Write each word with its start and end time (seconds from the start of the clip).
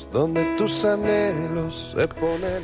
Sueños, 0.00 0.08
donde 0.12 0.44
tus 0.56 0.84
anhelos 0.84 1.94
se 1.96 2.08
ponen 2.08 2.62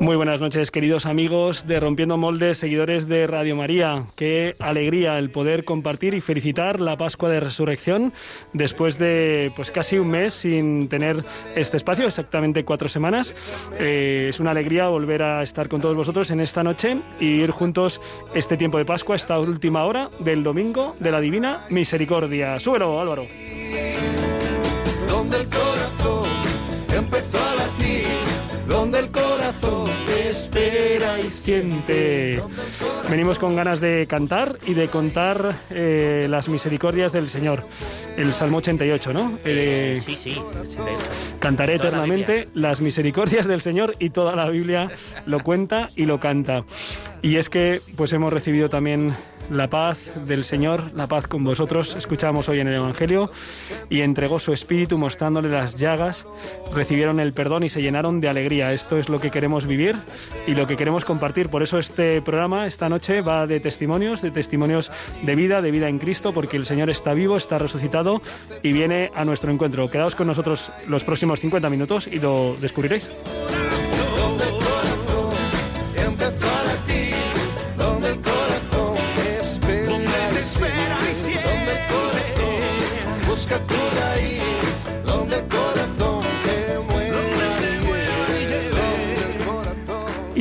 Muy 0.00 0.16
buenas 0.16 0.40
noches, 0.40 0.70
queridos 0.70 1.06
amigos 1.06 1.66
de 1.66 1.80
Rompiendo 1.80 2.16
Moldes, 2.16 2.58
seguidores 2.58 3.08
de 3.08 3.26
Radio 3.26 3.56
María. 3.56 4.06
Qué 4.16 4.54
alegría 4.60 5.18
el 5.18 5.30
poder 5.30 5.64
compartir 5.64 6.14
y 6.14 6.20
felicitar 6.20 6.80
la 6.80 6.96
Pascua 6.96 7.28
de 7.28 7.40
Resurrección 7.40 8.12
después 8.52 8.98
de 8.98 9.52
pues 9.56 9.70
casi 9.70 9.98
un 9.98 10.08
mes 10.08 10.34
sin 10.34 10.88
tener 10.88 11.24
este 11.54 11.76
espacio, 11.76 12.06
exactamente 12.06 12.64
cuatro 12.64 12.88
semanas. 12.88 13.34
Eh, 13.78 14.26
es 14.28 14.40
una 14.40 14.50
alegría 14.50 14.88
volver 14.88 15.22
a 15.22 15.42
estar 15.42 15.68
con 15.68 15.80
todos 15.80 15.96
vosotros 15.96 16.30
en 16.30 16.40
esta 16.40 16.62
noche 16.62 16.98
y 17.20 17.26
ir 17.42 17.50
juntos 17.50 18.00
este 18.34 18.56
tiempo 18.56 18.78
de 18.78 18.84
Pascua, 18.84 19.16
esta 19.16 19.38
última 19.38 19.84
hora 19.84 20.10
del 20.20 20.42
domingo 20.42 20.96
de 21.00 21.10
la 21.10 21.20
Divina 21.20 21.64
Misericordia. 21.70 22.58
Súbelo, 22.60 23.00
Álvaro 23.00 23.24
donde 25.06 25.38
el 25.38 25.48
corazón 25.48 26.15
empezó 26.96 27.38
a 27.38 27.54
latir, 27.54 28.06
donde 28.66 28.98
el 29.00 29.10
corazón 29.10 29.90
espera 30.30 31.20
y 31.20 31.30
siente. 31.30 32.42
Venimos 33.08 33.38
con 33.38 33.54
ganas 33.54 33.80
de 33.80 34.06
cantar 34.06 34.58
y 34.66 34.74
de 34.74 34.88
contar 34.88 35.54
eh, 35.70 36.26
las 36.28 36.48
misericordias 36.48 37.12
del 37.12 37.28
Señor. 37.28 37.64
El 38.16 38.32
Salmo 38.32 38.58
88, 38.58 39.12
¿no? 39.12 39.38
Eh, 39.44 40.00
sí, 40.02 40.16
sí. 40.16 40.36
Cantaré 41.38 41.74
eternamente 41.74 42.48
las 42.54 42.80
misericordias 42.80 43.46
del 43.46 43.60
Señor 43.60 43.94
y 43.98 44.10
toda 44.10 44.34
la 44.34 44.48
Biblia 44.48 44.88
lo 45.26 45.40
cuenta 45.40 45.90
y 45.96 46.06
lo 46.06 46.18
canta. 46.18 46.64
Y 47.22 47.36
es 47.36 47.50
que 47.50 47.80
pues 47.96 48.12
hemos 48.12 48.32
recibido 48.32 48.68
también 48.68 49.14
la 49.50 49.68
paz 49.68 49.98
del 50.26 50.44
Señor, 50.44 50.92
la 50.94 51.06
paz 51.06 51.26
con 51.26 51.44
vosotros. 51.44 51.94
Escuchamos 51.96 52.48
hoy 52.48 52.60
en 52.60 52.68
el 52.68 52.74
Evangelio 52.74 53.30
y 53.88 54.00
entregó 54.00 54.38
su 54.38 54.52
espíritu 54.52 54.98
mostrándole 54.98 55.48
las 55.48 55.76
llagas, 55.76 56.26
recibieron 56.74 57.20
el 57.20 57.32
perdón 57.32 57.64
y 57.64 57.68
se 57.68 57.82
llenaron 57.82 58.20
de 58.20 58.28
alegría. 58.28 58.72
Esto 58.72 58.98
es 58.98 59.08
lo 59.08 59.20
que 59.20 59.30
queremos 59.30 59.66
vivir 59.66 59.96
y 60.46 60.54
lo 60.54 60.66
que 60.66 60.76
queremos 60.76 61.04
compartir. 61.04 61.48
Por 61.48 61.62
eso 61.62 61.78
este 61.78 62.22
programa 62.22 62.66
esta 62.66 62.88
noche 62.88 63.20
va 63.20 63.46
de 63.46 63.60
testimonios, 63.60 64.22
de 64.22 64.30
testimonios 64.30 64.90
de 65.22 65.34
vida, 65.34 65.62
de 65.62 65.70
vida 65.70 65.88
en 65.88 65.98
Cristo, 65.98 66.32
porque 66.32 66.56
el 66.56 66.66
Señor 66.66 66.90
está 66.90 67.14
vivo, 67.14 67.36
está 67.36 67.58
resucitado 67.58 68.22
y 68.62 68.72
viene 68.72 69.10
a 69.14 69.24
nuestro 69.24 69.52
encuentro. 69.52 69.88
Quedaos 69.88 70.14
con 70.14 70.26
nosotros 70.26 70.70
los 70.86 71.04
próximos 71.04 71.40
50 71.40 71.70
minutos 71.70 72.06
y 72.06 72.18
lo 72.18 72.56
descubriréis. 72.60 73.08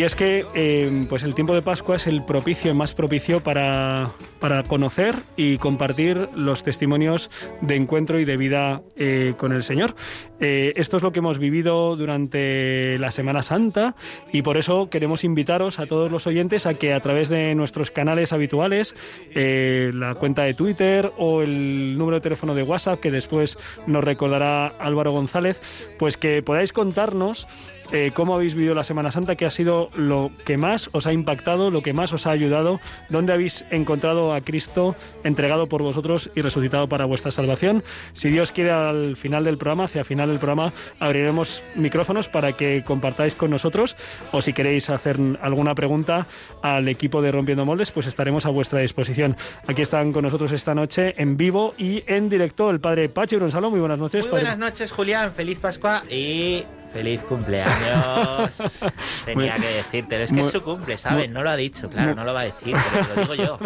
Es 0.05 0.15
que 0.15 0.45
eh, 0.53 1.05
pues 1.09 1.23
el 1.23 1.33
tiempo 1.33 1.55
de 1.55 1.63
Pascua 1.63 1.95
es 1.95 2.05
el 2.05 2.23
propicio, 2.23 2.75
más 2.75 2.93
propicio 2.93 3.39
para, 3.39 4.11
para 4.39 4.61
conocer 4.63 5.15
y 5.35 5.57
compartir 5.57 6.29
los 6.35 6.63
testimonios 6.63 7.31
de 7.61 7.75
encuentro 7.75 8.19
y 8.19 8.25
de 8.25 8.37
vida 8.37 8.83
eh, 8.97 9.33
con 9.37 9.51
el 9.51 9.63
Señor. 9.63 9.95
Eh, 10.39 10.73
esto 10.75 10.97
es 10.97 11.03
lo 11.03 11.11
que 11.11 11.19
hemos 11.19 11.39
vivido 11.39 11.95
durante 11.95 12.99
la 12.99 13.09
Semana 13.09 13.41
Santa 13.41 13.95
y 14.31 14.43
por 14.43 14.57
eso 14.57 14.89
queremos 14.91 15.23
invitaros 15.23 15.79
a 15.79 15.87
todos 15.87 16.11
los 16.11 16.27
oyentes 16.27 16.67
a 16.67 16.75
que 16.75 16.93
a 16.93 16.99
través 16.99 17.29
de 17.29 17.55
nuestros 17.55 17.89
canales 17.89 18.31
habituales, 18.31 18.95
la 19.33 20.13
cuenta 20.15 20.43
de 20.43 20.53
Twitter 20.53 21.11
o 21.17 21.41
el 21.41 21.97
número 21.97 22.17
de 22.17 22.21
teléfono 22.21 22.53
de 22.53 22.63
WhatsApp 22.63 22.99
que 22.99 23.11
después 23.11 23.57
nos 23.87 24.03
recordará 24.03 24.67
Álvaro 24.67 25.11
González, 25.11 25.59
pues 25.97 26.17
que 26.17 26.43
podáis 26.43 26.73
contarnos 26.73 27.47
eh, 27.91 28.11
cómo 28.13 28.33
habéis 28.33 28.55
vivido 28.55 28.73
la 28.73 28.83
Semana 28.83 29.11
Santa, 29.11 29.35
qué 29.35 29.45
ha 29.45 29.51
sido 29.51 29.89
lo 29.95 30.31
que 30.45 30.57
más 30.57 30.89
os 30.93 31.07
ha 31.07 31.13
impactado, 31.13 31.71
lo 31.71 31.81
que 31.81 31.93
más 31.93 32.13
os 32.13 32.27
ha 32.27 32.31
ayudado, 32.31 32.79
dónde 33.09 33.33
habéis 33.33 33.65
encontrado 33.71 34.33
a 34.33 34.41
Cristo 34.41 34.95
entregado 35.23 35.67
por 35.67 35.81
vosotros 35.81 36.29
y 36.35 36.41
resucitado 36.41 36.87
para 36.89 37.05
vuestra 37.05 37.31
salvación. 37.31 37.83
Si 38.13 38.29
Dios 38.29 38.51
quiere, 38.51 38.71
al 38.71 39.15
final 39.15 39.43
del 39.43 39.57
programa, 39.57 39.85
hacia 39.85 40.03
final 40.03 40.29
del 40.29 40.39
programa, 40.39 40.73
abriremos 40.99 41.61
micrófonos 41.75 42.27
para 42.27 42.53
que 42.53 42.83
compartáis 42.85 43.35
con 43.35 43.51
nosotros 43.51 43.95
o 44.31 44.41
si 44.41 44.53
queréis 44.53 44.89
hacer 44.89 45.17
alguna 45.41 45.75
pregunta 45.75 46.27
al 46.61 46.87
equipo 46.87 47.21
de 47.21 47.31
Rompiendo 47.31 47.65
Moldes, 47.65 47.91
pues 47.91 48.07
estaremos 48.07 48.45
a 48.45 48.49
vuestra 48.49 48.79
disposición. 48.79 49.35
Aquí 49.67 49.81
están 49.81 50.11
con 50.11 50.23
nosotros 50.23 50.51
esta 50.51 50.75
noche 50.75 51.13
en 51.17 51.37
vivo 51.37 51.73
y 51.77 52.03
en 52.07 52.29
directo 52.29 52.69
el 52.69 52.79
padre 52.79 53.09
Pachi 53.09 53.35
Bronsalo. 53.35 53.69
Muy 53.69 53.79
buenas 53.79 53.99
noches. 53.99 54.25
Muy 54.25 54.31
buenas 54.31 54.57
noches, 54.57 54.91
Julián. 54.91 55.31
Feliz 55.33 55.59
Pascua 55.59 56.01
y 56.09 56.63
Feliz 56.95 57.19
cumpleaños. 57.23 58.79
Tenía 59.25 59.57
que 59.57 59.67
decirte, 59.67 60.23
es 60.23 60.31
que 60.31 60.39
es 60.39 60.49
su 60.49 60.61
cumple, 60.61 60.97
¿sabes? 60.97 61.29
no 61.29 61.43
lo 61.43 61.49
ha 61.49 61.57
dicho, 61.57 61.89
claro, 61.89 62.15
no 62.15 62.23
lo 62.23 62.33
va 62.33 62.39
a 62.39 62.43
decir, 62.45 62.73
pero 62.93 63.27
lo 63.27 63.33
digo 63.33 63.35
yo. 63.35 63.59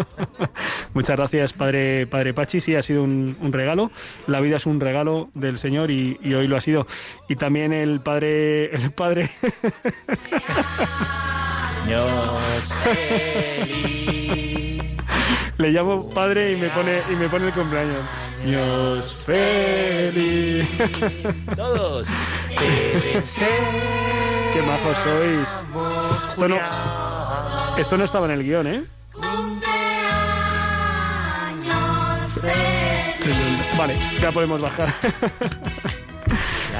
Muchas 0.94 1.16
gracias, 1.16 1.52
padre, 1.52 2.08
padre 2.08 2.34
Pachi. 2.34 2.60
Sí, 2.60 2.74
ha 2.74 2.82
sido 2.82 3.04
un, 3.04 3.36
regalo. 3.52 3.92
La 4.26 4.40
vida 4.40 4.56
es 4.56 4.66
un 4.66 4.80
regalo 4.80 5.30
del 5.34 5.58
Señor 5.58 5.92
y, 5.92 6.18
hoy 6.34 6.48
lo 6.48 6.56
ha 6.56 6.60
sido. 6.60 6.88
Y 7.28 7.36
también 7.36 7.72
el 7.72 8.00
padre. 8.00 8.74
El 8.74 8.90
padre. 8.90 9.30
Le 15.60 15.70
llamo 15.72 16.08
padre 16.08 16.52
y 16.52 16.56
me 16.56 16.70
pone 16.70 17.02
y 17.10 17.16
me 17.16 17.28
pone 17.28 17.48
el 17.48 17.52
cumpleaños. 17.52 17.98
Dios 18.42 19.12
feliz. 19.26 20.66
Todos. 21.54 22.08
Qué 22.48 23.22
majos 24.62 24.96
sois. 25.04 25.50
Esto 26.30 26.48
no, 26.48 26.56
esto 27.76 27.98
no 27.98 28.04
estaba 28.04 28.24
en 28.24 28.32
el 28.32 28.42
guion, 28.42 28.66
¿eh? 28.68 28.84
Vale, 33.76 33.94
ya 34.18 34.32
podemos 34.32 34.62
bajar. 34.62 34.94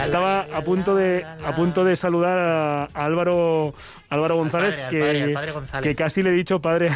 Estaba 0.02 0.46
a 0.54 0.62
punto 0.62 0.94
de 0.94 1.26
a 1.44 1.54
punto 1.54 1.84
de 1.84 1.96
saludar 1.96 2.38
a 2.38 2.84
Álvaro 2.94 3.74
Álvaro 4.10 4.34
González, 4.34 4.76
que, 4.90 5.94
casi 5.94 6.20
le 6.22 6.30
he 6.30 6.32
dicho 6.32 6.60
padre. 6.60 6.90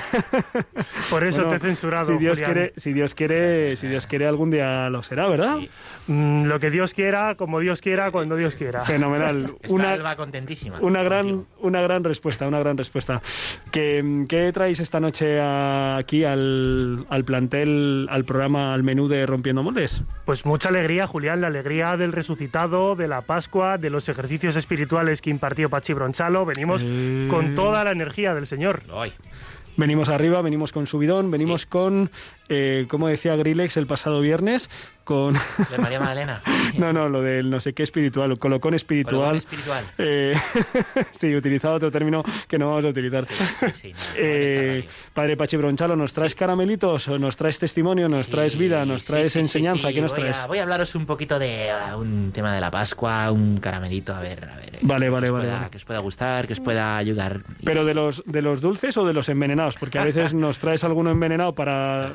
Por 1.10 1.22
eso 1.22 1.44
te 1.44 1.56
he 1.56 1.58
censurado. 1.60 2.06
Si 2.06 2.18
Dios 2.18 2.40
quiere, 2.40 2.72
si 2.76 2.92
Dios 2.92 3.14
quiere, 3.14 3.76
si 3.76 3.86
Dios 3.86 4.08
quiere 4.08 4.26
algún 4.26 4.50
día 4.50 4.90
lo 4.90 5.00
será, 5.04 5.28
¿verdad? 5.28 5.58
Mm, 6.08 6.46
lo 6.46 6.58
que 6.58 6.70
Dios 6.70 6.92
quiera, 6.92 7.36
como 7.36 7.60
Dios 7.60 7.80
quiera, 7.80 8.10
cuando 8.10 8.34
Dios 8.34 8.56
quiera. 8.56 8.80
Fenomenal. 8.80 9.54
una, 9.68 10.16
contentísima. 10.16 10.78
Una 10.80 11.04
gran, 11.04 11.46
una 11.60 11.80
gran 11.82 12.02
respuesta, 12.02 12.48
una 12.48 12.58
gran 12.58 12.76
respuesta. 12.76 13.22
¿Qué, 13.70 14.24
qué 14.28 14.50
traéis 14.52 14.80
esta 14.80 14.98
noche 14.98 15.40
aquí 15.40 16.24
al, 16.24 17.06
al 17.08 17.24
plantel, 17.24 18.08
al 18.10 18.24
programa, 18.24 18.74
al 18.74 18.82
menú 18.82 19.06
de 19.06 19.24
Rompiendo 19.24 19.62
Moldes? 19.62 20.02
Pues 20.24 20.44
mucha 20.46 20.68
alegría, 20.68 21.06
Julián, 21.06 21.40
la 21.40 21.46
alegría 21.46 21.96
del 21.96 22.10
resucitado, 22.10 22.96
de 22.96 23.06
la 23.06 23.20
Pascua, 23.20 23.78
de 23.78 23.90
los 23.90 24.08
ejercicios 24.08 24.56
espirituales 24.56 25.22
que 25.22 25.30
impartió 25.30 25.70
Pachi 25.70 25.92
Bronchalo. 25.92 26.44
Venimos 26.44 26.82
eh, 26.82 27.03
con 27.28 27.54
toda 27.54 27.84
la 27.84 27.90
energía 27.90 28.34
del 28.34 28.46
Señor. 28.46 28.82
Venimos 29.76 30.08
arriba, 30.08 30.40
venimos 30.40 30.70
con 30.70 30.86
subidón, 30.86 31.32
venimos 31.32 31.66
con, 31.66 32.10
eh, 32.48 32.86
como 32.88 33.08
decía 33.08 33.34
Grillex 33.34 33.76
el 33.76 33.86
pasado 33.86 34.20
viernes, 34.20 34.70
con... 35.04 35.34
¿De 35.34 35.78
María 35.78 36.00
Magdalena? 36.00 36.42
no, 36.78 36.92
no, 36.92 37.08
lo 37.08 37.22
del 37.22 37.50
no 37.50 37.60
sé 37.60 37.72
qué 37.72 37.82
espiritual, 37.82 38.38
colocón 38.38 38.74
espiritual. 38.74 39.14
Colocón 39.14 39.36
espiritual. 39.36 39.84
Eh, 39.98 40.34
sí, 41.12 41.34
utilizaba 41.34 41.74
otro 41.74 41.90
término 41.90 42.22
que 42.48 42.58
no 42.58 42.68
vamos 42.68 42.84
a 42.84 42.88
utilizar. 42.88 43.26
Eh, 44.16 44.86
padre 45.12 45.36
Pachi 45.36 45.56
Bronchalo, 45.56 45.96
¿nos 45.96 46.12
traes 46.12 46.34
caramelitos 46.34 47.08
o 47.08 47.18
nos 47.18 47.36
traes 47.36 47.58
testimonio, 47.58 48.08
nos 48.08 48.28
traes 48.28 48.56
vida, 48.56 48.84
nos 48.84 49.04
traes 49.04 49.36
enseñanza? 49.36 49.92
¿Qué 49.92 50.00
nos 50.00 50.12
voy 50.12 50.20
traes? 50.22 50.38
A, 50.38 50.46
voy 50.46 50.58
a 50.58 50.62
hablaros 50.62 50.94
un 50.94 51.06
poquito 51.06 51.38
de 51.38 51.70
uh, 51.92 51.98
un 51.98 52.32
tema 52.32 52.54
de 52.54 52.60
la 52.60 52.70
Pascua, 52.70 53.30
un 53.30 53.58
caramelito, 53.58 54.14
a 54.14 54.20
ver, 54.20 54.44
a 54.44 54.56
ver. 54.56 54.78
Vale, 54.82 55.08
vale, 55.08 55.30
vale, 55.30 55.48
Que 55.70 55.76
os 55.76 55.84
pueda 55.84 56.00
gustar, 56.00 56.46
que 56.46 56.54
os 56.54 56.60
pueda 56.60 56.96
ayudar. 56.96 57.40
¿Pero 57.64 57.84
de 57.84 57.94
los, 57.94 58.22
de 58.26 58.42
los 58.42 58.60
dulces 58.60 58.96
o 58.96 59.06
de 59.06 59.12
los 59.12 59.28
envenenados? 59.28 59.76
Porque 59.76 59.98
a 59.98 60.04
veces 60.04 60.34
nos 60.34 60.58
traes 60.58 60.84
alguno 60.84 61.10
envenenado 61.10 61.54
para 61.54 62.12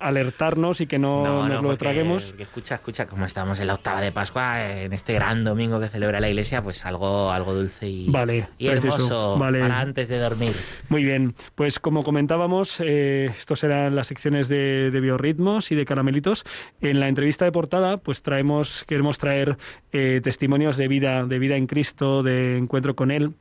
alertarnos 0.00 0.80
y 0.80 0.86
que 0.86 0.98
no, 0.98 1.48
nos 1.48 1.62
lo 1.62 1.76
traguemos 1.76 2.19
tenemos... 2.20 2.40
escucha, 2.40 2.74
escucha, 2.76 3.06
como 3.06 3.24
estamos 3.24 3.58
en 3.60 3.66
la 3.66 3.74
octava 3.74 4.00
de 4.00 4.12
Pascua, 4.12 4.70
en 4.82 4.92
este 4.92 5.14
gran 5.14 5.44
domingo 5.44 5.80
que 5.80 5.88
celebra 5.88 6.20
la 6.20 6.28
Iglesia, 6.28 6.62
pues 6.62 6.84
algo, 6.84 7.30
algo 7.30 7.54
dulce 7.54 7.88
y, 7.88 8.10
vale, 8.10 8.48
y 8.58 8.68
hermoso 8.68 9.36
para 9.38 9.80
antes 9.80 10.08
de 10.08 10.18
dormir. 10.18 10.54
Muy 10.88 11.04
bien, 11.04 11.34
pues 11.54 11.78
como 11.78 12.02
comentábamos, 12.02 12.80
eh, 12.80 13.30
estos 13.36 13.60
serán 13.60 13.94
las 13.96 14.06
secciones 14.06 14.48
de, 14.48 14.90
biorritmos 15.00 15.72
y 15.72 15.74
de 15.74 15.84
caramelitos. 15.84 16.44
En 16.80 17.00
la 17.00 17.08
entrevista 17.08 17.44
de 17.44 17.52
portada, 17.52 17.96
pues 17.96 18.22
traemos, 18.22 18.84
queremos 18.86 19.18
traer 19.18 19.56
eh, 19.92 20.20
testimonios 20.22 20.76
de 20.76 20.88
vida, 20.88 21.24
de 21.24 21.38
vida 21.38 21.56
en 21.56 21.66
Cristo, 21.66 22.22
de 22.22 22.58
encuentro 22.58 22.94
con 22.94 23.10
Él 23.10 23.34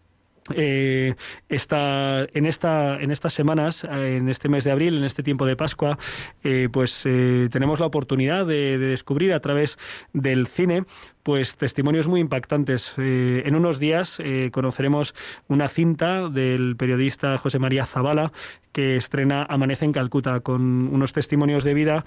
eh, 0.56 1.16
en, 1.50 2.46
esta, 2.46 2.96
en 2.96 3.12
estas 3.12 3.34
semanas, 3.34 3.84
en 3.84 4.30
este 4.30 4.50
mes 4.50 4.64
de 4.64 4.72
abril, 4.72 4.98
en 4.98 5.04
este 5.04 5.24
tiempo 5.24 5.46
de 5.46 5.56
Pascua, 5.56 5.98
eh, 6.44 6.70
pues 6.72 7.04
eh, 7.06 7.50
tenemos 7.52 7.80
la 7.80 7.86
oportunidad 7.86 8.46
de, 8.46 8.78
descubrir 8.78 9.34
a 9.34 9.40
través 9.40 9.78
del 10.14 10.48
cine 10.48 10.86
pues 11.30 11.58
testimonios 11.58 12.08
muy 12.08 12.22
impactantes. 12.22 12.96
en 12.98 13.56
unos 13.56 13.78
días 13.78 14.20
conoceremos 14.52 15.14
una 15.48 15.68
cinta 15.68 16.28
del 16.28 16.76
periodista 16.76 17.38
José 17.38 17.60
María 17.60 17.86
Zavala 17.86 18.32
que 18.72 18.96
estrena 18.96 19.46
Amanece 19.50 19.86
en 19.86 19.92
Calcuta 19.92 20.40
con 20.40 20.62
unos 20.88 21.14
testimonios 21.14 21.64
de 21.64 21.74
vida 21.76 22.06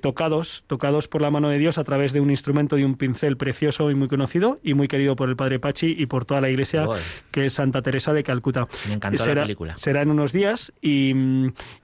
tocados, 0.00 0.64
tocados 0.66 1.08
por 1.08 1.20
la 1.20 1.30
mano 1.30 1.50
de 1.50 1.58
Dios 1.58 1.76
a 1.76 1.84
través 1.84 2.14
de 2.14 2.20
un 2.20 2.30
instrumento 2.30 2.78
y 2.78 2.84
un 2.84 2.94
pincel 2.94 3.36
precioso 3.36 3.90
y 3.90 3.94
muy 3.94 4.08
conocido 4.08 4.60
y 4.62 4.72
muy 4.72 4.88
querido 4.88 5.14
por 5.14 5.28
el 5.28 5.36
padre 5.36 5.58
Pachi 5.58 5.94
y 5.98 6.06
por 6.06 6.24
toda 6.24 6.40
la 6.40 6.48
iglesia 6.48 6.86
que 7.30 7.46
es 7.46 7.52
Santa 7.52 7.82
Teresa 7.82 8.14
de 8.14 8.22
Calcuta. 8.22 8.66
Me 8.88 8.94
encantó 8.94 9.24
será, 9.24 9.42
la 9.42 9.42
película. 9.42 9.76
Será 9.76 10.00
en 10.00 10.10
unos 10.10 10.32
días 10.32 10.72
y, 10.80 11.12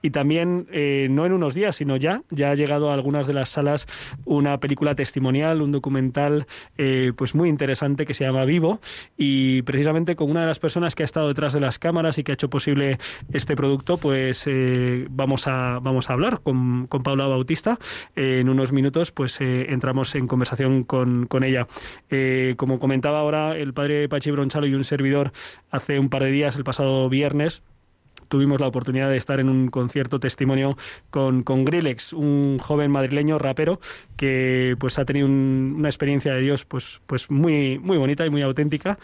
y 0.00 0.10
también, 0.10 0.66
eh, 0.72 1.08
no 1.10 1.26
en 1.26 1.32
unos 1.32 1.52
días, 1.52 1.76
sino 1.76 1.96
ya, 1.96 2.22
ya 2.30 2.50
ha 2.50 2.54
llegado 2.54 2.90
a 2.90 2.94
algunas 2.94 3.26
de 3.26 3.34
las 3.34 3.50
salas 3.50 3.86
una 4.24 4.58
película 4.60 4.94
testimonial, 4.94 5.60
un 5.60 5.72
documental 5.72 6.46
eh, 6.78 7.12
pues 7.16 7.34
muy 7.34 7.48
interesante 7.48 8.06
que 8.06 8.14
se 8.14 8.24
llama 8.24 8.44
Vivo 8.44 8.80
y 9.16 9.62
precisamente 9.62 10.16
con 10.16 10.30
una 10.30 10.42
de 10.42 10.46
las 10.46 10.58
personas 10.58 10.94
que 10.94 11.02
ha 11.02 11.04
estado 11.04 11.28
detrás 11.28 11.52
de 11.52 11.60
las 11.60 11.78
cámaras 11.78 12.18
y 12.18 12.24
que 12.24 12.32
ha 12.32 12.34
hecho 12.34 12.50
posible 12.50 12.98
este 13.32 13.56
producto, 13.56 13.96
pues 13.96 14.44
eh, 14.46 15.06
vamos, 15.10 15.46
a, 15.46 15.78
vamos 15.82 16.10
a 16.10 16.12
hablar 16.14 16.40
con, 16.42 16.86
con 16.86 17.02
Paula 17.02 17.26
Bautista. 17.26 17.78
en 18.16 18.48
unos 18.48 18.72
minutos 18.72 19.12
pues 19.12 19.38
entramos 19.40 20.14
en 20.14 20.26
conversación 20.26 20.84
con, 20.84 21.26
con 21.26 21.44
ella. 21.44 21.66
como 22.56 22.78
comentaba 22.78 23.20
ahora 23.20 23.56
el 23.56 23.74
padre 23.74 24.08
Pachi 24.08 24.30
Bronchalo 24.30 24.66
y 24.66 24.74
un 24.74 24.84
servidor 24.84 25.32
hace 25.70 25.98
un 25.98 26.08
par 26.08 26.24
de 26.24 26.30
días, 26.30 26.56
el 26.56 26.64
pasado 26.64 27.08
viernes, 27.08 27.62
tuvimos 28.30 28.60
la 28.60 28.68
oportunidad 28.68 29.10
de 29.10 29.18
estar 29.18 29.40
en 29.40 29.50
un 29.50 29.68
concierto 29.68 30.20
testimonio 30.20 30.78
con, 31.10 31.42
con 31.42 31.66
Grillex, 31.66 32.14
un 32.14 32.58
joven 32.58 32.90
madrileño 32.90 33.38
rapero 33.38 33.80
que 34.16 34.76
pues 34.78 34.98
ha 34.98 35.04
tenido 35.04 35.26
una 35.26 35.88
experiencia 35.88 36.32
de 36.32 36.40
Dios 36.40 36.64
pues, 36.64 37.02
pues 37.06 37.30
muy, 37.30 37.78
muy 37.78 37.98
bonita 37.98 38.24
y 38.24 38.30
muy 38.30 38.40
auténtica 38.40 38.98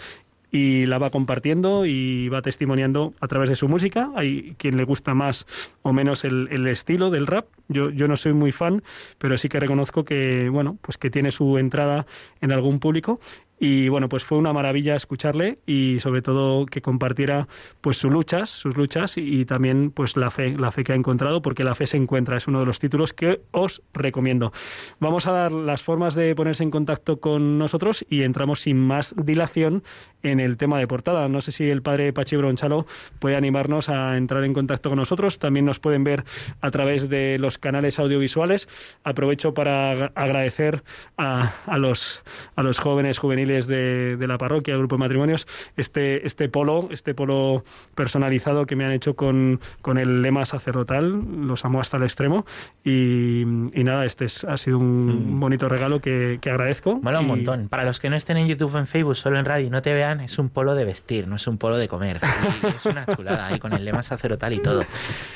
y 0.51 0.87
la 0.87 0.99
va 0.99 1.11
compartiendo 1.11 1.87
y 1.87 2.29
va 2.29 2.41
testimoniando 2.41 3.15
a 3.21 3.29
través 3.29 3.51
de 3.51 3.57
su 3.57 3.69
música. 3.69 4.11
Hay 4.15 4.55
quien 4.59 4.77
le 4.77 4.85
gusta 4.85 5.13
más 5.13 5.47
o 5.83 5.93
menos 5.93 6.25
el, 6.25 6.49
el, 6.51 6.67
estilo 6.69 7.11
del 7.11 7.27
rap. 7.27 7.47
Yo, 7.69 7.91
yo 7.91 8.09
no 8.09 8.17
soy 8.17 8.33
muy 8.33 8.53
fan, 8.53 8.83
pero 9.19 9.37
sí 9.39 9.49
que 9.49 9.61
reconozco 9.61 10.05
que, 10.05 10.49
bueno, 10.49 10.79
pues 10.83 10.99
que 10.99 11.11
tiene 11.11 11.31
su 11.31 11.59
entrada 11.59 12.07
en 12.41 12.53
algún 12.53 12.79
público 12.79 13.21
y 13.59 13.89
bueno, 13.89 14.09
pues 14.09 14.23
fue 14.23 14.37
una 14.37 14.53
maravilla 14.53 14.97
escucharle 14.97 15.59
y 15.67 15.99
sobre 16.01 16.21
todo 16.21 16.67
que 16.67 16.83
compartiera 16.83 17.49
pues 17.81 17.97
sus 17.97 18.13
luchas, 18.13 18.51
sus 18.51 18.77
luchas 18.77 19.17
y, 19.17 19.47
también 19.47 19.91
pues 19.91 20.17
la 20.17 20.31
fe, 20.31 20.57
la 20.59 20.71
fe 20.71 20.85
que 20.85 20.93
ha 20.93 20.95
encontrado, 20.95 21.41
porque 21.41 21.65
la 21.65 21.75
fe 21.75 21.87
se 21.87 21.97
encuentra, 21.97 22.37
es 22.37 22.49
uno 22.49 22.61
de 22.61 22.67
los 22.67 22.79
títulos 22.79 23.15
que 23.15 23.41
os 23.53 23.83
recomiendo. 23.95 24.53
Vamos 25.01 25.27
a 25.27 25.33
dar 25.33 25.53
las 25.53 25.83
formas 25.83 26.15
de 26.15 26.35
ponerse 26.35 26.65
en 26.65 26.71
contacto 26.71 27.19
con 27.19 27.59
nosotros 27.59 28.05
y 28.11 28.23
entramos 28.23 28.61
sin 28.61 28.79
más 28.79 29.15
dilación 29.17 29.83
en 30.23 30.41
el 30.41 30.59
tema 30.59 30.79
de 30.79 30.87
portada. 30.87 31.29
No 31.29 31.41
sé 31.41 31.53
si 31.53 31.71
el 31.71 31.81
padre 31.81 32.13
Pachi 32.13 32.37
Bronchalo 32.37 32.87
puede 33.21 33.37
animarnos 33.37 33.89
a 33.89 34.19
entrar 34.19 34.45
en 34.45 34.53
contacto 34.53 34.91
con 34.91 34.99
nosotros. 34.99 35.39
También 35.39 35.65
nos 35.65 35.79
pueden 35.79 36.05
ver 36.05 36.25
a 36.61 36.71
través 36.71 37.09
de 37.09 37.39
los 37.39 37.59
canales 37.59 37.99
audiovisuales. 37.99 38.69
Aprovecho 39.05 39.55
para 39.55 40.07
agradecer 40.15 40.83
a, 41.17 41.53
a 41.67 41.79
los, 41.79 42.23
a 42.57 42.63
los 42.63 42.81
jóvenes 42.81 43.19
juveniles 43.19 43.46
de, 43.47 44.17
la 44.27 44.39
parroquia, 44.39 44.75
el 44.75 44.79
grupo 44.79 44.97
de 44.97 45.01
matrimonios, 45.01 45.47
este, 45.77 46.27
este 46.27 46.49
polo, 46.49 46.89
este 46.91 47.15
polo 47.15 47.65
personalizado 47.95 48.67
que 48.67 48.77
me 48.77 48.85
han 48.85 48.93
hecho 48.93 49.15
con, 49.15 49.61
con 49.83 49.99
el 49.99 50.23
lema 50.23 50.45
sacerdotal, 50.45 51.47
los 51.47 51.65
amo 51.65 51.81
hasta 51.81 51.97
el 51.97 52.03
extremo. 52.03 52.45
Y, 52.85 53.45
nada, 53.47 54.05
este 54.05 54.27
ha 54.49 54.57
sido 54.57 54.79
un 54.79 55.37
mm. 55.37 55.41
bonito 55.41 55.69
regalo 55.69 56.01
que, 56.01 56.39
agradezco. 56.43 57.01
Mola 57.03 57.21
un 57.21 57.27
montón. 57.27 57.69
Para 57.69 57.85
los 57.85 58.01
que 58.01 58.11
no 58.11 58.17
estén 58.17 58.37
en 58.37 58.49
YouTube 58.49 58.77
en 58.77 58.87
Facebook, 58.87 59.17
solo 59.17 59.39
en 59.39 59.45
radio 59.45 59.67
y 59.67 59.71
no 59.71 59.83
te 59.83 59.95
vean, 59.95 60.21
es 60.21 60.39
un 60.39 60.49
polo 60.49 60.75
de 60.75 60.85
vestir, 60.85 61.29
no 61.29 61.37
es 61.37 61.47
un 61.47 61.59
polo 61.59 61.79
de 61.79 61.89
comer. 61.89 62.21
es 62.63 62.85
una 62.87 63.07
chulada 63.07 63.47
ahí 63.47 63.59
con 63.59 63.73
el 63.73 63.85
lema 63.85 64.03
sacerdotal 64.03 64.53
y 64.53 64.59
todo. 64.59 64.83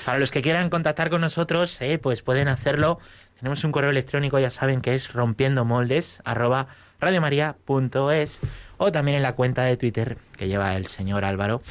Para 0.04 0.18
los 0.18 0.30
que 0.30 0.42
quieran 0.42 0.70
contactar 0.70 1.10
con 1.10 1.20
nosotros, 1.20 1.80
eh, 1.80 1.98
pues 1.98 2.22
pueden 2.22 2.48
hacerlo. 2.48 2.98
Tenemos 3.38 3.64
un 3.64 3.72
correo 3.72 3.90
electrónico, 3.90 4.38
ya 4.38 4.50
saben 4.50 4.82
que 4.82 4.94
es 4.94 5.12
rompiendo 5.12 5.64
moldes, 5.64 6.20
arroba 6.24 6.68
radiomaria.es 7.00 8.40
o 8.78 8.92
también 8.92 9.16
en 9.16 9.22
la 9.22 9.34
cuenta 9.34 9.64
de 9.64 9.76
Twitter 9.76 10.18
que 10.36 10.48
lleva 10.48 10.76
el 10.76 10.86
señor 10.86 11.24
Álvaro, 11.24 11.62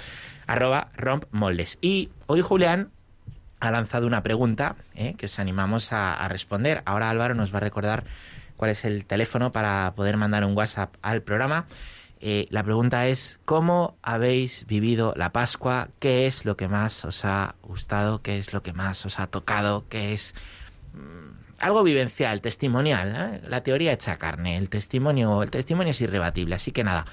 arroba 0.48 0.90
rompmoldes. 0.96 1.78
Y 1.81 2.10
hoy 2.28 2.42
Julián 2.42 2.90
ha 3.60 3.72
lanzado 3.72 4.08
una 4.08 4.24
pregunta 4.24 4.76
eh, 4.96 5.16
que 5.18 5.26
os 5.26 5.40
animamos 5.40 5.92
a, 5.92 6.28
responder. 6.28 6.81
Ahora 6.86 7.10
Álvaro 7.10 7.36
nos 7.36 7.54
va 7.54 7.58
a 7.58 7.62
recordar 7.62 8.04
cuál 8.58 8.72
es 8.72 8.86
el 8.86 9.06
teléfono 9.06 9.52
para 9.52 9.94
poder 9.96 10.18
mandar 10.18 10.46
un 10.46 10.56
WhatsApp 10.56 10.96
al 11.02 11.22
programa. 11.22 11.66
Eh, 12.22 12.48
la 12.50 12.64
pregunta 12.64 13.08
es, 13.08 13.40
¿cómo 13.46 13.96
habéis 14.02 14.66
vivido 14.68 15.14
la 15.16 15.31
Pascua? 15.31 15.90
¿Qué 16.00 16.28
es 16.28 16.46
lo 16.46 16.58
que 16.58 16.68
más 16.68 17.06
os 17.06 17.24
ha 17.24 17.56
gustado? 17.62 18.22
¿Qué 18.22 18.40
es 18.40 18.54
lo 18.54 18.62
que 18.62 18.74
más 18.74 19.06
os 19.06 19.20
ha 19.20 19.28
tocado? 19.28 19.86
¿Qué 19.88 20.14
es 20.14 20.36
mm, 20.94 21.39
algo 21.60 21.84
vivencial, 21.84 22.42
testimonial, 22.42 23.14
¿eh? 23.16 23.42
la 23.48 23.62
teoría 23.62 23.92
hecha 23.92 24.18
carne, 24.18 24.58
el 24.58 24.70
testimonio, 24.70 25.44
el 25.44 25.52
testimonio 25.52 25.92
es 25.92 26.02
irrebatible, 26.02 26.56
así 26.56 26.72
que 26.72 26.84
nada, 26.84 27.06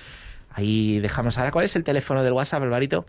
ahí 0.50 1.00
dejamos 1.00 1.38
ahora. 1.38 1.50
¿Cuál 1.50 1.64
es 1.64 1.76
el 1.76 1.84
teléfono 1.84 2.22
del 2.22 2.32
WhatsApp, 2.32 2.62
Alvarito? 2.62 3.06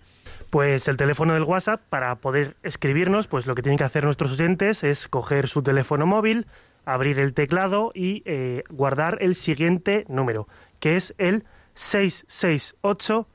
Pues 0.49 0.87
el 0.87 0.97
teléfono 0.97 1.33
del 1.33 1.43
WhatsApp, 1.43 1.81
para 1.89 2.15
poder 2.15 2.55
escribirnos, 2.63 3.27
pues 3.27 3.47
lo 3.47 3.55
que 3.55 3.61
tienen 3.61 3.77
que 3.77 3.83
hacer 3.83 4.03
nuestros 4.03 4.33
oyentes 4.33 4.83
es 4.83 5.07
coger 5.07 5.47
su 5.47 5.61
teléfono 5.61 6.05
móvil, 6.05 6.47
abrir 6.85 7.19
el 7.19 7.33
teclado 7.33 7.91
y 7.93 8.23
eh, 8.25 8.63
guardar 8.69 9.17
el 9.21 9.35
siguiente 9.35 10.05
número, 10.07 10.47
que 10.79 10.95
es 10.95 11.13
el 11.17 11.43
668 11.73 13.27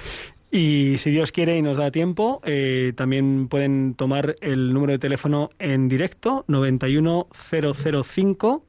Y 0.51 0.97
si 0.99 1.11
Dios 1.11 1.33
quiere 1.33 1.59
y 1.59 1.63
nos 1.63 1.77
da 1.77 1.91
tiempo, 1.91 2.41
eh, 2.45 2.95
también 2.97 3.49
pueden 3.49 3.93
tomar 3.95 4.37
el 4.41 4.73
número 4.73 4.93
de 4.93 4.99
teléfono 4.99 5.51
en 5.59 5.89
directo 5.89 6.47
91005 6.49 8.65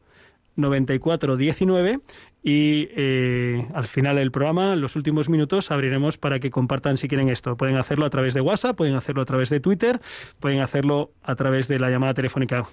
9419 0.55 2.01
y 2.43 2.89
eh, 2.91 3.65
al 3.73 3.87
final 3.87 4.17
del 4.17 4.29
programa, 4.29 4.73
en 4.73 4.81
los 4.81 4.97
últimos 4.97 5.29
minutos, 5.29 5.71
abriremos 5.71 6.17
para 6.17 6.39
que 6.39 6.51
compartan 6.51 6.97
si 6.97 7.07
quieren 7.07 7.29
esto. 7.29 7.55
Pueden 7.55 7.77
hacerlo 7.77 8.05
a 8.05 8.09
través 8.09 8.33
de 8.33 8.41
WhatsApp, 8.41 8.75
pueden 8.75 8.95
hacerlo 8.95 9.21
a 9.21 9.25
través 9.25 9.49
de 9.49 9.61
Twitter, 9.61 10.01
pueden 10.41 10.59
hacerlo 10.59 11.11
a 11.23 11.35
través 11.35 11.69
de 11.69 11.79
la 11.79 11.89
llamada 11.89 12.13
telefónica. 12.13 12.67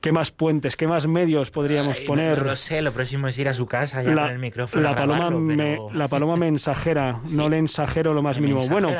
¿Qué 0.00 0.12
más 0.12 0.30
puentes, 0.30 0.76
qué 0.76 0.86
más 0.86 1.06
medios 1.06 1.50
podríamos 1.50 2.00
poner? 2.00 2.38
No, 2.38 2.44
lo 2.44 2.56
sé, 2.56 2.82
lo 2.82 2.92
próximo 2.92 3.28
es 3.28 3.38
ir 3.38 3.48
a 3.48 3.54
su 3.54 3.66
casa 3.66 4.02
y 4.02 4.06
la, 4.06 4.32
el 4.32 4.38
micrófono. 4.38 4.82
La, 4.82 4.94
paloma, 4.94 5.30
la 5.92 6.08
paloma 6.08 6.36
mensajera, 6.36 7.20
no 7.30 7.48
le 7.48 7.58
ensajero 7.58 8.14
lo 8.14 8.22
más 8.22 8.40
mínimo. 8.40 8.66
Bueno, 8.68 8.92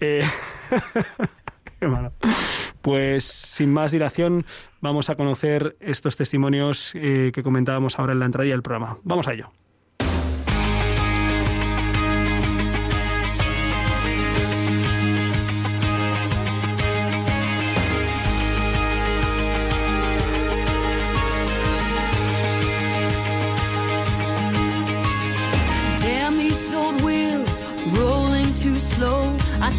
eh, 0.00 0.22
Pues 2.82 3.24
sin 3.24 3.72
más 3.72 3.92
dilación, 3.92 4.44
vamos 4.80 5.10
a 5.10 5.14
conocer 5.14 5.76
estos 5.80 6.16
testimonios 6.16 6.92
eh, 6.94 7.30
que 7.34 7.42
comentábamos 7.42 7.98
ahora 7.98 8.12
en 8.12 8.20
la 8.20 8.26
entrada 8.26 8.48
del 8.48 8.62
programa. 8.62 8.98
Vamos 9.02 9.26
a 9.28 9.32
ello. 9.32 9.50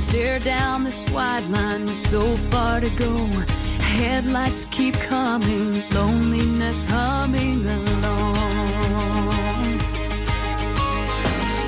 Stare 0.08 0.40
down 0.40 0.84
this 0.84 1.04
wide 1.14 1.48
line 1.50 1.84
with 1.86 2.00
so 2.12 2.24
far 2.52 2.80
to 2.80 2.90
go. 2.96 3.12
headlights 3.96 4.66
keep 4.72 4.96
coming, 5.10 5.74
loneliness 5.92 6.86
humming 6.86 7.66
along. 7.66 8.36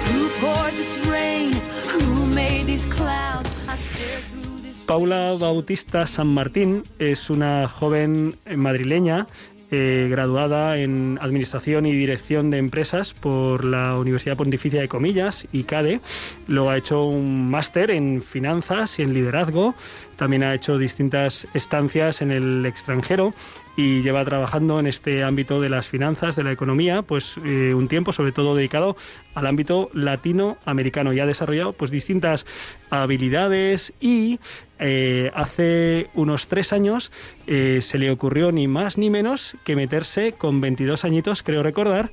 Who 0.10 0.22
poured 0.42 0.74
this 0.82 0.94
rain? 1.08 1.54
Who 1.94 2.26
made 2.42 2.66
these 2.66 2.86
clouds? 2.88 3.50
I 3.68 3.76
stare 3.76 4.20
through 4.30 4.62
this. 4.62 4.78
Paula 4.86 5.38
Bautista 5.40 6.06
San 6.06 6.28
Martín 6.28 6.84
es 7.00 7.30
una 7.30 7.68
joven 7.68 8.36
madrileña 8.56 9.28
eh, 9.70 10.08
graduada 10.10 10.78
en 10.78 11.20
Administración 11.22 11.86
y 11.86 11.92
Dirección 11.92 12.50
de 12.50 12.58
Empresas 12.58 13.14
por 13.14 13.66
la 13.66 13.98
Universidad 13.98 14.38
Pontificia 14.38 14.80
de 14.80 14.88
Comillas, 14.88 15.46
ICADE. 15.52 16.00
Luego 16.48 16.70
ha 16.70 16.78
hecho 16.78 17.04
un 17.04 17.50
máster 17.52 17.92
en 17.92 18.22
Finanzas 18.22 19.00
y 19.00 19.04
en 19.04 19.14
Liderazgo. 19.14 19.76
También 20.16 20.44
ha 20.44 20.56
hecho 20.56 20.78
distintas 20.78 21.48
estancias 21.54 22.22
en 22.22 22.32
el 22.32 22.66
extranjero 22.66 23.34
y 23.76 24.02
lleva 24.02 24.26
trabajando 24.26 24.80
en 24.80 24.88
este 24.88 25.24
ámbito 25.24 25.62
de 25.62 25.70
las 25.70 25.88
finanzas, 25.88 26.36
de 26.36 26.44
la 26.44 26.52
economía, 26.52 27.04
pues 27.04 27.38
eh, 27.46 27.74
un 27.76 27.88
tiempo 27.88 28.12
sobre 28.12 28.32
todo 28.32 28.56
dedicado 28.56 28.98
al 29.36 29.46
ámbito 29.46 29.92
latinoamericano 29.94 31.14
y 31.14 31.20
ha 31.20 31.28
desarrollado 31.28 31.74
pues 31.74 31.92
distintas 31.92 32.48
habilidades 32.90 33.94
y 34.00 34.40
eh, 34.80 35.32
hace 35.34 36.10
unos 36.14 36.48
tres 36.48 36.74
años 36.74 37.12
eh, 37.48 37.80
se 37.82 37.98
le 37.98 38.12
ocurrió 38.12 38.52
ni 38.52 38.68
más 38.68 38.98
ni 38.98 39.10
menos 39.10 39.56
que 39.64 39.76
meterse 39.76 40.34
con 40.34 40.62
22 40.62 41.06
añitos, 41.06 41.44
creo 41.44 41.64
recordar, 41.64 42.12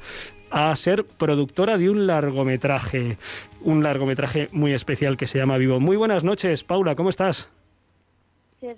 a 0.51 0.75
ser 0.77 1.05
productora 1.05 1.79
de 1.79 1.91
un 1.91 2.07
largometraje, 2.07 3.19
un 3.61 3.83
largometraje 3.83 4.49
muy 4.53 4.73
especial 4.73 5.17
que 5.17 5.27
se 5.27 5.39
llama 5.39 5.59
Vivo. 5.59 5.81
Muy 5.81 5.97
buenas 5.97 6.25
noches, 6.25 6.65
Paula, 6.65 6.95
¿cómo 6.95 7.11
estás? 7.11 7.51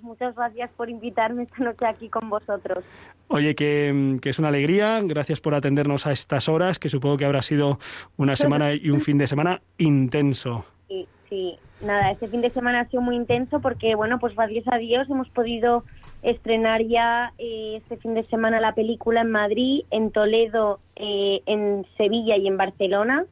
Muchas 0.01 0.35
gracias 0.35 0.69
por 0.75 0.89
invitarme 0.89 1.43
esta 1.43 1.63
noche 1.63 1.85
aquí 1.85 2.09
con 2.09 2.29
vosotros. 2.29 2.83
Oye, 3.29 3.55
que, 3.55 4.17
es 4.21 4.39
una 4.39 4.49
alegría. 4.49 4.99
Gracias 5.03 5.39
por 5.39 5.55
atendernos 5.55 6.05
a 6.07 6.11
estas 6.11 6.49
horas, 6.49 6.79
que 6.79 6.89
supongo 6.89 7.17
que 7.17 7.25
habrá 7.25 7.41
sido 7.41 7.79
una 8.17 8.35
semana 8.35 8.73
y 8.73 8.89
un 8.89 8.99
fin 8.99 9.17
de 9.17 9.27
semana 9.27 9.61
intenso. 9.77 10.65
Sí, 10.87 11.05
sí. 11.29 11.59
Nada, 11.79 12.09
este 12.09 12.27
fin 12.27 12.41
de 12.41 12.49
semana 12.49 12.81
ha 12.81 12.89
sido 12.89 13.03
muy 13.03 13.15
intenso 13.15 13.59
porque, 13.59 13.93
bueno, 13.93 14.17
pues 14.17 14.35
gracias 14.35 14.65
a 14.71 14.77
Dios 14.77 15.07
hemos 15.09 15.29
podido 15.29 15.83
estrenar 16.23 16.81
ya 16.83 17.33
eh, 17.37 17.75
este 17.77 17.97
fin 17.97 18.15
de 18.15 18.23
semana 18.23 18.59
la 18.59 18.73
película 18.73 19.21
en 19.21 19.29
Madrid, 19.29 19.83
en 19.91 20.11
Toledo, 20.11 20.79
eh, 20.95 21.41
en 21.45 21.85
Sevilla 21.95 22.35
y 22.35 22.47
en 22.47 22.57
Barcelona. 22.57 23.25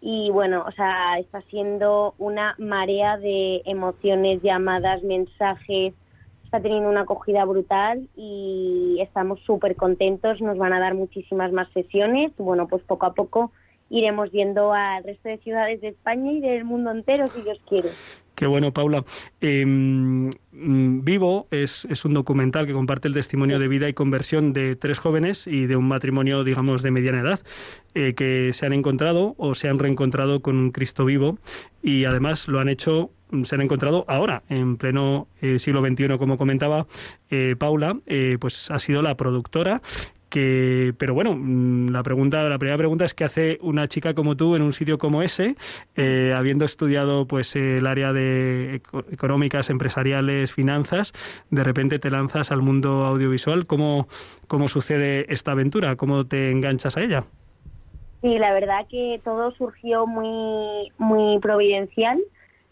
Y 0.00 0.30
bueno, 0.30 0.64
o 0.66 0.72
sea, 0.72 1.18
está 1.18 1.40
siendo 1.42 2.14
una 2.18 2.56
marea 2.58 3.16
de 3.16 3.62
emociones, 3.64 4.42
llamadas, 4.42 5.04
mensajes, 5.04 5.94
está 6.44 6.60
teniendo 6.60 6.90
una 6.90 7.02
acogida 7.02 7.44
brutal 7.44 8.08
y 8.16 8.98
estamos 9.00 9.40
súper 9.46 9.76
contentos, 9.76 10.40
nos 10.40 10.58
van 10.58 10.72
a 10.72 10.80
dar 10.80 10.94
muchísimas 10.94 11.52
más 11.52 11.68
sesiones. 11.72 12.32
Bueno, 12.38 12.66
pues 12.66 12.82
poco 12.82 13.06
a 13.06 13.14
poco 13.14 13.52
iremos 13.90 14.30
yendo 14.32 14.72
al 14.72 15.04
resto 15.04 15.28
de 15.28 15.38
ciudades 15.38 15.80
de 15.80 15.88
España 15.88 16.32
y 16.32 16.40
del 16.40 16.64
mundo 16.64 16.90
entero, 16.90 17.26
si 17.28 17.42
Dios 17.42 17.60
quiere. 17.68 17.90
Qué 18.34 18.46
bueno, 18.46 18.72
Paula. 18.72 19.04
Em, 19.40 20.28
mm, 20.52 21.04
Vivo 21.04 21.46
es, 21.52 21.86
es, 21.88 22.04
un 22.04 22.14
documental 22.14 22.66
que 22.66 22.72
comparte 22.72 23.06
el 23.06 23.14
testimonio 23.14 23.60
de 23.60 23.68
vida 23.68 23.88
y 23.88 23.94
conversión 23.94 24.52
de 24.52 24.74
tres 24.74 24.98
jóvenes 24.98 25.46
y 25.46 25.66
de 25.66 25.76
un 25.76 25.86
matrimonio, 25.86 26.42
digamos, 26.42 26.82
de 26.82 26.90
mediana 26.90 27.20
edad, 27.20 27.40
eh, 27.94 28.14
que 28.14 28.50
se 28.52 28.66
han 28.66 28.72
encontrado 28.72 29.34
o 29.38 29.54
se 29.54 29.68
han 29.68 29.78
reencontrado 29.78 30.40
con 30.40 30.72
Cristo 30.72 31.04
vivo 31.04 31.38
y 31.80 32.06
además 32.06 32.48
lo 32.48 32.58
han 32.58 32.68
hecho 32.68 33.10
se 33.42 33.56
han 33.56 33.62
encontrado 33.62 34.04
ahora, 34.06 34.44
en 34.48 34.76
pleno 34.76 35.26
eh, 35.40 35.58
siglo 35.58 35.80
XXI, 35.80 36.18
como 36.18 36.36
comentaba 36.36 36.86
eh, 37.30 37.56
Paula, 37.58 37.98
pues 38.38 38.70
ha 38.70 38.78
sido 38.78 39.02
la 39.02 39.16
productora 39.16 39.82
pero 40.98 41.14
bueno, 41.14 41.34
mm, 41.36 41.90
la 41.90 42.02
pregunta, 42.02 42.42
la 42.44 42.58
primera 42.58 42.76
pregunta 42.76 43.04
es 43.04 43.14
qué 43.14 43.24
hace 43.24 43.58
una 43.62 43.88
chica 43.88 44.14
como 44.14 44.36
tú 44.36 44.56
en 44.56 44.62
un 44.62 44.72
sitio 44.72 44.98
como 44.98 45.22
ese, 45.22 45.56
eh, 45.96 46.32
habiendo 46.36 46.64
estudiado 46.64 47.26
pues 47.26 47.54
el 47.56 47.86
área 47.86 48.12
de 48.12 48.82
económicas, 49.10 49.70
empresariales, 49.70 50.52
finanzas, 50.52 51.12
de 51.50 51.62
repente 51.62 51.98
te 51.98 52.10
lanzas 52.10 52.50
al 52.50 52.62
mundo 52.62 53.04
audiovisual. 53.04 53.66
¿Cómo, 53.66 54.08
cómo 54.48 54.68
sucede 54.68 55.32
esta 55.32 55.52
aventura? 55.52 55.96
¿Cómo 55.96 56.26
te 56.26 56.50
enganchas 56.50 56.96
a 56.96 57.02
ella? 57.02 57.24
Sí, 58.20 58.38
la 58.38 58.52
verdad 58.54 58.86
que 58.88 59.20
todo 59.22 59.52
surgió 59.52 60.06
muy, 60.06 60.90
muy 60.98 61.38
providencial. 61.40 62.18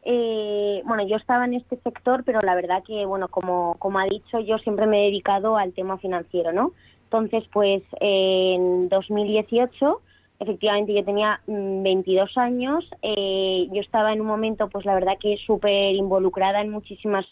Eh, 0.05 0.83
bueno, 0.85 1.07
yo 1.07 1.17
estaba 1.17 1.45
en 1.45 1.55
este 1.55 1.77
sector, 1.77 2.25
pero 2.25 2.41
la 2.41 2.55
verdad 2.55 2.83
que, 2.85 3.07
bueno, 3.07 3.29
como, 3.29 3.77
como 3.79 3.99
ha 3.99 4.05
dicho, 4.07 4.41
yo 4.41 4.59
siempre 4.59 4.87
me 4.87 5.03
he 5.03 5.11
dedicado 5.11 5.57
al 5.57 5.73
tema 5.75 5.99
financiero, 5.99 6.53
¿no? 6.53 6.73
Entonces, 7.13 7.45
pues 7.53 7.83
en 8.01 8.89
2018, 8.89 10.01
efectivamente 10.41 10.95
yo 10.95 11.05
tenía 11.05 11.43
22 11.47 12.31
mm, 12.35 12.41
años, 12.41 12.91
eh, 13.03 13.69
yo 13.71 13.83
estaba 13.83 14.15
en 14.15 14.23
un 14.23 14.27
momento, 14.27 14.71
pues 14.71 14.87
la 14.87 14.95
verdad 14.95 15.19
que 15.21 15.37
súper 15.47 15.95
involucrada 15.95 16.63
en 16.63 16.71
muchísimas 16.71 17.27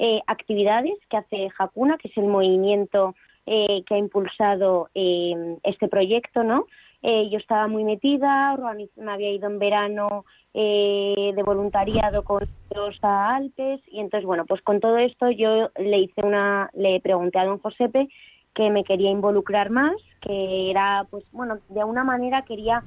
eh, 0.00 0.20
actividades 0.26 0.94
que 1.08 1.16
hace 1.16 1.48
Hakuna, 1.56 1.96
que 1.98 2.08
es 2.08 2.16
el 2.16 2.26
movimiento 2.26 3.14
eh, 3.46 3.84
que 3.86 3.94
ha 3.94 3.98
impulsado 3.98 4.88
este 4.94 5.86
proyecto, 5.86 6.42
¿no? 6.42 6.66
yo 7.02 7.38
estaba 7.38 7.66
muy 7.66 7.82
metida, 7.82 8.58
me 8.96 9.12
había 9.12 9.30
ido 9.30 9.48
en 9.48 9.58
verano 9.58 10.26
de 10.52 11.42
voluntariado 11.42 12.24
con 12.24 12.42
los 12.74 12.98
Alpes 13.00 13.80
y 13.86 14.00
entonces 14.00 14.26
bueno 14.26 14.44
pues 14.44 14.60
con 14.60 14.80
todo 14.80 14.98
esto 14.98 15.30
yo 15.30 15.70
le 15.78 16.00
hice 16.00 16.20
una 16.22 16.68
le 16.74 17.00
pregunté 17.00 17.38
a 17.38 17.46
don 17.46 17.58
Josepe 17.58 18.06
que 18.54 18.70
me 18.70 18.84
quería 18.84 19.10
involucrar 19.10 19.70
más, 19.70 19.94
que 20.20 20.70
era, 20.70 21.06
pues 21.10 21.24
bueno, 21.32 21.58
de 21.68 21.80
alguna 21.80 22.04
manera 22.04 22.42
quería 22.42 22.82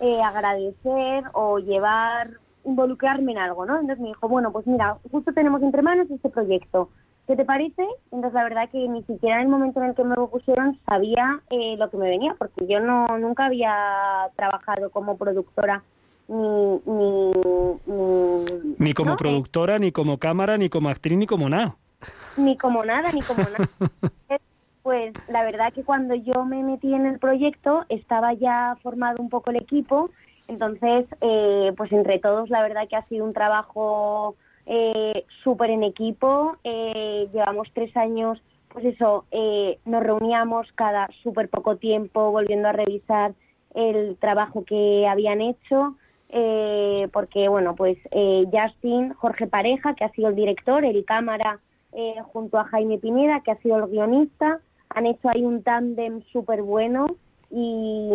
eh, 0.00 0.22
agradecer 0.22 1.24
o 1.32 1.58
llevar, 1.58 2.30
involucrarme 2.64 3.32
en 3.32 3.38
algo, 3.38 3.64
¿no? 3.64 3.74
Entonces 3.74 4.00
me 4.00 4.08
dijo, 4.08 4.28
bueno, 4.28 4.52
pues 4.52 4.66
mira, 4.66 4.98
justo 5.10 5.32
tenemos 5.32 5.62
entre 5.62 5.82
manos 5.82 6.10
este 6.10 6.28
proyecto. 6.28 6.90
¿Qué 7.26 7.36
te 7.36 7.44
parece? 7.44 7.86
Entonces 8.12 8.34
la 8.34 8.44
verdad 8.44 8.68
que 8.70 8.86
ni 8.86 9.02
siquiera 9.04 9.36
en 9.36 9.42
el 9.42 9.48
momento 9.48 9.80
en 9.80 9.90
el 9.90 9.94
que 9.94 10.04
me 10.04 10.14
lo 10.14 10.28
pusieron 10.28 10.78
sabía 10.86 11.40
eh, 11.48 11.76
lo 11.78 11.88
que 11.90 11.96
me 11.96 12.10
venía, 12.10 12.34
porque 12.38 12.66
yo 12.66 12.80
no 12.80 13.06
nunca 13.18 13.46
había 13.46 14.28
trabajado 14.36 14.90
como 14.90 15.16
productora 15.16 15.82
ni 16.28 16.80
ni 16.84 17.32
ni, 17.86 18.74
ni 18.78 18.94
como 18.94 19.16
productora, 19.16 19.78
ni 19.78 19.90
como 19.90 20.18
cámara, 20.18 20.58
ni 20.58 20.68
como 20.68 20.90
actriz, 20.90 21.16
ni 21.16 21.26
como 21.26 21.48
nada. 21.48 21.76
Ni 22.36 22.58
como 22.58 22.84
nada, 22.84 23.10
ni 23.12 23.22
como 23.22 23.42
nada. 23.42 24.38
Pues 24.84 25.14
la 25.28 25.42
verdad 25.44 25.72
que 25.72 25.82
cuando 25.82 26.14
yo 26.14 26.44
me 26.44 26.62
metí 26.62 26.92
en 26.92 27.06
el 27.06 27.18
proyecto 27.18 27.86
estaba 27.88 28.34
ya 28.34 28.76
formado 28.82 29.16
un 29.22 29.30
poco 29.30 29.48
el 29.48 29.56
equipo, 29.56 30.10
entonces 30.46 31.06
eh, 31.22 31.72
pues 31.74 31.90
entre 31.90 32.18
todos 32.18 32.50
la 32.50 32.60
verdad 32.60 32.86
que 32.86 32.96
ha 32.96 33.08
sido 33.08 33.24
un 33.24 33.32
trabajo 33.32 34.36
eh, 34.66 35.24
súper 35.42 35.70
en 35.70 35.84
equipo, 35.84 36.58
eh, 36.64 37.30
llevamos 37.32 37.68
tres 37.72 37.96
años, 37.96 38.42
pues 38.68 38.84
eso, 38.84 39.24
nos 39.86 40.02
reuníamos 40.02 40.70
cada 40.74 41.08
súper 41.22 41.48
poco 41.48 41.76
tiempo 41.76 42.30
volviendo 42.30 42.68
a 42.68 42.72
revisar 42.72 43.32
el 43.74 44.18
trabajo 44.18 44.66
que 44.66 45.06
habían 45.08 45.40
hecho, 45.40 45.94
porque 47.10 47.48
bueno, 47.48 47.74
pues 47.74 47.96
Justin, 48.52 49.14
Jorge 49.14 49.46
Pareja, 49.46 49.94
que 49.94 50.04
ha 50.04 50.10
sido 50.10 50.28
el 50.28 50.34
director, 50.34 50.84
el 50.84 51.06
cámara, 51.06 51.60
junto 52.32 52.58
a 52.58 52.64
Jaime 52.64 52.98
Pineda, 52.98 53.40
que 53.40 53.52
ha 53.52 53.56
sido 53.58 53.76
el 53.76 53.86
guionista, 53.86 54.60
han 54.94 55.06
hecho 55.06 55.28
ahí 55.28 55.44
un 55.44 55.62
tándem 55.62 56.22
súper 56.32 56.62
bueno 56.62 57.06
y 57.50 58.10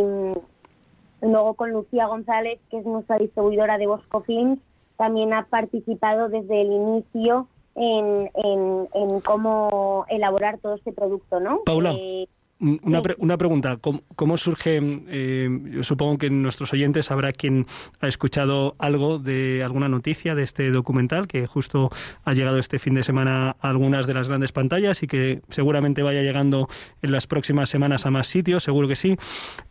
luego 1.22 1.54
con 1.54 1.72
Lucía 1.72 2.08
González, 2.08 2.60
que 2.72 2.80
es 2.80 2.86
nuestra 2.86 3.18
distribuidora 3.18 3.78
de 3.78 3.88
Bosco 3.88 4.22
Films, 4.22 4.60
también 4.98 5.34
ha 5.34 5.46
participado 5.46 6.30
desde 6.30 6.62
el 6.62 6.72
inicio 6.72 7.48
en, 7.76 8.30
en, 8.34 9.22
cómo 9.22 10.06
elaborar 10.10 10.58
todo 10.60 10.76
este 10.76 10.92
producto, 10.92 11.40
¿no? 11.40 11.62
Paula. 11.66 11.94
Eh, 11.98 12.28
una, 12.60 13.02
una 13.18 13.38
pregunta, 13.38 13.78
¿Cómo, 14.16 14.38
surge? 14.38 14.80
Eh, 15.08 15.50
yo 15.64 15.84
supongo 15.84 16.18
que 16.18 16.26
en 16.28 16.42
nuestros 16.42 16.74
oyentes 16.74 17.10
habrá 17.10 17.32
quien 17.32 17.66
ha 18.02 18.08
escuchado 18.08 18.76
algo 18.80 19.18
de 19.18 19.64
alguna 19.64 19.88
noticia 19.88 20.36
de 20.36 20.44
este 20.44 20.70
documental 20.72 21.28
que 21.28 21.48
justo 21.48 21.90
ha 22.24 22.34
llegado 22.34 22.58
este 22.58 22.78
fin 22.78 22.96
de 22.96 23.04
semana 23.04 23.56
a 23.62 23.70
algunas 23.70 24.08
de 24.08 24.14
las 24.14 24.28
grandes 24.28 24.52
pantallas 24.52 25.04
y 25.04 25.08
que 25.08 25.42
seguramente 25.50 26.04
vaya 26.04 26.22
llegando 26.22 26.68
en 27.02 27.12
las 27.12 27.28
próximas 27.28 27.70
semanas 27.70 28.06
a 28.06 28.12
más 28.12 28.28
sitios, 28.28 28.64
seguro 28.64 28.88
que 28.88 28.96
sí. 28.96 29.18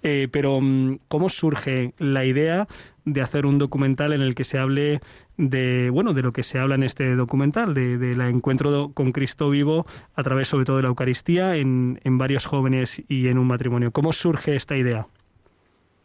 Eh, 0.03 0.29
pero 0.31 0.61
mm, 0.61 1.01
¿cómo 1.09 1.29
surge 1.29 1.93
la 1.99 2.25
idea 2.25 2.69
de 3.13 3.21
hacer 3.21 3.47
un 3.47 3.59
documental 3.59 4.13
en 4.13 4.21
el 4.21 4.35
que 4.35 4.45
se 4.45 4.59
hable 4.59 5.01
de 5.37 5.91
bueno 5.91 6.15
de 6.15 6.23
lo 6.23 6.33
que 6.33 6.43
se 6.43 6.59
habla 6.59 6.75
en 6.75 6.83
este 6.83 7.15
documental 7.15 7.75
del 7.75 7.99
de, 7.99 8.29
encuentro 8.29 8.91
con 8.95 9.13
Cristo 9.13 9.51
vivo 9.51 9.87
a 10.15 10.23
través 10.23 10.49
sobre 10.49 10.65
todo 10.65 10.77
de 10.77 10.83
la 10.83 10.89
Eucaristía 10.89 11.57
en, 11.57 12.01
en 12.05 12.19
varios 12.19 12.47
jóvenes 12.47 13.03
y 13.09 13.29
en 13.29 13.39
un 13.39 13.47
matrimonio 13.47 13.91
cómo 13.93 14.13
surge 14.13 14.57
esta 14.57 14.77
idea 14.77 15.07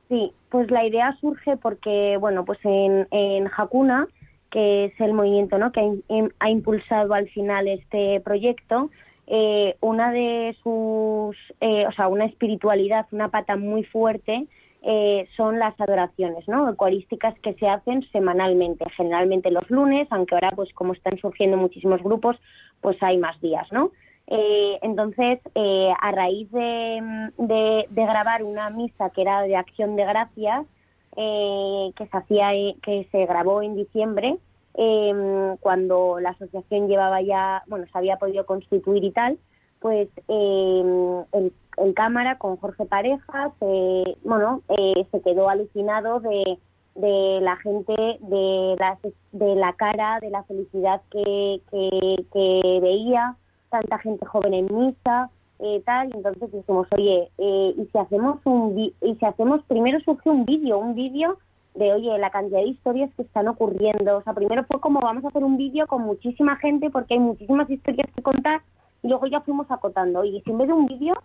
sí 0.10 0.32
pues 0.50 0.70
la 0.72 0.86
idea 0.86 1.18
surge 1.20 1.58
porque 1.58 2.18
bueno 2.20 2.46
pues 2.46 2.60
en, 2.64 3.08
en 3.12 3.50
Hakuna 3.56 4.08
que 4.50 4.86
es 4.86 5.00
el 5.00 5.14
movimiento 5.14 5.58
¿no? 5.58 5.72
que 5.72 5.82
ha, 5.82 6.46
ha 6.46 6.50
impulsado 6.50 7.14
al 7.14 7.28
final 7.30 7.68
este 7.68 8.20
proyecto 8.22 8.90
eh, 9.28 9.78
una 9.80 10.12
de 10.12 10.56
sus, 10.62 11.38
eh, 11.62 11.88
o 11.88 11.92
sea, 11.94 12.08
una 12.08 12.26
espiritualidad, 12.26 13.06
una 13.12 13.30
pata 13.30 13.56
muy 13.56 13.84
fuerte 13.84 14.48
eh, 14.84 15.28
son 15.36 15.60
las 15.60 15.80
adoraciones, 15.80 16.48
¿no? 16.48 16.68
Eucarísticas 16.70 17.38
que 17.40 17.54
se 17.56 17.68
hacen 17.68 18.04
semanalmente, 18.12 18.86
generalmente 18.96 19.50
los 19.50 19.70
lunes, 19.70 20.08
aunque 20.12 20.36
ahora, 20.36 20.52
pues 20.52 20.72
como 20.74 20.94
están 20.94 21.18
surgiendo 21.18 21.58
muchísimos 21.58 22.04
grupos, 22.04 22.38
pues 22.82 23.02
hay 23.02 23.18
más 23.18 23.40
días, 23.42 23.68
¿no? 23.72 23.92
entonces, 24.25 25.40
a 25.54 26.12
raíz 26.12 26.50
de, 26.52 27.30
de, 27.38 27.86
de, 27.90 28.06
grabar 28.06 28.42
una 28.42 28.70
misa 28.70 29.10
que 29.10 29.22
era 29.22 29.42
de 29.42 29.58
acción 29.58 29.98
de 29.98 30.06
gracias, 30.06 30.66
que 31.13 32.08
se 32.10 32.18
hacía, 32.18 32.52
que 32.82 33.06
se 33.12 33.25
grabó 33.25 33.62
en 33.62 33.75
diciembre, 33.75 34.40
eh, 34.75 35.56
cuando 35.60 36.20
la 36.20 36.32
asociación 36.32 36.88
llevaba 36.88 37.22
ya, 37.22 37.63
bueno, 37.68 37.86
se 37.92 37.98
había 37.98 38.18
podido 38.18 38.46
constituir 38.46 39.04
y 39.04 39.12
tal, 39.12 39.38
pues 39.80 40.10
eh, 40.28 41.24
el, 41.34 41.54
cámara 41.96 42.38
con 42.38 42.58
Jorge 42.58 42.86
Parejas, 42.86 43.51
eh, 43.62 44.18
bueno, 44.24 44.62
eh, 44.70 45.08
se 45.12 45.22
quedó 45.22 45.50
alucinado 45.50 46.20
de, 46.20 46.58
de 46.96 47.39
la 47.42 47.56
gente, 47.58 47.94
de, 47.94 48.75
las, 48.80 49.00
de 49.32 49.56
la 49.56 49.74
cara, 49.74 50.20
de 50.20 50.30
la 50.30 50.44
felicidad 50.44 51.01
que, 51.12 51.62
que, 51.72 52.80
veía, 52.82 53.36
tanta 53.70 53.98
gente 54.00 54.25
joven 54.25 54.53
en 54.53 54.75
misa, 54.75 55.30
eh, 55.60 55.82
tal, 55.86 56.10
y 56.10 56.18
entonces 56.18 56.51
dijimos, 56.51 56.88
oye, 56.92 57.30
eh, 57.38 57.74
y 57.77 57.86
si 57.86 57.98
hacemos 57.98 58.39
un, 58.46 58.77
y 58.77 59.15
si 59.15 59.25
hacemos, 59.25 59.63
primero 59.65 60.00
surgió 60.01 60.32
un 60.32 60.46
vídeo, 60.46 60.77
un 60.77 60.96
vídeo 60.96 61.38
de, 61.75 61.94
oye, 61.94 62.18
la 62.20 62.30
cantidad 62.30 62.60
de 62.60 62.68
historias 62.68 63.10
que 63.15 63.24
están 63.24 63.48
ocurriendo. 63.48 64.18
O 64.18 64.22
sea, 64.22 64.34
primero 64.34 64.63
fue 64.65 64.80
como 64.80 65.00
vamos 65.00 65.25
a 65.25 65.30
hacer 65.30 65.44
un 65.44 65.58
vídeo 65.58 65.88
con 65.88 66.03
muchísima 66.03 66.56
gente 66.58 66.89
porque 66.89 67.15
hay 67.15 67.20
muchísimas 67.20 67.70
historias 67.70 68.10
que 68.15 68.22
contar 68.22 68.62
y 69.01 69.08
luego 69.08 69.25
ya 69.27 69.42
fuimos 69.42 69.70
acotando. 69.70 70.20
Oye, 70.20 70.42
si 70.44 70.51
en 70.51 70.58
vez 70.58 70.68
de 70.68 70.74
un 70.74 70.86
vídeo 70.86 71.15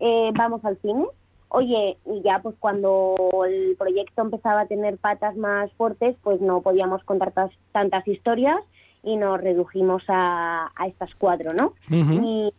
eh, 0.00 0.30
vamos 0.34 0.64
al 0.64 0.78
cine, 0.78 1.06
oye, 1.48 1.96
y 2.06 2.22
ya 2.22 2.40
pues 2.42 2.54
cuando 2.58 3.16
el 3.46 3.76
proyecto 3.76 4.22
empezaba 4.22 4.62
a 4.62 4.66
tener 4.66 4.98
patas 4.98 5.36
más 5.36 5.72
fuertes, 5.72 6.16
pues 6.22 6.40
no 6.40 6.60
podíamos 6.60 7.02
contar 7.04 7.32
tantas 7.72 8.06
historias 8.06 8.58
y 9.02 9.16
nos 9.16 9.40
redujimos 9.40 10.02
a, 10.08 10.70
a 10.76 10.86
estas 10.86 11.14
cuatro, 11.16 11.52
¿no? 11.54 11.74
y, 11.90 12.52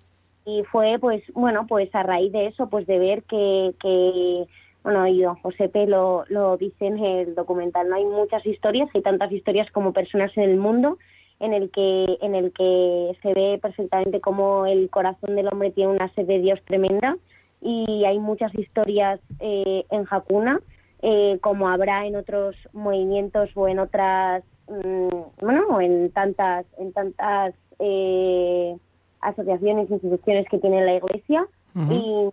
y 0.46 0.64
fue 0.72 0.98
pues, 1.00 1.22
bueno, 1.34 1.66
pues 1.68 1.94
a 1.94 2.04
raíz 2.04 2.32
de 2.32 2.48
eso, 2.48 2.68
pues 2.70 2.88
de 2.88 2.98
ver 2.98 3.24
que, 3.24 3.74
que 3.82 4.46
bueno, 4.84 5.06
y 5.08 5.22
don 5.22 5.36
Josepe 5.36 5.88
lo, 5.88 6.24
lo 6.30 6.58
dice 6.58 6.88
en 6.88 7.00
el 7.00 7.36
documental, 7.36 7.90
no 7.90 7.96
hay 7.96 8.06
muchas 8.06 8.46
historias, 8.46 8.90
hay 8.94 9.02
tantas 9.02 9.32
historias 9.32 9.70
como 9.72 9.94
personas 9.94 10.36
en 10.38 10.44
el 10.44 10.58
mundo 10.58 10.98
en 11.40 11.54
el 11.54 11.70
que 11.72 12.18
en 12.22 12.36
el 12.36 12.52
que 12.52 13.18
se 13.22 13.34
ve 13.34 13.60
perfectamente 13.62 14.20
cómo 14.20 14.66
el 14.66 14.90
corazón 14.90 15.36
del 15.36 15.48
hombre 15.48 15.72
tiene 15.72 15.92
una 15.94 16.14
sed 16.14 16.26
de 16.26 16.40
Dios 16.40 16.60
tremenda 16.66 17.18
y 17.62 18.06
hay 18.06 18.20
muchas 18.20 18.54
historias 18.56 19.20
eh, 19.40 19.86
en 19.90 20.06
Hakuna 20.10 20.60
eh, 21.02 21.40
como 21.42 21.70
habrá 21.70 22.06
en 22.06 22.16
otros 22.16 22.56
movimientos 22.74 23.50
o 23.56 23.68
en 23.68 23.80
otras 23.80 24.44
mm, 24.68 25.08
bueno 25.42 25.80
en 25.82 26.12
tantas 26.12 26.66
en 26.78 26.92
tantas 26.94 27.54
eh, 27.80 28.76
asociaciones 29.22 29.90
instituciones 29.90 30.46
que 30.50 30.60
tiene 30.60 30.86
la 30.86 30.96
Iglesia. 30.96 31.48
Y 31.76 32.30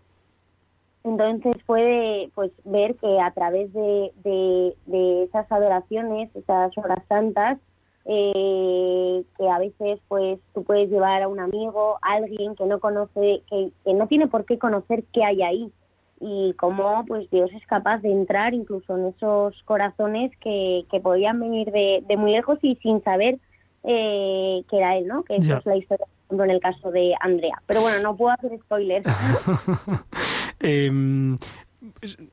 entonces 1.05 1.57
puede 1.67 2.31
pues 2.35 2.51
ver 2.65 2.97
que 2.97 3.21
a 3.21 3.31
través 3.31 3.73
de, 3.73 4.11
de, 4.25 5.23
esas 5.23 5.51
adoraciones, 5.53 6.35
esas 6.35 6.77
horas 6.77 6.99
santas, 7.09 7.59
eh, 8.09 9.25
que 9.37 9.49
a 9.49 9.59
veces 9.59 10.01
pues 10.09 10.39
tú 10.55 10.63
puedes 10.63 10.89
llevar 10.89 11.23
a 11.23 11.29
un 11.29 11.41
amigo, 11.41 11.99
a 12.03 12.15
alguien 12.15 12.55
que 12.55 12.65
no 12.65 12.79
conoce, 12.79 13.43
que, 13.51 13.71
que, 13.85 13.95
no 13.95 14.07
tiene 14.07 14.29
por 14.29 14.45
qué 14.45 14.59
conocer 14.59 15.05
qué 15.13 15.25
hay 15.25 15.43
ahí 15.43 15.73
y 16.21 16.55
cómo 16.55 17.05
pues 17.07 17.29
Dios 17.31 17.51
es 17.53 17.67
capaz 17.67 17.99
de 17.99 18.13
entrar 18.13 18.55
incluso 18.55 18.97
en 18.97 19.07
esos 19.07 19.61
corazones 19.65 20.31
que, 20.39 20.87
que 20.91 21.01
podían 21.01 21.41
venir 21.41 21.71
de, 21.73 22.05
de 22.07 22.17
muy 22.17 22.33
lejos 22.33 22.59
y 22.63 22.77
sin 22.77 23.03
saber 23.03 23.39
eh, 23.89 24.65
que 24.69 24.79
era 24.79 24.97
él, 24.97 25.07
¿no? 25.07 25.23
Que 25.23 25.37
esa 25.37 25.59
es 25.59 25.67
la 25.67 25.77
historia, 25.77 26.07
en 26.31 26.51
el 26.51 26.61
caso 26.61 26.91
de 26.91 27.15
Andrea. 27.21 27.63
Pero 27.67 27.83
bueno, 27.83 28.03
no 28.03 28.17
puedo 28.17 28.33
hacer 28.33 28.59
spoilers. 28.61 29.07
Em, 30.59 31.39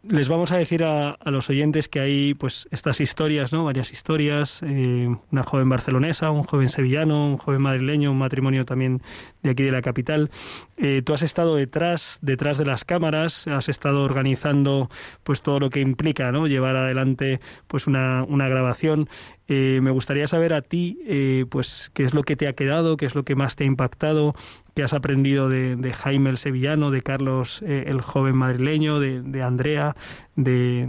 les 0.03 0.29
vamos 0.29 0.51
a 0.51 0.57
decir 0.57 0.83
a, 0.83 1.17
los 1.25 1.49
oyentes 1.49 1.87
que 1.87 1.99
hay 1.99 2.33
pues 2.33 2.67
estas 2.71 3.01
historias, 3.01 3.51
¿no? 3.51 3.65
Varias 3.65 3.91
historias, 3.91 4.61
eh, 4.63 5.13
una 5.31 5.43
joven 5.43 5.69
barcelonesa, 5.69 6.31
un 6.31 6.43
joven 6.43 6.69
sevillano, 6.69 7.27
un 7.27 7.37
joven 7.37 7.61
madrileño, 7.61 8.11
un 8.11 8.17
matrimonio 8.17 8.65
también 8.65 9.01
de 9.41 9.51
aquí 9.51 9.63
de 9.63 9.71
la 9.71 9.81
capital. 9.81 10.29
Eh, 10.77 11.01
tú 11.05 11.13
has 11.13 11.21
estado 11.21 11.55
detrás, 11.55 12.19
detrás 12.21 12.57
de 12.57 12.65
las 12.65 12.85
cámaras, 12.85 13.47
has 13.47 13.69
estado 13.69 14.03
organizando 14.03 14.89
pues 15.23 15.41
todo 15.41 15.59
lo 15.59 15.69
que 15.69 15.81
implica, 15.81 16.31
¿no? 16.31 16.47
Llevar 16.47 16.75
adelante 16.75 17.39
pues 17.67 17.87
una, 17.87 18.23
una 18.23 18.47
grabación. 18.47 19.09
Eh, 19.49 19.79
me 19.83 19.91
gustaría 19.91 20.25
saber 20.27 20.53
a 20.53 20.61
ti, 20.61 20.99
pues, 21.49 21.91
qué 21.93 22.05
es 22.05 22.13
lo 22.13 22.23
que 22.23 22.37
te 22.37 22.47
ha 22.47 22.53
quedado, 22.53 22.95
qué 22.95 23.05
es 23.05 23.13
lo 23.13 23.23
que 23.23 23.35
más 23.35 23.57
te 23.57 23.65
ha 23.65 23.67
impactado, 23.67 24.35
qué 24.75 24.83
has 24.83 24.93
aprendido 24.93 25.49
de, 25.49 25.93
Jaime 25.93 26.29
el 26.29 26.37
sevillano, 26.37 26.91
de 26.91 27.01
Carlos 27.01 27.61
el 27.61 28.01
joven 28.01 28.35
madrileño, 28.35 28.99
de, 28.99 29.21
de 29.21 29.43
Andrea, 29.43 29.95
de, 30.35 30.85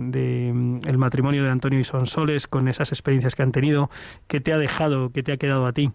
mm, 0.52 0.80
el 0.86 0.98
matrimonio 0.98 1.44
de 1.44 1.50
Antonio 1.50 1.78
y 1.78 1.84
Sonsoles, 1.84 2.46
con 2.46 2.68
esas 2.68 2.92
experiencias 2.92 3.34
que 3.34 3.42
han 3.42 3.52
tenido. 3.52 3.90
¿Qué 4.26 4.40
te 4.40 4.52
ha 4.52 4.58
dejado, 4.58 5.10
qué 5.10 5.22
te 5.22 5.32
ha 5.32 5.36
quedado 5.36 5.66
a 5.66 5.72
ti? 5.72 5.90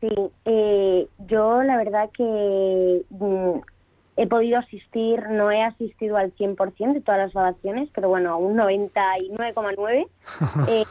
Sí, 0.00 0.08
eh, 0.44 1.08
yo 1.28 1.62
la 1.62 1.76
verdad 1.76 2.10
que 2.12 3.02
mm, 3.10 3.60
he 4.16 4.26
podido 4.26 4.58
asistir, 4.58 5.22
no 5.30 5.50
he 5.50 5.62
asistido 5.62 6.16
al 6.16 6.34
100% 6.34 6.92
de 6.92 7.00
todas 7.00 7.20
las 7.20 7.32
grabaciones, 7.32 7.88
pero 7.94 8.08
bueno, 8.08 8.32
a 8.32 8.36
un 8.36 8.56
99,9 8.56 10.06
eh, 10.68 10.84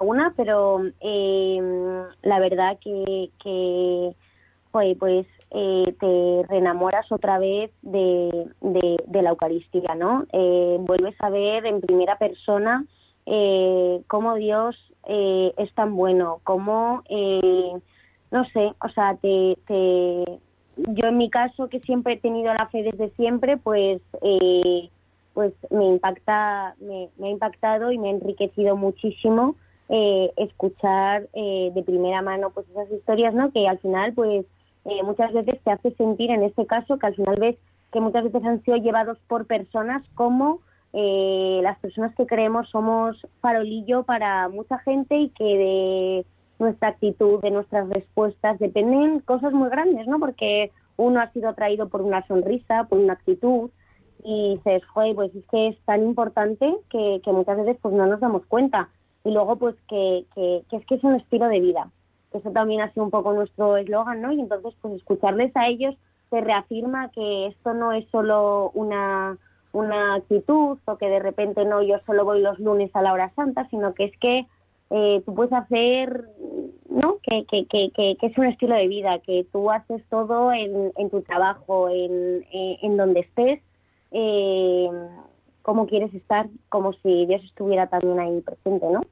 una, 0.00 0.32
pero 0.36 0.82
eh, 1.00 2.04
la 2.22 2.38
verdad 2.38 2.78
que, 2.82 3.30
que 3.42 4.14
pues 4.98 5.26
eh, 5.50 5.94
te 5.98 6.46
reenamoras 6.48 7.10
otra 7.10 7.38
vez 7.38 7.70
de, 7.82 8.50
de, 8.60 9.22
la 9.22 9.30
Eucaristía, 9.30 9.94
¿no? 9.94 10.26
Eh, 10.32 10.76
vuelves 10.80 11.14
a 11.20 11.30
ver 11.30 11.64
en 11.64 11.80
primera 11.80 12.18
persona 12.18 12.84
eh, 13.24 14.02
cómo 14.08 14.34
Dios 14.34 14.76
eh, 15.06 15.54
es 15.56 15.72
tan 15.74 15.96
bueno, 15.96 16.40
cómo, 16.44 17.02
no 18.30 18.44
sé, 18.52 18.72
o 18.82 18.88
sea, 18.90 19.16
te, 19.16 19.56
te, 19.66 20.38
yo 20.76 21.06
en 21.06 21.16
mi 21.16 21.30
caso, 21.30 21.68
que 21.68 21.80
siempre 21.80 22.14
he 22.14 22.18
tenido 22.18 22.52
la 22.52 22.68
fe 22.68 22.82
desde 22.82 23.08
siempre, 23.16 23.56
pues, 23.56 24.02
pues 25.32 25.54
me 25.70 25.86
impacta, 25.86 26.74
me, 26.78 27.08
me, 27.16 27.28
ha 27.28 27.30
impactado 27.30 27.90
y 27.90 27.98
me 27.98 28.08
ha 28.08 28.12
enriquecido 28.12 28.76
muchísimo 28.76 29.56
escuchar 30.36 31.26
de 31.32 31.82
primera 31.86 32.20
mano 32.20 32.50
pues 32.50 32.68
esas 32.68 32.90
historias, 32.92 33.32
¿no? 33.32 33.50
Que 33.52 33.66
al 33.66 33.78
final, 33.78 34.12
pues 34.12 34.44
eh, 34.88 35.02
muchas 35.02 35.32
veces 35.32 35.60
te 35.62 35.70
hace 35.70 35.90
sentir 35.96 36.30
en 36.30 36.42
este 36.42 36.66
caso 36.66 36.98
que 36.98 37.06
al 37.06 37.14
final 37.14 37.36
ves 37.38 37.56
que 37.92 38.00
muchas 38.00 38.24
veces 38.24 38.42
han 38.44 38.62
sido 38.62 38.78
llevados 38.78 39.18
por 39.28 39.46
personas 39.46 40.02
como 40.14 40.60
eh, 40.94 41.60
las 41.62 41.78
personas 41.78 42.14
que 42.14 42.26
creemos 42.26 42.70
somos 42.70 43.16
farolillo 43.40 44.04
para 44.04 44.48
mucha 44.48 44.78
gente 44.78 45.16
y 45.16 45.28
que 45.30 45.44
de 45.44 46.26
nuestra 46.58 46.88
actitud, 46.88 47.40
de 47.40 47.50
nuestras 47.50 47.88
respuestas 47.90 48.58
dependen 48.58 49.20
cosas 49.20 49.52
muy 49.52 49.68
grandes, 49.68 50.06
¿no? 50.06 50.18
Porque 50.18 50.72
uno 50.96 51.20
ha 51.20 51.30
sido 51.32 51.50
atraído 51.50 51.88
por 51.88 52.00
una 52.00 52.26
sonrisa, 52.26 52.84
por 52.84 52.98
una 52.98 53.12
actitud 53.12 53.70
y 54.24 54.56
dices, 54.56 54.84
joder, 54.86 55.14
pues 55.14 55.34
es 55.34 55.44
que 55.50 55.68
es 55.68 55.78
tan 55.84 56.02
importante 56.02 56.74
que, 56.90 57.20
que 57.22 57.32
muchas 57.32 57.58
veces 57.58 57.76
pues 57.82 57.94
no 57.94 58.06
nos 58.06 58.20
damos 58.20 58.44
cuenta. 58.46 58.88
Y 59.24 59.32
luego 59.32 59.56
pues 59.56 59.76
que, 59.88 60.24
que, 60.34 60.62
que 60.70 60.76
es 60.76 60.86
que 60.86 60.94
es 60.94 61.04
un 61.04 61.16
estilo 61.16 61.48
de 61.48 61.60
vida 61.60 61.90
eso 62.32 62.50
también 62.50 62.80
ha 62.80 62.92
sido 62.92 63.04
un 63.04 63.10
poco 63.10 63.32
nuestro 63.32 63.76
eslogan, 63.76 64.20
¿no? 64.20 64.32
Y 64.32 64.40
entonces, 64.40 64.74
pues 64.80 64.94
escucharles 64.94 65.54
a 65.56 65.68
ellos 65.68 65.94
se 66.30 66.40
reafirma 66.40 67.10
que 67.10 67.46
esto 67.46 67.74
no 67.74 67.92
es 67.92 68.06
solo 68.10 68.70
una, 68.74 69.38
una 69.72 70.16
actitud 70.16 70.78
o 70.84 70.96
que 70.96 71.08
de 71.08 71.20
repente 71.20 71.64
no, 71.64 71.82
yo 71.82 71.98
solo 72.06 72.24
voy 72.24 72.42
los 72.42 72.58
lunes 72.58 72.90
a 72.94 73.02
la 73.02 73.12
hora 73.12 73.32
santa, 73.34 73.66
sino 73.70 73.94
que 73.94 74.04
es 74.04 74.18
que 74.18 74.46
eh, 74.90 75.22
tú 75.24 75.34
puedes 75.34 75.52
hacer, 75.52 76.24
¿no? 76.88 77.16
Que, 77.22 77.44
que, 77.44 77.66
que, 77.66 77.90
que, 77.94 78.26
es 78.26 78.38
un 78.38 78.46
estilo 78.46 78.74
de 78.74 78.88
vida, 78.88 79.18
que 79.20 79.46
tú 79.52 79.70
haces 79.70 80.02
todo 80.08 80.52
en, 80.52 80.92
en 80.96 81.10
tu 81.10 81.20
trabajo, 81.22 81.88
en, 81.88 82.44
en, 82.50 82.96
donde 82.96 83.20
estés, 83.20 83.60
eh, 84.12 84.88
cómo 85.62 85.86
quieres 85.86 86.12
estar, 86.14 86.48
como 86.70 86.94
si 86.94 87.26
Dios 87.26 87.42
estuviera 87.44 87.86
también 87.88 88.18
ahí 88.18 88.40
presente, 88.40 88.86
¿no? 88.90 89.02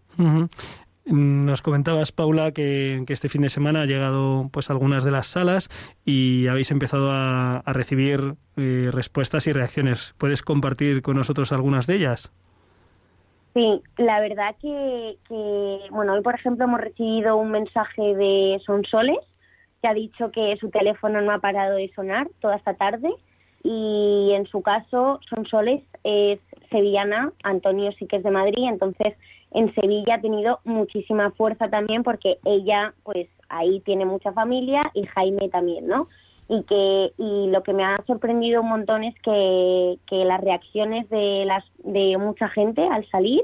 Nos 1.09 1.63
comentabas, 1.63 2.11
Paula, 2.11 2.51
que, 2.51 3.05
este 3.07 3.29
fin 3.29 3.43
de 3.43 3.49
semana 3.49 3.83
ha 3.83 3.87
llegado 3.87 4.49
pues 4.53 4.71
algunas 4.71 5.05
de 5.05 5.13
las 5.13 5.29
salas 5.29 5.69
y 6.05 6.49
habéis 6.49 6.73
empezado 6.73 7.13
a, 7.13 7.63
recibir 7.67 8.35
eh, 8.57 8.91
respuestas 8.93 9.47
y 9.47 9.53
reacciones. 9.53 10.17
¿Puedes 10.19 10.43
compartir 10.43 11.03
con 11.03 11.17
nosotros 11.17 11.53
algunas 11.53 11.87
de 11.87 11.95
ellas? 11.95 12.33
Sí, 13.55 13.81
la 13.99 14.21
verdad 14.21 14.57
que, 14.61 15.17
bueno, 15.91 16.15
hoy 16.15 16.23
por 16.23 16.35
ejemplo 16.35 16.65
hemos 16.65 16.81
recibido 16.81 17.37
un 17.37 17.53
mensaje 17.53 18.03
de 18.03 18.61
Sonsoles 18.67 19.21
que 19.81 19.89
ha 19.89 19.95
dicho 19.95 20.33
que 20.33 20.57
su 20.59 20.71
teléfono 20.71 21.21
no 21.21 21.33
ha 21.33 21.39
parado 21.39 21.77
de 21.77 21.91
sonar 21.95 22.27
toda 22.41 22.57
esta 22.57 22.75
tarde 22.75 23.09
y 23.63 24.33
en 24.35 24.47
su 24.47 24.61
caso 24.61 25.21
son 25.31 25.47
soles 25.47 25.83
es 26.05 26.41
sevillana, 26.71 27.33
Antonio 27.45 27.93
sí 27.93 28.07
que 28.07 28.17
es 28.17 28.25
de 28.25 28.31
Madrid, 28.31 28.65
entonces 28.69 29.15
en 29.53 29.75
Sevilla 29.75 30.17
ha 30.17 30.21
tenido 30.21 30.61
muchísima 30.65 31.31
fuerza 31.33 31.69
también 31.69 32.03
porque 32.03 32.39
ella 32.45 32.95
pues 33.05 33.29
ahí 33.49 33.81
tiene 33.81 34.05
mucha 34.05 34.33
familia 34.33 34.91
y 34.95 35.05
Jaime 35.07 35.49
también, 35.49 35.87
¿no? 35.87 36.07
Y 36.49 36.63
que 36.65 37.13
y 37.19 37.49
lo 37.49 37.63
que 37.63 37.73
me 37.73 37.85
ha 37.85 38.03
sorprendido 38.07 38.61
un 38.61 38.69
montón 38.69 39.05
es 39.05 39.15
que, 39.23 39.99
que 40.07 40.25
las 40.25 40.41
reacciones 40.41 41.09
de 41.11 41.45
las 41.47 41.65
de 41.79 42.17
mucha 42.19 42.49
gente 42.49 42.87
al 42.87 43.09
salir 43.09 43.43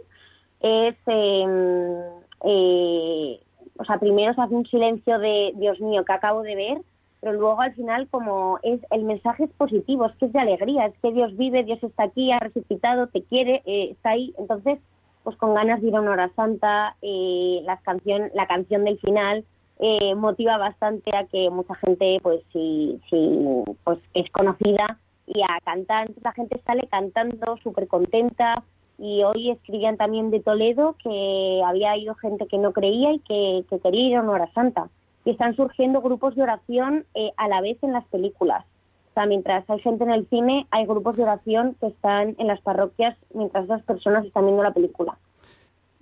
es 0.61 0.95
em, 1.07 1.99
eh, 2.45 3.41
o 3.79 3.85
sea 3.85 3.99
primero 3.99 4.35
se 4.35 4.41
hace 4.41 4.55
un 4.55 4.67
silencio 4.67 5.19
de 5.19 5.53
Dios 5.57 5.81
mío 5.81 6.05
que 6.05 6.13
acabo 6.13 6.43
de 6.43 6.55
ver 6.55 6.79
pero 7.21 7.33
luego 7.35 7.61
al 7.61 7.75
final 7.75 8.09
como 8.09 8.59
es 8.63 8.81
el 8.91 9.03
mensaje 9.05 9.45
es 9.45 9.51
positivo 9.53 10.07
es 10.07 10.17
que 10.17 10.27
es 10.27 10.33
de 10.33 10.41
alegría 10.41 10.87
es 10.87 10.95
que 11.01 11.13
Dios 11.13 11.37
vive 11.37 11.65
Dios 11.65 11.83
está 11.83 12.05
aquí 12.05 12.31
ha 12.31 12.39
resucitado 12.39 13.09
te 13.09 13.23
quiere 13.25 13.63
eh, 13.67 13.91
está 13.91 14.11
ahí 14.11 14.33
entonces 14.39 14.79
pues 15.23 15.37
con 15.37 15.55
ganas 15.55 15.81
de 15.81 15.89
ir 15.89 15.97
a 15.97 16.01
una 16.01 16.13
hora 16.13 16.31
santa 16.35 16.97
eh, 17.03 17.61
la 17.65 17.79
canción 17.79 18.31
la 18.35 18.47
canción 18.47 18.85
del 18.85 18.99
final 18.99 19.45
eh, 19.85 20.15
motiva 20.15 20.59
bastante 20.59 21.11
a 21.17 21.25
que 21.25 21.51
mucha 21.51 21.75
gente, 21.75 22.21
pues 22.23 22.41
si, 22.53 23.01
si 23.11 23.65
pues 23.83 23.99
es 24.15 24.31
conocida 24.31 24.99
y 25.27 25.43
a 25.43 25.59
cantar, 25.65 26.09
la 26.23 26.31
gente 26.31 26.61
sale 26.65 26.87
cantando 26.89 27.57
súper 27.65 27.89
contenta 27.89 28.63
y 28.97 29.25
hoy 29.25 29.51
escribían 29.51 29.97
también 29.97 30.31
de 30.31 30.39
Toledo 30.39 30.95
que 31.03 31.63
había 31.67 31.97
ido 31.97 32.15
gente 32.15 32.47
que 32.47 32.59
no 32.59 32.73
creía 32.73 33.13
y 33.13 33.19
que, 33.21 33.65
quería 33.83 34.07
ir 34.07 34.17
a 34.17 34.23
una 34.23 34.33
hora 34.33 34.53
santa. 34.53 34.89
Y 35.25 35.31
están 35.31 35.57
surgiendo 35.57 36.01
grupos 36.01 36.37
de 36.37 36.45
oración 36.45 37.05
eh, 37.15 37.33
a 37.37 37.49
la 37.49 37.61
vez 37.61 37.77
en 37.83 37.93
las 37.93 38.05
películas. 38.07 38.65
O 39.13 39.15
sea, 39.15 39.27
mientras 39.27 39.69
hay 39.69 39.79
gente 39.81 40.05
en 40.05 40.11
el 40.11 40.27
cine, 40.31 40.67
hay 40.71 40.87
grupos 40.87 41.19
de 41.19 41.25
oración 41.25 41.77
que 41.79 41.89
están 41.89 42.35
en 42.39 42.47
las 42.47 42.63
parroquias 42.63 43.15
mientras 43.35 43.69
las 43.69 43.83
personas 43.83 44.25
están 44.25 44.47
viendo 44.47 44.63
la 44.63 44.73
película. 44.73 45.19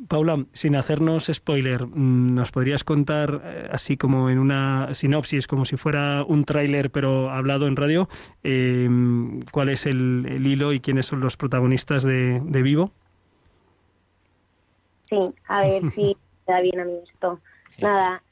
Paula, 0.07 0.47
sin 0.53 0.77
hacernos 0.77 1.29
spoiler, 1.33 1.87
mm, 1.87 2.37
¿nos 2.37 2.53
podrías 2.53 2.85
contar, 2.85 3.43
eh, 3.45 3.69
así 3.73 3.97
como 3.97 4.31
en 4.31 4.39
una 4.39 4.95
sinopsis, 4.95 5.49
como 5.49 5.65
si 5.65 5.77
fuera 5.77 6.25
un 6.25 6.45
tráiler 6.45 6.91
pero 6.91 7.31
hablado 7.31 7.67
en 7.67 7.75
radio, 7.75 8.09
em, 8.45 9.41
cuál 9.51 9.71
es 9.71 9.87
el, 9.87 10.47
hilo 10.47 10.73
y 10.73 10.79
quiénes 10.79 11.07
son 11.07 11.19
los 11.19 11.37
protagonistas 11.37 12.05
de, 12.05 12.63
Vivo? 12.63 12.93
Sí, 15.07 15.19
a 15.49 15.63
ver 15.63 15.91
si 15.91 16.17
da 16.47 16.61
bien 16.61 16.79
a 16.79 16.85
mí 16.85 16.93
esto. 17.13 17.41
Nada, 17.81 18.23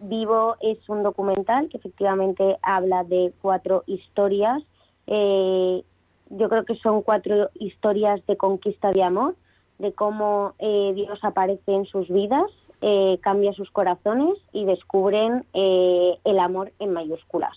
Vivo 0.00 0.56
es 0.60 0.78
un 0.88 1.02
documental 1.02 1.68
que 1.68 1.76
efectivamente 1.78 2.58
habla 2.62 3.04
de 3.04 3.32
cuatro 3.40 3.84
historias. 3.86 4.62
Eh, 5.06 5.82
yo 6.30 6.48
creo 6.48 6.64
que 6.64 6.76
son 6.76 7.02
cuatro 7.02 7.50
historias 7.54 8.24
de 8.26 8.36
conquista 8.36 8.92
de 8.92 9.02
amor 9.02 9.34
de 9.78 9.92
cómo 9.92 10.54
eh, 10.58 10.92
Dios 10.94 11.18
aparece 11.22 11.72
en 11.72 11.86
sus 11.86 12.08
vidas, 12.08 12.50
eh, 12.80 13.18
cambia 13.22 13.52
sus 13.52 13.70
corazones 13.70 14.36
y 14.52 14.64
descubren 14.64 15.44
eh, 15.54 16.18
el 16.24 16.38
amor 16.38 16.72
en 16.78 16.92
mayúsculas. 16.92 17.56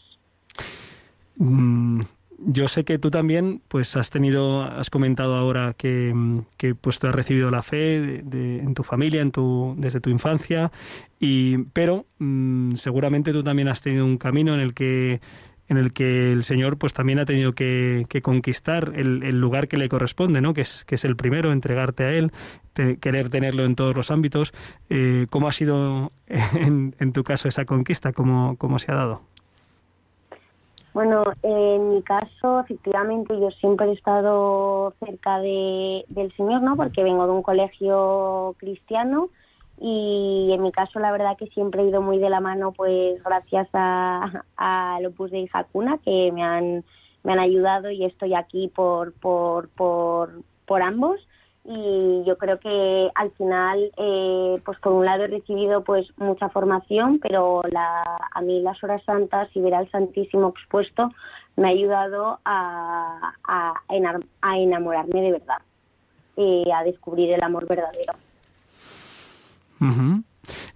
Mm, 1.37 2.01
yo 2.45 2.67
sé 2.67 2.83
que 2.83 2.97
tú 2.97 3.11
también, 3.11 3.61
pues 3.67 3.95
has 3.95 4.09
tenido, 4.09 4.63
has 4.63 4.89
comentado 4.89 5.35
ahora 5.35 5.73
que, 5.77 6.13
que 6.57 6.75
pues 6.75 6.99
tú 6.99 7.07
has 7.07 7.15
recibido 7.15 7.51
la 7.51 7.61
fe 7.61 8.21
de, 8.23 8.59
en 8.59 8.73
tu 8.73 8.83
familia, 8.83 9.21
en 9.21 9.31
tu, 9.31 9.75
desde 9.77 10.01
tu 10.01 10.09
infancia, 10.09 10.71
y, 11.19 11.59
pero 11.73 12.05
mm, 12.19 12.75
seguramente 12.75 13.31
tú 13.31 13.43
también 13.43 13.67
has 13.67 13.81
tenido 13.81 14.05
un 14.05 14.17
camino 14.17 14.53
en 14.53 14.59
el 14.59 14.73
que 14.73 15.21
en 15.71 15.77
el 15.77 15.93
que 15.93 16.33
el 16.33 16.43
Señor 16.43 16.77
pues 16.77 16.93
también 16.93 17.19
ha 17.19 17.25
tenido 17.25 17.53
que, 17.55 18.05
conquistar 18.23 18.91
el, 18.93 19.39
lugar 19.39 19.69
que 19.69 19.77
le 19.77 19.87
corresponde, 19.87 20.41
¿no? 20.41 20.53
que, 20.53 20.61
es, 20.61 20.83
que 20.83 20.95
es 20.95 21.05
el 21.05 21.15
primero, 21.15 21.53
entregarte 21.53 22.03
a 22.03 22.11
Él, 22.11 22.33
querer 22.99 23.29
tenerlo 23.29 23.63
en 23.63 23.75
todos 23.75 23.95
los 23.95 24.11
ámbitos. 24.11 24.51
Eh, 24.89 25.27
¿Cómo 25.29 25.47
ha 25.47 25.53
sido 25.53 26.11
en, 26.27 27.13
tu 27.13 27.23
caso 27.23 27.47
esa 27.47 27.63
conquista? 27.63 28.11
¿Cómo, 28.11 28.57
¿Cómo 28.57 28.79
se 28.79 28.91
ha 28.91 28.95
dado? 28.95 29.21
Bueno, 30.93 31.23
en 31.41 31.89
mi 31.89 32.01
caso, 32.03 32.59
efectivamente, 32.59 33.39
yo 33.39 33.49
siempre 33.51 33.87
he 33.87 33.93
estado 33.93 34.93
cerca 34.99 35.39
de, 35.39 36.03
del 36.09 36.35
Señor, 36.35 36.61
¿no? 36.61 36.75
Porque 36.75 37.03
vengo 37.03 37.25
de 37.25 37.31
un 37.31 37.43
colegio 37.43 38.55
cristiano 38.57 39.29
y 39.83 40.51
en 40.53 40.61
mi 40.61 40.71
caso 40.71 40.99
la 40.99 41.11
verdad 41.11 41.37
que 41.37 41.47
siempre 41.47 41.81
he 41.81 41.87
ido 41.87 42.03
muy 42.03 42.19
de 42.19 42.29
la 42.29 42.39
mano 42.39 42.71
pues 42.71 43.21
gracias 43.23 43.67
a, 43.73 44.43
al 44.55 45.05
Opus 45.07 45.31
de 45.31 45.49
Hakuna 45.51 45.97
que 46.05 46.31
me 46.31 46.43
han 46.43 46.83
me 47.23 47.33
han 47.33 47.39
ayudado 47.39 47.89
y 47.89 48.05
estoy 48.05 48.35
aquí 48.35 48.67
por 48.67 49.13
por 49.13 49.69
por, 49.69 50.43
por 50.67 50.83
ambos 50.83 51.19
y 51.63 52.23
yo 52.25 52.37
creo 52.37 52.59
que 52.59 53.09
al 53.13 53.31
final 53.31 53.91
eh, 53.97 54.59
pues 54.65 54.79
por 54.79 54.93
un 54.93 55.05
lado 55.05 55.25
he 55.25 55.27
recibido 55.27 55.83
pues 55.83 56.07
mucha 56.17 56.49
formación 56.49 57.19
pero 57.19 57.61
la, 57.69 58.03
a 58.33 58.41
mí 58.41 58.61
las 58.61 58.83
horas 58.83 59.03
santas 59.03 59.49
y 59.55 59.61
ver 59.61 59.75
al 59.75 59.89
Santísimo 59.91 60.49
expuesto 60.49 61.11
me 61.55 61.67
ha 61.67 61.71
ayudado 61.71 62.39
a, 62.45 63.33
a, 63.47 63.73
a 64.41 64.57
enamorarme 64.57 65.21
de 65.21 65.31
verdad 65.33 65.59
y 66.35 66.63
a 66.71 66.83
descubrir 66.83 67.31
el 67.31 67.43
amor 67.43 67.67
verdadero 67.67 68.13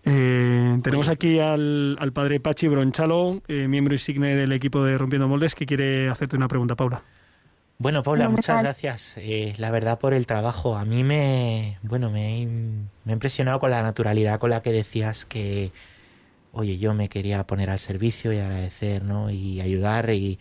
eh, 0.03 0.77
tenemos 0.83 1.09
aquí 1.09 1.39
al, 1.39 2.11
padre 2.13 2.39
Pachi 2.39 2.67
Bronchalo, 2.67 3.41
eh, 3.47 3.67
miembro 3.67 3.93
insigne 3.93 4.35
del 4.35 4.51
equipo 4.51 4.83
de 4.83 4.97
Rompiendo 4.97 5.27
Moldes, 5.27 5.55
que 5.55 5.65
quiere 5.65 6.09
hacerte 6.09 6.37
una 6.37 6.47
pregunta, 6.47 6.75
Paula. 6.75 7.01
Bueno, 7.77 8.03
Paula, 8.03 8.29
muchas 8.29 8.61
gracias. 8.61 9.17
Eh, 9.17 9.53
la 9.57 9.69
verdad 9.69 9.99
por 9.99 10.13
el 10.13 10.25
trabajo. 10.25 10.77
A 10.77 10.85
mí 10.85 11.03
me, 11.03 11.77
bueno, 11.83 12.09
me, 12.09 12.45
me, 13.03 13.11
ha 13.11 13.13
impresionado 13.13 13.59
con 13.59 13.69
la 13.71 13.83
naturalidad 13.83 14.39
con 14.39 14.49
la 14.49 14.61
que 14.61 14.71
decías 14.71 15.25
que, 15.25 15.71
oye, 16.53 16.77
yo 16.77 16.93
me 16.93 17.09
quería 17.09 17.45
poner 17.45 17.69
al 17.69 17.79
servicio 17.79 18.31
y 18.31 18.39
agradecer, 18.39 19.03
¿no? 19.03 19.29
Y 19.29 19.59
ayudar 19.59 20.09
y 20.11 20.39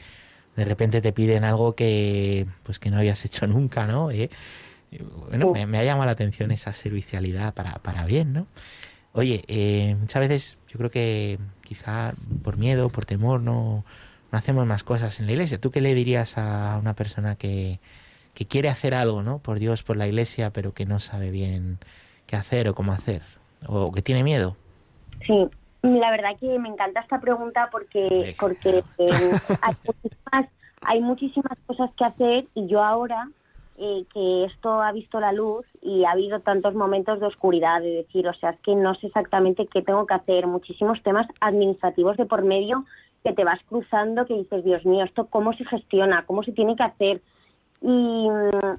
de 0.55 0.65
repente 0.65 1.01
te 1.01 1.13
piden 1.13 1.43
algo 1.43 1.75
que, 1.75 2.47
pues 2.63 2.79
que 2.79 2.91
no 2.91 2.99
habías 2.99 3.25
hecho 3.25 3.47
nunca, 3.49 3.87
¿no? 3.87 4.11
Bueno, 5.29 5.53
me, 5.53 5.79
ha 5.79 5.85
llamado 5.85 6.07
la 6.07 6.13
atención 6.13 6.53
esa 6.53 6.73
servicialidad 6.73 7.53
para, 7.53 7.75
para 7.75 8.05
bien, 8.05 8.33
¿no? 8.33 8.47
Oye, 9.13 9.45
eh, 9.49 9.97
muchas 9.99 10.21
veces 10.21 10.59
yo 10.69 10.79
creo 10.79 10.91
que 10.91 11.39
quizá 11.63 12.15
por 12.43 12.57
miedo, 12.57 12.89
por 12.91 13.07
temor, 13.07 13.41
no, 13.41 13.85
no 14.35 14.39
hacemos 14.39 14.67
más 14.67 14.83
cosas 14.83 15.21
en 15.21 15.27
la 15.27 15.33
iglesia. 15.33 15.61
¿Tú 15.61 15.71
qué 15.71 15.81
le 15.81 15.95
dirías 15.95 16.39
a 16.39 16.77
una 16.81 16.95
persona 16.95 17.37
que, 17.37 17.79
que 18.35 18.47
quiere 18.47 18.69
hacer 18.69 18.93
algo, 18.93 19.23
¿no? 19.23 19.39
Por 19.39 19.61
Dios, 19.61 19.85
por 19.85 19.97
la 19.97 20.09
iglesia, 20.09 20.51
pero 20.51 20.75
que 20.75 20.87
no 20.87 20.99
sabe 20.99 21.31
bien 21.31 21.79
qué 22.27 22.35
hacer 22.35 22.69
o 22.69 22.75
cómo 22.75 22.91
hacer? 22.91 23.23
¿O 23.69 23.93
que 23.93 24.03
tiene 24.03 24.25
miedo? 24.25 24.57
Sí, 25.25 25.49
la 25.83 26.11
verdad 26.11 26.31
que 26.41 26.59
me 26.59 26.69
encanta 26.69 26.99
esta 26.99 27.21
pregunta 27.21 27.69
porque, 27.71 28.35
porque 28.41 28.83
eh, 28.99 29.39
hay, 29.63 29.77
muchísimas, 29.85 30.51
hay 30.81 31.01
muchísimas 31.01 31.57
cosas 31.67 31.91
que 31.97 32.05
hacer 32.05 32.45
y 32.57 32.67
yo 32.67 32.83
ahora 32.83 33.29
eh, 33.79 34.05
que 34.13 34.47
esto 34.47 34.83
ha 34.83 34.91
visto 34.91 35.21
la 35.21 35.33
luz 35.33 35.65
y 35.81 36.03
ha 36.07 36.11
habido 36.11 36.41
tantos 36.41 36.75
momentos 36.75 37.21
de 37.21 37.27
oscuridad, 37.27 37.81
de 37.81 38.03
decir, 38.03 38.27
o 38.27 38.35
sea, 38.35 38.51
es 38.51 38.61
que 38.63 38.75
no 38.75 38.97
sé 38.97 39.07
exactamente 39.07 39.69
qué 39.69 39.81
tengo 39.81 40.07
que 40.07 40.15
hacer, 40.15 40.49
muchísimos 40.49 41.01
temas 41.05 41.29
administrativos 41.41 42.17
de 42.17 42.27
por 42.27 42.43
medio 42.43 42.85
que 43.25 43.33
te 43.33 43.43
vas 43.43 43.59
cruzando, 43.67 44.27
que 44.27 44.35
dices, 44.35 44.63
Dios 44.65 44.85
mío, 44.85 45.05
esto 45.05 45.27
cómo 45.27 45.55
se 45.55 45.65
gestiona, 45.65 46.25
cómo 46.27 46.43
se 46.43 46.53
tiene 46.53 46.77
que 46.77 46.83
hacer. 46.83 47.23
Y, 47.81 48.29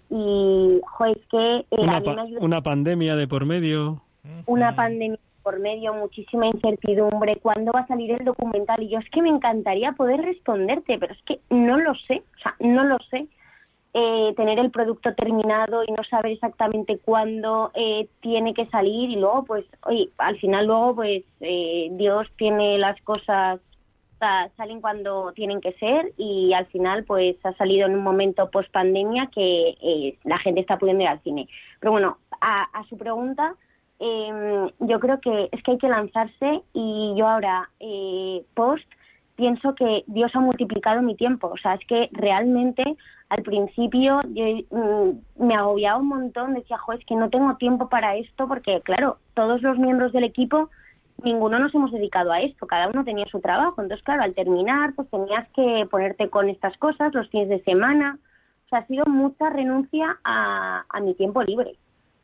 y 0.09 0.81
joder, 0.85 1.17
es 1.17 1.27
que... 1.27 1.57
Eh, 1.71 2.37
una, 2.39 2.61
pandemia 2.61 3.15
de 3.15 3.27
por 3.27 3.45
medio. 3.45 4.03
Una 4.45 4.75
pandemia 4.75 5.19
por 5.41 5.59
medio, 5.59 5.93
muchísima 5.93 6.47
incertidumbre, 6.47 7.37
cuándo 7.37 7.71
va 7.71 7.81
a 7.81 7.87
salir 7.87 8.11
el 8.11 8.23
documental. 8.23 8.81
Y 8.83 8.89
yo 8.89 8.99
es 8.99 9.09
que 9.09 9.21
me 9.21 9.29
encantaría 9.29 9.91
poder 9.93 10.21
responderte, 10.21 10.97
pero 10.99 11.13
es 11.13 11.21
que 11.23 11.39
no 11.49 11.77
lo 11.77 11.95
sé, 11.95 12.23
o 12.37 12.41
sea, 12.41 12.55
no 12.59 12.83
lo 12.83 12.97
sé. 13.09 13.27
Eh, 13.97 14.33
tener 14.35 14.59
el 14.59 14.71
producto 14.71 15.13
terminado 15.13 15.83
y 15.87 15.91
no 15.91 16.03
saber 16.03 16.33
exactamente 16.33 16.97
cuándo 16.97 17.71
eh, 17.75 18.09
tiene 18.19 18.53
que 18.53 18.65
salir 18.65 19.09
y 19.09 19.15
luego 19.15 19.45
pues 19.45 19.63
oye, 19.83 20.09
al 20.17 20.37
final 20.37 20.65
luego 20.65 20.95
pues 20.95 21.23
eh, 21.39 21.87
Dios 21.91 22.27
tiene 22.35 22.77
las 22.77 23.01
cosas 23.03 23.61
salen 24.57 24.81
cuando 24.81 25.31
tienen 25.33 25.61
que 25.61 25.73
ser 25.73 26.11
y 26.17 26.53
al 26.53 26.65
final 26.67 27.03
pues 27.05 27.35
ha 27.45 27.53
salido 27.53 27.87
en 27.87 27.95
un 27.95 28.03
momento 28.03 28.49
post 28.49 28.71
pandemia 28.71 29.29
que 29.33 30.17
la 30.23 30.37
gente 30.39 30.61
está 30.61 30.77
pudiendo 30.77 31.03
ir 31.03 31.09
al 31.09 31.21
cine. 31.23 31.47
Pero 31.79 31.91
bueno 31.91 32.17
a, 32.41 32.63
a 32.73 32.83
su 32.85 32.97
pregunta 32.97 33.55
em, 33.99 34.69
yo 34.79 34.99
creo 34.99 35.19
que 35.19 35.49
es 35.51 35.63
que 35.63 35.71
hay 35.71 35.77
que 35.77 35.89
lanzarse 35.89 36.61
y 36.73 37.13
yo 37.17 37.27
ahora 37.27 37.69
post 38.53 38.87
pienso 39.35 39.75
que 39.75 40.03
Dios 40.07 40.31
ha 40.35 40.39
multiplicado 40.39 41.01
mi 41.01 41.15
tiempo. 41.15 41.47
O 41.47 41.57
sea 41.57 41.75
es 41.75 41.85
que 41.87 42.09
realmente 42.11 42.83
al 43.29 43.43
principio 43.43 44.21
yo, 44.33 44.45
mm, 44.69 45.45
me 45.45 45.55
agobiaba 45.55 45.97
un 45.99 46.07
montón, 46.07 46.53
decía, 46.53 46.77
jo, 46.77 46.93
es 46.93 47.03
que 47.05 47.15
no 47.15 47.29
tengo 47.29 47.55
tiempo 47.57 47.89
para 47.89 48.15
esto, 48.15 48.47
porque 48.47 48.81
claro, 48.81 49.17
todos 49.33 49.61
los 49.61 49.77
miembros 49.77 50.13
del 50.13 50.23
equipo 50.23 50.69
ninguno 51.25 51.59
nos 51.59 51.73
hemos 51.75 51.91
dedicado 51.91 52.31
a 52.31 52.39
esto, 52.39 52.67
cada 52.67 52.87
uno 52.87 53.03
tenía 53.03 53.25
su 53.25 53.41
trabajo. 53.41 53.81
Entonces, 53.81 54.05
claro, 54.05 54.23
al 54.23 54.33
terminar, 54.33 54.93
pues 54.95 55.09
tenías 55.09 55.49
que 55.49 55.87
ponerte 55.91 56.29
con 56.29 56.47
estas 56.49 56.77
cosas 56.77 57.13
los 57.13 57.27
fines 57.29 57.49
de 57.49 57.63
semana. 57.63 58.17
O 58.65 58.69
sea, 58.69 58.79
ha 58.79 58.87
sido 58.87 59.05
mucha 59.05 59.49
renuncia 59.49 60.17
a, 60.23 60.85
a 60.87 60.99
mi 61.01 61.13
tiempo 61.15 61.43
libre. 61.43 61.75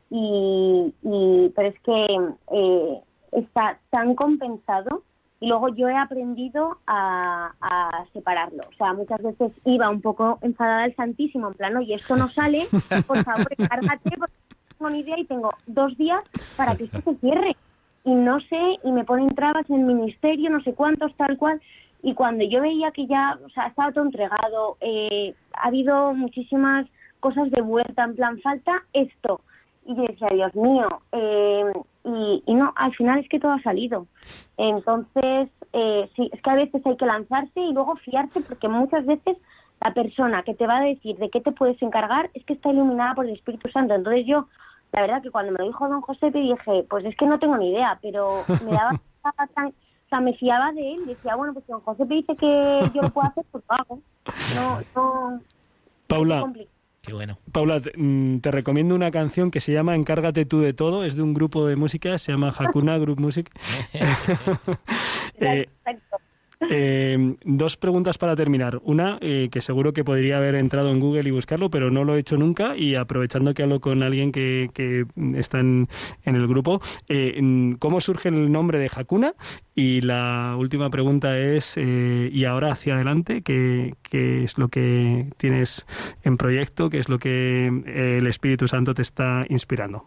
Y, 0.08 0.94
y 1.02 1.52
pero 1.54 1.68
es 1.68 1.80
que 1.80 2.06
eh, 2.52 3.00
está 3.32 3.78
tan 3.90 4.14
compensado 4.14 5.02
y 5.40 5.48
luego 5.48 5.68
yo 5.70 5.88
he 5.88 5.96
aprendido 5.96 6.78
a, 6.86 7.52
a, 7.60 8.04
separarlo. 8.12 8.62
O 8.68 8.76
sea, 8.76 8.92
muchas 8.92 9.20
veces 9.22 9.52
iba 9.64 9.90
un 9.90 10.00
poco 10.00 10.38
enfadada 10.42 10.84
al 10.84 10.94
Santísimo, 10.94 11.48
en 11.48 11.54
plan, 11.54 11.76
oye, 11.76 11.94
esto 11.94 12.14
no 12.14 12.28
sale, 12.28 12.68
por 13.08 13.24
favor, 13.24 13.48
cárgate, 13.68 14.10
porque 14.16 14.34
no 14.48 14.76
tengo 14.78 14.90
ni 14.90 15.00
idea 15.00 15.18
y 15.18 15.24
tengo 15.24 15.50
dos 15.66 15.96
días 15.98 16.22
para 16.56 16.76
que 16.76 16.84
esto 16.84 17.00
se 17.00 17.16
cierre 17.16 17.56
y 18.04 18.14
no 18.14 18.40
sé, 18.40 18.78
y 18.82 18.92
me 18.92 19.04
ponen 19.04 19.34
trabas 19.34 19.68
en 19.70 19.80
el 19.80 19.84
ministerio, 19.84 20.50
no 20.50 20.62
sé 20.62 20.74
cuántos, 20.74 21.14
tal 21.16 21.36
cual. 21.38 21.60
Y 22.02 22.14
cuando 22.14 22.44
yo 22.44 22.60
veía 22.60 22.90
que 22.90 23.06
ya, 23.06 23.38
o 23.44 23.48
sea, 23.50 23.68
estaba 23.68 23.92
todo 23.92 24.04
entregado, 24.04 24.76
eh, 24.80 25.34
ha 25.54 25.68
habido 25.68 26.12
muchísimas 26.14 26.86
cosas 27.20 27.50
de 27.50 27.60
vuelta, 27.60 28.02
en 28.04 28.16
plan, 28.16 28.40
falta 28.40 28.82
esto. 28.92 29.40
Y 29.86 29.94
yo 29.94 30.02
decía, 30.02 30.28
Dios 30.32 30.54
mío, 30.54 30.88
eh, 31.12 31.72
y, 32.04 32.42
y, 32.46 32.54
no, 32.54 32.72
al 32.74 32.92
final 32.94 33.20
es 33.20 33.28
que 33.28 33.38
todo 33.38 33.52
ha 33.52 33.62
salido. 33.62 34.06
Entonces, 34.56 35.48
eh, 35.72 36.10
sí, 36.16 36.28
es 36.32 36.42
que 36.42 36.50
a 36.50 36.54
veces 36.54 36.84
hay 36.84 36.96
que 36.96 37.06
lanzarse 37.06 37.60
y 37.60 37.72
luego 37.72 37.94
fiarse, 37.96 38.40
porque 38.40 38.68
muchas 38.68 39.06
veces 39.06 39.36
la 39.80 39.94
persona 39.94 40.42
que 40.42 40.54
te 40.54 40.66
va 40.66 40.78
a 40.78 40.84
decir 40.84 41.16
de 41.16 41.30
qué 41.30 41.40
te 41.40 41.52
puedes 41.52 41.80
encargar 41.82 42.30
es 42.34 42.44
que 42.44 42.54
está 42.54 42.70
iluminada 42.70 43.14
por 43.14 43.26
el 43.26 43.34
Espíritu 43.34 43.68
Santo. 43.70 43.94
Entonces 43.94 44.26
yo 44.26 44.48
la 44.92 45.00
verdad 45.00 45.22
que 45.22 45.30
cuando 45.30 45.52
me 45.52 45.58
lo 45.58 45.66
dijo 45.66 45.88
don 45.88 46.02
José, 46.02 46.30
dije, 46.30 46.84
pues 46.88 47.04
es 47.04 47.16
que 47.16 47.26
no 47.26 47.38
tengo 47.38 47.56
ni 47.56 47.70
idea, 47.70 47.98
pero 48.02 48.44
me 48.64 48.72
daba 48.72 48.92
tan, 49.54 49.68
o 49.68 50.08
sea, 50.08 50.20
me 50.20 50.34
fiaba 50.34 50.72
de 50.72 50.94
él, 50.94 51.06
decía, 51.06 51.34
bueno, 51.34 51.54
pues 51.54 51.64
si 51.64 51.72
don 51.72 51.80
José 51.80 52.04
me 52.04 52.16
dice 52.16 52.36
que 52.36 52.90
yo 52.94 53.02
lo 53.02 53.10
puedo 53.10 53.28
hacer, 53.28 53.44
pues 53.50 53.64
lo 53.68 53.74
hago. 53.74 53.98
No, 54.54 54.80
no, 54.94 55.40
Paula, 56.06 56.52
Qué 57.00 57.12
bueno. 57.12 57.36
Paula, 57.50 57.80
te, 57.80 57.92
mm, 57.96 58.40
te, 58.40 58.52
recomiendo 58.52 58.94
una 58.94 59.10
canción 59.10 59.50
que 59.50 59.58
se 59.58 59.72
llama 59.72 59.96
Encárgate 59.96 60.44
tú 60.44 60.60
de 60.60 60.72
todo, 60.72 61.04
es 61.04 61.16
de 61.16 61.22
un 61.22 61.34
grupo 61.34 61.66
de 61.66 61.74
música, 61.74 62.16
se 62.18 62.30
llama 62.30 62.54
Hakuna 62.56 62.96
Group 62.98 63.18
Music. 63.18 63.50
eh, 65.40 65.68
Exacto. 65.84 66.18
Eh, 66.70 67.36
dos 67.44 67.76
preguntas 67.76 68.18
para 68.18 68.36
terminar. 68.36 68.80
Una, 68.84 69.18
eh, 69.20 69.48
que 69.50 69.60
seguro 69.60 69.92
que 69.92 70.04
podría 70.04 70.36
haber 70.38 70.54
entrado 70.54 70.90
en 70.90 71.00
Google 71.00 71.28
y 71.28 71.32
buscarlo, 71.32 71.70
pero 71.70 71.90
no 71.90 72.04
lo 72.04 72.16
he 72.16 72.20
hecho 72.20 72.36
nunca. 72.36 72.76
Y 72.76 72.94
aprovechando 72.94 73.54
que 73.54 73.62
hablo 73.62 73.80
con 73.80 74.02
alguien 74.02 74.32
que, 74.32 74.70
que 74.74 75.06
está 75.34 75.60
en, 75.60 75.88
el 76.24 76.46
grupo, 76.46 76.80
eh, 77.08 77.76
¿cómo 77.78 78.00
surge 78.00 78.28
el 78.28 78.50
nombre 78.50 78.78
de 78.78 78.90
Hakuna? 78.94 79.34
Y 79.74 80.00
la 80.02 80.56
última 80.58 80.90
pregunta 80.90 81.38
es, 81.38 81.76
eh, 81.76 82.30
¿y 82.32 82.44
ahora 82.44 82.72
hacia 82.72 82.94
adelante? 82.94 83.42
¿qué, 83.42 83.94
¿Qué 84.02 84.44
es 84.44 84.58
lo 84.58 84.68
que 84.68 85.26
tienes 85.36 85.86
en 86.22 86.36
proyecto? 86.36 86.90
¿Qué 86.90 86.98
es 86.98 87.08
lo 87.08 87.18
que 87.18 87.66
el 87.66 88.26
Espíritu 88.26 88.68
Santo 88.68 88.94
te 88.94 89.02
está 89.02 89.44
inspirando? 89.48 90.04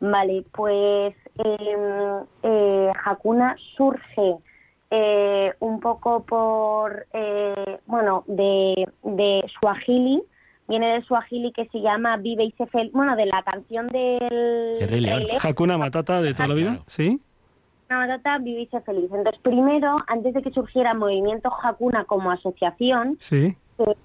Vale, 0.00 0.44
pues 0.52 1.14
eh, 1.44 2.92
Hakuna 3.04 3.54
surge 3.76 4.36
eh, 4.90 5.54
un 5.60 5.80
poco 5.80 6.24
por, 6.24 7.06
eh, 7.12 7.78
bueno, 7.86 8.24
de, 8.26 8.86
de 9.04 9.44
Swahili, 9.58 10.22
viene 10.68 10.92
del 10.94 11.04
Swahili 11.04 11.52
que 11.52 11.66
se 11.68 11.80
llama 11.80 12.16
Vive 12.16 12.44
y 12.44 12.52
se 12.52 12.66
feliz, 12.66 12.92
bueno, 12.92 13.16
de 13.16 13.26
la 13.26 13.42
canción 13.42 13.88
del... 13.88 14.76
El 14.80 14.88
Rey 14.88 15.00
León. 15.00 15.22
Hakuna 15.42 15.78
Matata 15.78 16.20
de 16.20 16.34
toda 16.34 16.48
la 16.48 16.54
vida, 16.54 16.78
¿sí? 16.86 17.20
Hakuna 17.88 18.06
Matata, 18.06 18.38
Vive 18.38 18.62
y 18.62 18.66
se 18.66 18.80
feliz. 18.80 19.10
Entonces, 19.12 19.40
primero, 19.42 19.96
antes 20.06 20.34
de 20.34 20.42
que 20.42 20.50
surgiera 20.50 20.94
Movimiento 20.94 21.50
Hakuna 21.62 22.04
como 22.04 22.30
asociación, 22.30 23.16
sí. 23.20 23.56
eh, 23.78 23.96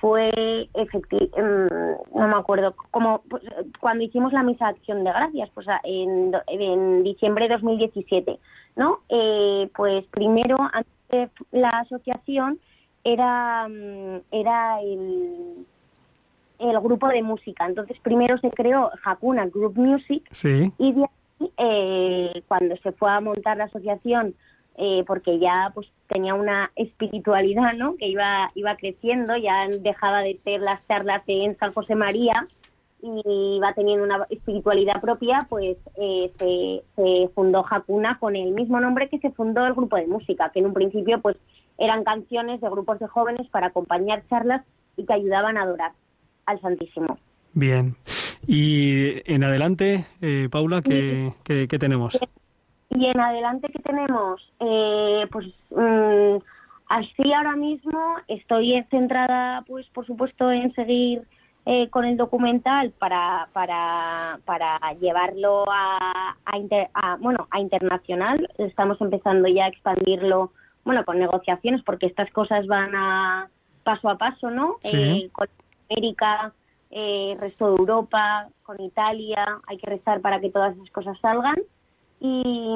fue 0.00 0.68
efectivo, 0.74 1.36
no 2.14 2.28
me 2.28 2.36
acuerdo, 2.36 2.74
como 2.90 3.22
pues, 3.28 3.42
cuando 3.80 4.04
hicimos 4.04 4.32
la 4.32 4.42
misa 4.42 4.66
de 4.66 4.70
acción 4.72 5.04
de 5.04 5.10
gracias, 5.10 5.50
pues 5.54 5.66
en, 5.84 6.32
en 6.48 7.02
diciembre 7.02 7.48
de 7.48 7.54
2017 7.54 8.38
¿no? 8.76 9.00
Eh, 9.08 9.68
pues 9.74 10.04
primero, 10.06 10.56
antes 10.72 11.30
de 11.50 11.58
la 11.58 11.70
asociación, 11.70 12.60
era, 13.02 13.66
era 14.30 14.80
el, 14.82 15.66
el 16.58 16.80
grupo 16.80 17.08
de 17.08 17.22
música. 17.22 17.66
Entonces, 17.66 17.98
primero 18.02 18.38
se 18.38 18.50
creó 18.50 18.90
Hakuna 19.04 19.46
Group 19.46 19.76
Music 19.76 20.22
sí. 20.30 20.72
y 20.78 20.92
de 20.92 21.02
ahí, 21.02 21.50
eh, 21.58 22.42
cuando 22.46 22.76
se 22.78 22.92
fue 22.92 23.10
a 23.10 23.20
montar 23.20 23.56
la 23.56 23.64
asociación, 23.64 24.34
eh, 24.76 25.04
porque 25.06 25.38
ya 25.38 25.70
pues 25.74 25.88
tenía 26.08 26.34
una 26.34 26.70
espiritualidad, 26.76 27.74
¿no? 27.74 27.96
Que 27.96 28.08
iba, 28.08 28.50
iba 28.54 28.76
creciendo, 28.76 29.36
ya 29.36 29.66
dejaba 29.80 30.20
de 30.20 30.38
ser 30.44 30.60
las 30.60 30.86
charlas 30.86 31.22
en 31.26 31.56
San 31.58 31.72
José 31.72 31.94
María, 31.94 32.46
y 33.02 33.60
va 33.62 33.72
teniendo 33.74 34.04
una 34.04 34.26
espiritualidad 34.30 35.00
propia, 35.00 35.46
pues 35.48 35.76
eh, 35.96 36.30
se, 36.38 36.82
se, 36.96 37.28
fundó 37.34 37.64
Hakuna 37.68 38.18
con 38.18 38.36
el 38.36 38.52
mismo 38.52 38.80
nombre 38.80 39.08
que 39.08 39.18
se 39.18 39.30
fundó 39.30 39.66
el 39.66 39.74
grupo 39.74 39.96
de 39.96 40.06
música, 40.06 40.50
que 40.52 40.60
en 40.60 40.66
un 40.66 40.74
principio 40.74 41.20
pues 41.20 41.36
eran 41.78 42.04
canciones 42.04 42.60
de 42.60 42.70
grupos 42.70 42.98
de 42.98 43.06
jóvenes 43.06 43.48
para 43.50 43.68
acompañar 43.68 44.24
charlas 44.28 44.64
y 44.96 45.04
que 45.04 45.12
ayudaban 45.12 45.56
a 45.56 45.62
adorar 45.62 45.92
al 46.46 46.60
Santísimo. 46.60 47.18
Bien. 47.52 47.96
Y 48.46 49.22
en 49.30 49.44
adelante, 49.44 50.06
eh, 50.20 50.48
Paula, 50.50 50.82
¿qué, 50.82 51.32
qué, 51.44 51.68
qué, 51.68 51.78
tenemos? 51.78 52.18
Y 52.98 53.06
en 53.06 53.20
adelante, 53.20 53.68
¿qué 53.70 53.78
tenemos? 53.80 54.40
Eh, 54.58 55.26
pues 55.30 55.46
mmm, 55.70 56.38
así 56.88 57.32
ahora 57.34 57.54
mismo 57.54 58.16
estoy 58.26 58.82
centrada, 58.90 59.62
pues 59.66 59.86
por 59.88 60.06
supuesto, 60.06 60.50
en 60.50 60.74
seguir 60.74 61.22
eh, 61.66 61.90
con 61.90 62.06
el 62.06 62.16
documental 62.16 62.92
para, 62.92 63.48
para, 63.52 64.38
para 64.46 64.78
llevarlo 64.98 65.64
a, 65.70 66.36
a, 66.46 66.56
inter, 66.56 66.88
a, 66.94 67.16
bueno, 67.16 67.46
a 67.50 67.60
internacional. 67.60 68.48
Estamos 68.56 68.98
empezando 69.02 69.46
ya 69.46 69.66
a 69.66 69.68
expandirlo 69.68 70.52
bueno, 70.84 71.04
con 71.04 71.18
negociaciones 71.18 71.82
porque 71.84 72.06
estas 72.06 72.30
cosas 72.30 72.66
van 72.66 72.94
a 72.94 73.50
paso 73.84 74.08
a 74.08 74.16
paso, 74.16 74.50
¿no? 74.50 74.76
Sí. 74.84 74.96
Eh, 74.96 75.30
con 75.32 75.48
América, 75.90 76.52
eh, 76.90 77.36
resto 77.38 77.72
de 77.72 77.76
Europa, 77.78 78.48
con 78.62 78.80
Italia, 78.80 79.44
hay 79.66 79.76
que 79.76 79.90
rezar 79.90 80.22
para 80.22 80.40
que 80.40 80.50
todas 80.50 80.74
esas 80.76 80.90
cosas 80.90 81.18
salgan. 81.20 81.56
Y, 82.20 82.74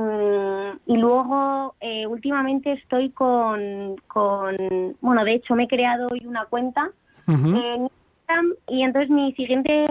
y 0.86 0.96
luego, 0.96 1.74
eh, 1.80 2.06
últimamente 2.06 2.72
estoy 2.72 3.10
con, 3.10 3.96
con, 4.06 4.56
bueno, 5.00 5.24
de 5.24 5.34
hecho 5.34 5.54
me 5.54 5.64
he 5.64 5.68
creado 5.68 6.08
hoy 6.10 6.26
una 6.26 6.44
cuenta 6.46 6.90
Uh 7.26 7.32
-huh. 7.32 7.74
en 7.74 7.82
Instagram 7.82 8.54
y 8.68 8.82
entonces 8.82 9.10
mi 9.10 9.32
siguiente, 9.34 9.86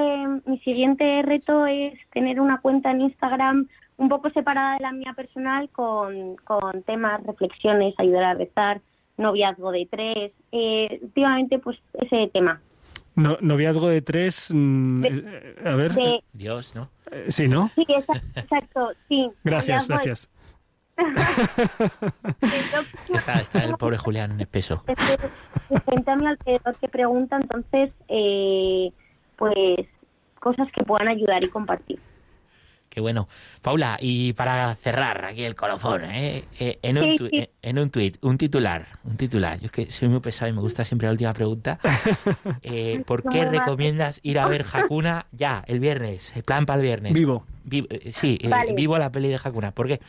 mi 0.46 0.58
siguiente 0.60 1.22
reto 1.22 1.66
es 1.68 1.94
tener 2.12 2.42
una 2.42 2.60
cuenta 2.60 2.92
en 2.92 3.02
Instagram 3.02 3.68
un 3.98 4.10
poco 4.10 4.30
separada 4.32 4.74
de 4.76 4.82
la 4.82 4.92
mía 4.92 5.14
personal 5.14 5.70
con, 5.70 6.36
con 6.44 6.84
temas, 6.84 7.24
reflexiones, 7.26 7.94
ayudar 7.98 8.24
a 8.24 8.34
rezar, 8.34 8.82
noviazgo 9.18 9.72
de 9.72 9.88
tres, 9.90 10.32
eh, 10.52 11.00
últimamente 11.02 11.60
pues 11.60 11.78
ese 11.94 12.28
tema. 12.34 12.60
No, 13.20 13.38
noviazgo 13.42 13.90
de 13.90 14.02
tres, 14.02 14.50
mmm, 14.54 15.02
De- 15.02 15.56
a 15.66 15.76
ver, 15.76 15.94
de- 15.94 16.24
Dios, 16.34 16.74
¿no? 16.74 16.90
eh, 17.12 17.26
sí, 17.30 17.48
¿no? 17.48 17.70
sí, 17.76 17.86
exacto, 17.90 18.92
sí. 19.10 19.30
Gracias, 19.44 19.90
noviazgo 19.90 19.94
de- 19.94 19.96
gracias. 19.96 20.30
Está, 23.14 23.42
está 23.42 23.64
el 23.64 23.76
pobre 23.78 23.98
Julián 23.98 24.40
espeso. 24.40 24.84
gente 25.86 26.12
a 26.12 26.16
mi 26.16 26.28
alrededor 26.28 26.76
que 26.80 26.88
pregunta, 26.88 27.38
entonces, 27.38 27.92
eh, 28.08 28.92
pues 29.38 29.56
cosas 30.40 30.72
que 30.72 30.84
puedan 30.84 31.08
ayudar 31.10 31.44
y 31.44 31.50
compartir. 31.50 32.00
Qué 32.90 33.02
bueno. 33.02 33.28
Paula, 33.62 33.98
y 34.02 34.34
para 34.34 34.74
cerrar 34.76 35.24
aquí 35.26 35.44
el 35.44 35.56
colofón, 35.56 36.06
¿eh? 36.06 36.44
Eh, 36.60 36.80
en, 36.82 36.98
un 36.98 37.16
tu- 37.16 37.28
sí. 37.30 37.48
en 37.62 37.78
un 37.80 37.90
tuit, 37.92 38.18
un 38.24 38.38
titular, 38.38 38.88
un 39.04 39.16
titular. 39.16 39.60
Yo 39.60 39.68
es 39.68 39.72
que 39.72 39.92
soy 39.92 40.10
muy 40.10 40.20
pesado 40.22 40.50
y 40.50 40.54
me 40.56 40.62
gusta 40.62 40.84
siempre 40.86 41.08
la 41.08 41.12
última 41.12 41.34
pregunta. 41.34 41.80
Eh, 42.62 43.04
¿Por 43.06 43.24
qué 43.30 43.46
recomiendas 43.46 44.20
ir 44.24 44.38
a 44.40 44.48
ver 44.48 44.66
Hakuna 44.74 45.28
ya, 45.32 45.64
el 45.68 45.80
viernes? 45.80 46.36
El 46.36 46.44
plan 46.44 46.66
para 46.66 46.78
el 46.80 46.84
viernes. 46.86 47.14
Vivo. 47.14 47.46
Vi- 47.64 47.88
eh, 47.90 48.12
sí, 48.12 48.38
eh, 48.42 48.50
Vale. 48.50 48.74
vivo 48.74 48.98
la 48.98 49.12
peli 49.12 49.30
de 49.30 49.40
Hakuna. 49.42 49.72
¿Por 49.72 49.88
qué? 49.88 50.02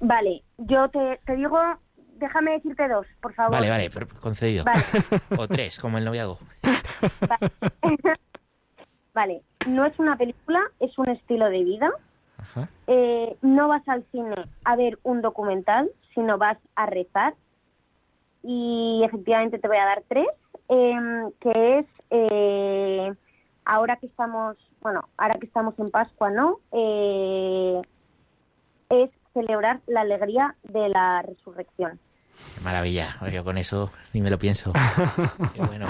Vale, 0.00 0.42
yo 0.58 0.88
te, 0.88 1.20
te 1.26 1.36
digo, 1.36 1.58
déjame 2.18 2.52
decirte 2.52 2.88
dos, 2.88 3.06
por 3.20 3.34
favor. 3.34 3.52
Vale, 3.52 3.68
vale, 3.70 3.90
pero 3.90 4.08
concedido. 4.08 4.64
Vale, 4.64 4.82
O 5.36 5.46
tres, 5.48 5.78
como 5.78 5.98
el 5.98 6.04
noviazgo. 6.04 6.38
vale. 9.14 9.42
No 9.66 9.84
es 9.84 9.98
una 9.98 10.16
película, 10.16 10.60
es 10.80 10.96
un 10.98 11.08
estilo 11.08 11.46
de 11.50 11.64
vida. 11.64 11.90
Ajá. 12.38 12.68
Eh, 12.86 13.36
no 13.42 13.68
vas 13.68 13.86
al 13.88 14.04
cine 14.12 14.36
a 14.64 14.76
ver 14.76 14.98
un 15.02 15.20
documental, 15.20 15.90
sino 16.14 16.38
vas 16.38 16.58
a 16.76 16.86
rezar. 16.86 17.34
Y 18.42 19.02
efectivamente 19.04 19.58
te 19.58 19.68
voy 19.68 19.78
a 19.78 19.84
dar 19.84 20.02
tres, 20.08 20.28
em, 20.68 21.30
que 21.40 21.78
es 21.80 21.86
eh, 22.10 23.12
ahora 23.64 23.96
que 23.96 24.06
estamos, 24.06 24.56
bueno, 24.80 25.08
ahora 25.16 25.34
que 25.38 25.46
estamos 25.46 25.78
en 25.78 25.90
Pascua, 25.90 26.30
¿no? 26.30 26.58
Eh, 26.72 27.82
es 28.90 29.10
celebrar 29.34 29.80
la 29.86 30.00
alegría 30.00 30.54
de 30.62 30.88
la 30.88 31.22
resurrección. 31.22 31.98
maravilla, 32.62 33.16
yo 33.32 33.44
con 33.44 33.58
eso 33.58 33.90
ni 34.12 34.20
me 34.20 34.30
lo 34.30 34.38
pienso. 34.38 34.72
Qué 35.54 35.60
bueno. 35.60 35.86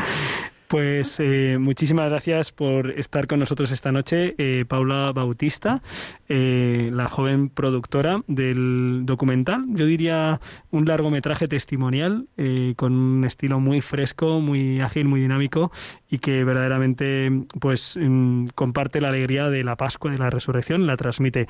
Pues 0.69 1.19
eh, 1.19 1.57
muchísimas 1.59 2.11
gracias 2.11 2.53
por 2.53 2.91
estar 2.91 3.27
con 3.27 3.39
nosotros 3.39 3.71
esta 3.71 3.91
noche, 3.91 4.35
eh, 4.37 4.67
Paula 4.69 5.13
Bautista, 5.13 5.81
eh, 6.29 6.91
la 6.93 7.09
joven 7.09 7.49
productora 7.49 8.23
del 8.27 9.07
documental. 9.07 9.65
Yo 9.69 9.87
diría 9.87 10.43
un 10.71 10.85
largometraje 10.85 11.49
testimonial 11.49 12.29
con 12.77 12.93
un 12.93 13.25
estilo 13.25 13.61
muy 13.61 13.81
fresco, 13.81 14.41
muy 14.41 14.81
ágil, 14.81 15.07
muy 15.07 15.21
dinámico 15.21 15.73
y 16.11 16.19
que 16.19 16.45
verdaderamente 16.45 17.31
pues 17.59 17.99
mm, 17.99 18.49
comparte 18.55 19.01
la 19.01 19.09
alegría 19.09 19.49
de 19.49 19.65
la 19.65 19.77
Pascua, 19.77 20.11
de 20.11 20.19
la 20.19 20.29
Resurrección, 20.29 20.87
la 20.87 20.99
transmite. 20.99 21.47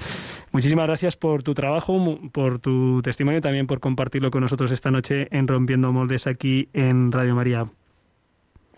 Muchísimas 0.52 0.86
gracias 0.86 1.16
por 1.16 1.42
tu 1.42 1.54
trabajo, 1.54 2.20
por 2.30 2.60
tu 2.60 3.02
testimonio 3.02 3.40
también 3.40 3.66
por 3.66 3.80
compartirlo 3.80 4.30
con 4.30 4.42
nosotros 4.42 4.70
esta 4.70 4.92
noche 4.92 5.26
en 5.32 5.48
Rompiendo 5.48 5.92
Moldes 5.92 6.28
aquí 6.28 6.68
en 6.72 7.10
Radio 7.10 7.34
María. 7.34 7.66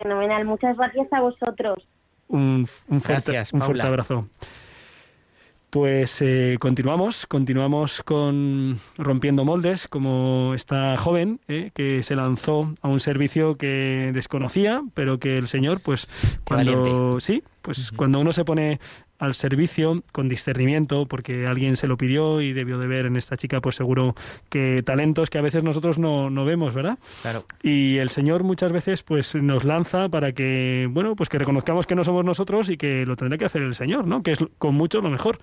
Fenomenal, 0.01 0.45
muchas 0.47 0.77
gracias 0.77 1.13
a 1.13 1.21
vosotros. 1.21 1.87
Un, 2.29 2.67
fuerte, 2.67 3.43
un 3.53 3.61
fuerte 3.61 3.87
abrazo. 3.87 4.29
Pues 5.69 6.21
eh, 6.23 6.57
continuamos, 6.59 7.27
continuamos 7.27 8.03
con 8.03 8.81
Rompiendo 8.97 9.45
Moldes, 9.45 9.89
como 9.89 10.53
esta 10.55 10.97
joven 10.97 11.39
eh, 11.49 11.71
que 11.75 12.03
se 12.03 12.17
lanzó 12.17 12.75
a 12.81 12.89
un 12.89 12.99
servicio 12.99 13.57
que 13.57 14.11
desconocía, 14.15 14.83
pero 14.95 15.19
que 15.21 15.37
el 15.37 15.49
Señor, 15.49 15.81
pues 15.81 16.09
cuando 16.45 17.21
sí, 17.21 17.45
pues 17.63 17.93
cuando 17.93 18.21
uno 18.21 18.33
se 18.33 18.45
pone 18.45 18.81
al 19.21 19.35
servicio 19.35 20.03
con 20.13 20.29
discernimiento, 20.29 21.07
porque 21.07 21.47
alguien 21.47 21.77
se 21.77 21.87
lo 21.87 21.97
pidió 21.97 22.41
y 22.41 22.53
debió 22.53 22.79
de 22.79 22.87
ver 22.87 23.07
en 23.07 23.17
esta 23.17 23.37
chica, 23.37 23.61
pues 23.61 23.77
seguro 23.77 24.15
que 24.49 24.83
talentos 24.83 25.31
que 25.31 25.39
a 25.39 25.43
veces 25.43 25.63
nosotros 25.63 25.99
no, 25.99 26.31
no 26.31 26.45
vemos, 26.45 26.75
¿verdad? 26.75 26.99
Claro. 27.23 27.45
Y 27.63 27.99
el 27.99 28.09
Señor 28.09 28.43
muchas 28.43 28.73
veces 28.73 29.03
pues 29.03 29.35
nos 29.35 29.65
lanza 29.65 30.09
para 30.09 30.33
que, 30.33 30.89
bueno, 30.91 31.15
pues 31.15 31.29
que 31.29 31.39
reconozcamos 31.39 31.87
que 31.87 31.95
no 31.95 32.03
somos 32.03 32.25
nosotros 32.25 32.71
y 32.71 32.79
que 32.79 33.05
lo 33.05 33.15
tendrá 33.15 33.37
que 33.37 33.45
hacer 33.45 33.63
el 33.63 33.75
Señor, 33.75 34.07
¿no? 34.07 34.23
Que 34.23 34.33
es 34.33 34.39
con 34.59 34.75
mucho 34.75 35.03
lo 35.03 35.11
mejor. 35.11 35.39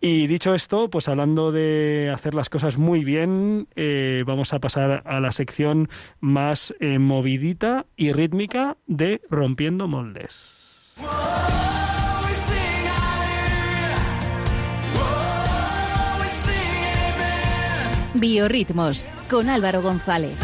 Y 0.00 0.26
dicho 0.26 0.54
esto, 0.54 0.90
pues 0.90 1.08
hablando 1.08 1.52
de 1.52 2.10
hacer 2.12 2.34
las 2.34 2.50
cosas 2.50 2.76
muy 2.76 3.02
bien, 3.04 3.68
eh, 3.76 4.24
vamos 4.26 4.52
a 4.52 4.58
pasar 4.58 5.02
a 5.06 5.20
la 5.20 5.32
sección 5.32 5.88
más 6.20 6.74
eh, 6.80 6.98
movidita 6.98 7.86
y 7.96 8.12
rítmica 8.12 8.76
de 8.86 9.22
Rompiendo 9.30 9.88
Moldes. 9.88 10.94
Biorritmos 18.20 19.06
con 19.28 19.48
Álvaro 19.48 19.82
González. 19.82 20.36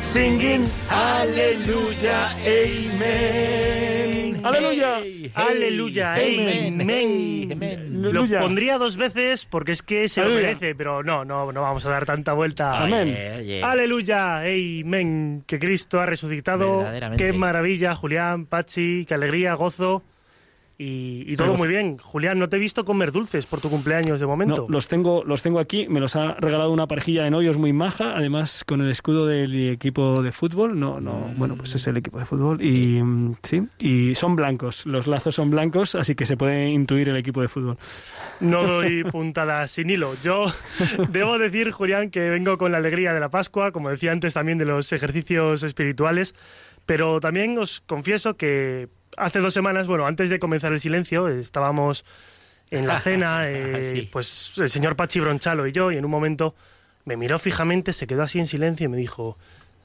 Singing 0.00 0.64
Aleluya, 0.88 2.30
Amen. 2.30 4.40
Aleluya, 4.42 5.02
Aleluya, 5.34 6.14
Amen. 6.14 7.90
Lo 7.90 8.26
pondría 8.38 8.78
dos 8.78 8.96
veces 8.96 9.44
porque 9.44 9.72
es 9.72 9.82
que 9.82 10.08
se 10.08 10.22
lo 10.22 10.30
merece, 10.30 10.74
pero 10.74 11.02
no, 11.02 11.24
no, 11.24 11.52
no 11.52 11.60
vamos 11.60 11.84
a 11.84 11.90
dar 11.90 12.06
tanta 12.06 12.32
vuelta. 12.32 12.82
Amén. 12.82 13.14
Aleluya, 13.62 14.38
Amen. 14.38 15.42
Que 15.46 15.58
Cristo 15.58 16.00
ha 16.00 16.06
resucitado. 16.06 16.86
Qué 17.18 17.32
maravilla, 17.32 17.94
Julián, 17.94 18.46
Pachi, 18.46 19.04
qué 19.06 19.14
alegría, 19.14 19.54
gozo. 19.54 20.02
Y, 20.78 21.34
todo 21.36 21.54
muy 21.54 21.68
bien. 21.68 21.96
Julián, 21.96 22.38
no 22.38 22.50
te 22.50 22.56
he 22.56 22.58
visto 22.58 22.84
comer 22.84 23.10
dulces 23.10 23.46
por 23.46 23.62
tu 23.62 23.70
cumpleaños 23.70 24.20
de 24.20 24.26
momento. 24.26 24.66
No, 24.68 24.74
los 24.74 24.88
tengo, 24.88 25.24
los 25.24 25.42
tengo 25.42 25.58
aquí. 25.58 25.88
Me 25.88 26.00
los 26.00 26.16
ha 26.16 26.34
regalado 26.34 26.70
una 26.70 26.86
parejilla 26.86 27.24
de 27.24 27.30
novios 27.30 27.56
muy 27.56 27.72
maja, 27.72 28.14
además 28.14 28.62
con 28.62 28.82
el 28.82 28.90
escudo 28.90 29.26
del 29.26 29.70
equipo 29.70 30.22
de 30.22 30.32
fútbol. 30.32 30.78
No, 30.78 31.00
no, 31.00 31.32
bueno, 31.36 31.56
pues 31.56 31.74
es 31.74 31.86
el 31.86 31.96
equipo 31.96 32.18
de 32.18 32.26
fútbol. 32.26 32.60
Y 32.60 33.02
mm, 33.02 33.36
sí, 33.42 33.62
y 33.78 34.14
son 34.16 34.36
blancos. 34.36 34.84
Los 34.84 35.06
lazos 35.06 35.34
son 35.34 35.48
blancos, 35.48 35.94
así 35.94 36.14
que 36.14 36.26
se 36.26 36.36
puede 36.36 36.68
intuir 36.68 37.08
el 37.08 37.16
equipo 37.16 37.40
de 37.40 37.48
fútbol. 37.48 37.78
No 38.40 38.62
doy 38.64 39.02
puntadas 39.10 39.70
sin 39.70 39.88
hilo. 39.88 40.14
Yo 40.22 40.44
debo 41.08 41.38
decir, 41.38 41.70
Julián, 41.70 42.10
que 42.10 42.28
vengo 42.28 42.58
con 42.58 42.72
la 42.72 42.78
alegría 42.78 43.14
de 43.14 43.20
la 43.20 43.30
Pascua, 43.30 43.72
como 43.72 43.88
decía 43.88 44.12
antes 44.12 44.34
también 44.34 44.58
de 44.58 44.66
los 44.66 44.92
ejercicios 44.92 45.62
espirituales. 45.62 46.34
Pero 46.84 47.18
también 47.18 47.58
os 47.58 47.80
confieso 47.80 48.36
que 48.36 48.88
hace 49.16 49.40
dos 49.40 49.54
semanas, 49.54 49.86
bueno, 49.86 50.06
antes 50.06 50.30
de 50.30 50.38
comenzar 50.38 50.72
el 50.72 50.80
silencio, 50.80 51.28
estábamos 51.28 52.04
en 52.70 52.86
la 52.86 53.00
cena, 53.00 53.40
eh, 53.48 54.08
pues 54.12 54.52
el 54.56 54.70
señor 54.70 54.96
Pachi 54.96 55.20
Bronchalo 55.20 55.66
y 55.66 55.72
yo, 55.72 55.92
y 55.92 55.96
en 55.96 56.04
un 56.04 56.10
momento 56.10 56.54
me 57.04 57.16
miró 57.16 57.38
fijamente, 57.38 57.92
se 57.92 58.06
quedó 58.06 58.22
así 58.22 58.38
en 58.38 58.46
silencio 58.46 58.86
y 58.86 58.88
me 58.88 58.96
dijo, 58.96 59.38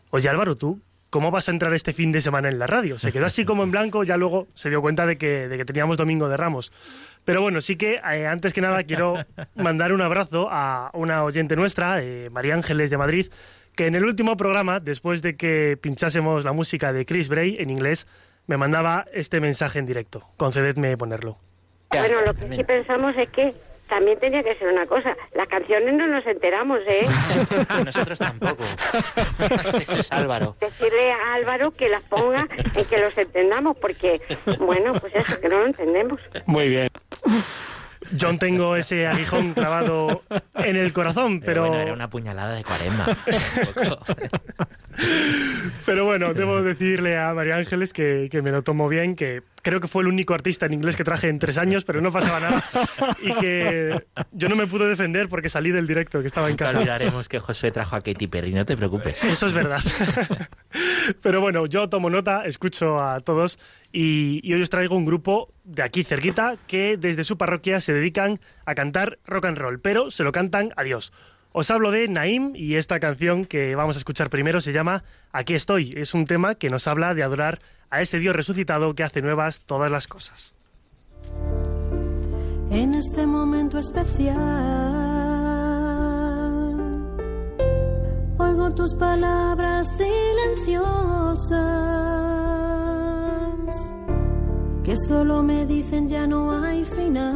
oye 0.09 0.27
Álvaro, 0.29 0.55
¿tú 0.55 0.79
cómo 1.09 1.29
vas 1.29 1.49
a 1.49 1.51
entrar 1.51 1.73
este 1.73 1.93
fin 1.93 2.11
de 2.11 2.21
semana 2.21 2.49
en 2.49 2.57
la 2.57 2.67
radio? 2.67 2.97
Se 2.97 3.11
quedó 3.11 3.25
así 3.25 3.45
como 3.45 3.63
en 3.63 3.71
blanco, 3.71 4.03
ya 4.03 4.17
luego 4.17 4.47
se 4.55 4.69
dio 4.69 4.81
cuenta 4.81 5.05
de 5.05 5.17
que, 5.17 5.47
de 5.47 5.57
que 5.57 5.65
teníamos 5.65 5.97
Domingo 5.97 6.29
de 6.29 6.37
Ramos. 6.37 6.71
Pero 7.23 7.41
bueno, 7.41 7.61
sí 7.61 7.75
que 7.75 7.95
eh, 7.95 8.27
antes 8.27 8.53
que 8.53 8.61
nada 8.61 8.83
quiero 8.83 9.15
mandar 9.55 9.93
un 9.93 10.01
abrazo 10.01 10.47
a 10.49 10.89
una 10.93 11.23
oyente 11.23 11.55
nuestra, 11.55 12.01
eh, 12.01 12.29
María 12.31 12.55
Ángeles 12.55 12.89
de 12.89 12.97
Madrid, 12.97 13.27
que 13.75 13.87
en 13.87 13.95
el 13.95 14.05
último 14.05 14.35
programa, 14.37 14.79
después 14.79 15.21
de 15.21 15.35
que 15.35 15.77
pinchásemos 15.79 16.43
la 16.43 16.53
música 16.53 16.91
de 16.93 17.05
Chris 17.05 17.29
Bray 17.29 17.57
en 17.59 17.69
inglés, 17.69 18.07
me 18.51 18.57
mandaba 18.57 19.05
este 19.13 19.39
mensaje 19.39 19.79
en 19.79 19.85
directo. 19.85 20.27
Concededme 20.35 20.97
ponerlo. 20.97 21.37
Bueno, 21.89 22.19
lo 22.25 22.33
que 22.33 22.49
sí 22.53 22.63
pensamos 22.65 23.15
es 23.15 23.29
que 23.29 23.55
también 23.87 24.19
tenía 24.19 24.43
que 24.43 24.55
ser 24.55 24.67
una 24.67 24.85
cosa. 24.87 25.15
Las 25.33 25.47
canciones 25.47 25.93
no 25.93 26.05
nos 26.05 26.27
enteramos, 26.27 26.81
¿eh? 26.85 27.05
Nosotros 27.85 28.19
tampoco. 28.19 28.65
es 29.97 30.11
Álvaro. 30.11 30.57
Decirle 30.59 31.13
a 31.13 31.35
Álvaro 31.35 31.71
que 31.71 31.87
las 31.87 32.01
ponga 32.03 32.45
y 32.75 32.83
que 32.83 32.97
los 32.97 33.17
entendamos, 33.17 33.77
porque, 33.77 34.21
bueno, 34.59 34.95
pues 34.99 35.15
eso, 35.15 35.39
que 35.39 35.47
no 35.47 35.59
lo 35.59 35.67
entendemos. 35.67 36.19
Muy 36.45 36.67
bien. 36.67 36.89
Yo 38.13 38.37
tengo 38.37 38.75
ese 38.75 39.07
aguijón 39.07 39.53
clavado 39.53 40.23
en 40.55 40.75
el 40.75 40.93
corazón, 40.93 41.41
pero... 41.41 41.67
bueno, 41.67 41.81
era 41.81 41.93
una 41.93 42.09
puñalada 42.09 42.55
de 42.55 42.63
cuaresma. 42.63 43.05
pero 45.85 46.05
bueno, 46.05 46.33
debo 46.33 46.61
decirle 46.61 47.17
a 47.17 47.33
María 47.33 47.55
Ángeles 47.55 47.93
que, 47.93 48.27
que 48.31 48.41
me 48.41 48.51
lo 48.51 48.63
tomo 48.63 48.89
bien, 48.89 49.15
que 49.15 49.43
creo 49.61 49.79
que 49.79 49.87
fue 49.87 50.03
el 50.03 50.09
único 50.09 50.33
artista 50.33 50.65
en 50.65 50.73
inglés 50.73 50.95
que 50.95 51.03
traje 51.03 51.29
en 51.29 51.39
tres 51.39 51.57
años, 51.57 51.85
pero 51.85 52.01
no 52.01 52.11
pasaba 52.11 52.39
nada. 52.39 52.63
Y 53.21 53.33
que 53.35 54.05
yo 54.31 54.49
no 54.49 54.55
me 54.55 54.67
pude 54.67 54.87
defender 54.87 55.29
porque 55.29 55.49
salí 55.49 55.71
del 55.71 55.87
directo, 55.87 56.21
que 56.21 56.27
estaba 56.27 56.49
en 56.49 56.57
casa. 56.57 56.77
Olvidaremos 56.77 57.29
que 57.29 57.39
José 57.39 57.71
trajo 57.71 57.95
a 57.95 58.01
Katy 58.01 58.27
Perry, 58.27 58.53
no 58.53 58.65
te 58.65 58.75
preocupes. 58.75 59.23
Eso 59.23 59.47
es 59.47 59.53
verdad. 59.53 59.79
Pero 61.21 61.41
bueno, 61.41 61.65
yo 61.65 61.89
tomo 61.89 62.09
nota, 62.09 62.45
escucho 62.45 63.01
a 63.01 63.19
todos 63.19 63.59
y, 63.91 64.53
hoy 64.53 64.61
os 64.61 64.69
traigo 64.69 64.95
un 64.95 65.05
grupo 65.05 65.53
de 65.63 65.83
aquí 65.83 66.03
cerquita 66.03 66.57
que 66.67 66.97
desde 66.97 67.23
su 67.23 67.37
parroquia 67.37 67.81
se 67.81 67.93
dedican 67.93 68.39
a 68.65 68.75
cantar 68.75 69.19
rock 69.25 69.45
and 69.45 69.57
roll, 69.57 69.79
pero 69.79 70.11
se 70.11 70.23
lo 70.23 70.31
cantan 70.31 70.71
a 70.75 70.83
Dios. 70.83 71.11
Os 71.53 71.69
hablo 71.69 71.91
de 71.91 72.07
Naim 72.07 72.53
y 72.55 72.75
esta 72.75 72.99
canción 72.99 73.45
que 73.45 73.75
vamos 73.75 73.97
a 73.97 73.99
escuchar 73.99 74.29
primero 74.29 74.61
se 74.61 74.71
llama 74.71 75.03
Aquí 75.33 75.53
estoy. 75.53 75.93
Es 75.97 76.13
un 76.13 76.25
tema 76.25 76.55
que 76.55 76.69
nos 76.69 76.87
habla 76.87 77.13
de 77.13 77.23
adorar 77.23 77.59
a 77.89 78.01
ese 78.01 78.19
Dios 78.19 78.35
resucitado 78.35 78.95
que 78.95 79.03
hace 79.03 79.21
nuevas 79.21 79.65
todas 79.65 79.91
las 79.91 80.07
cosas. 80.07 80.55
En 82.71 82.93
este 82.95 83.27
momento 83.27 83.77
especial, 83.79 84.37
oigo 88.37 88.73
tus 88.73 88.95
palabras 88.95 89.85
silenciosas, 89.97 91.59
que 94.91 94.97
solo 95.07 95.41
me 95.41 95.65
dicen 95.65 96.09
ya 96.09 96.27
no 96.27 96.51
hay 96.51 96.83
final. 96.83 97.31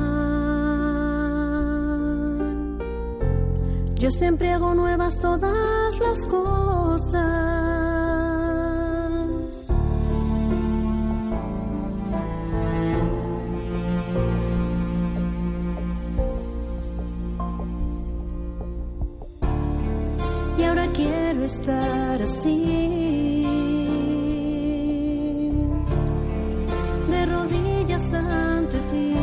Yo 3.96 4.12
siempre 4.12 4.52
hago 4.52 4.76
nuevas 4.76 5.22
todas 5.22 5.98
las 6.00 6.26
cosas. 6.26 7.56
estar 21.46 22.22
así. 22.24 23.05
Aquí 27.96 29.15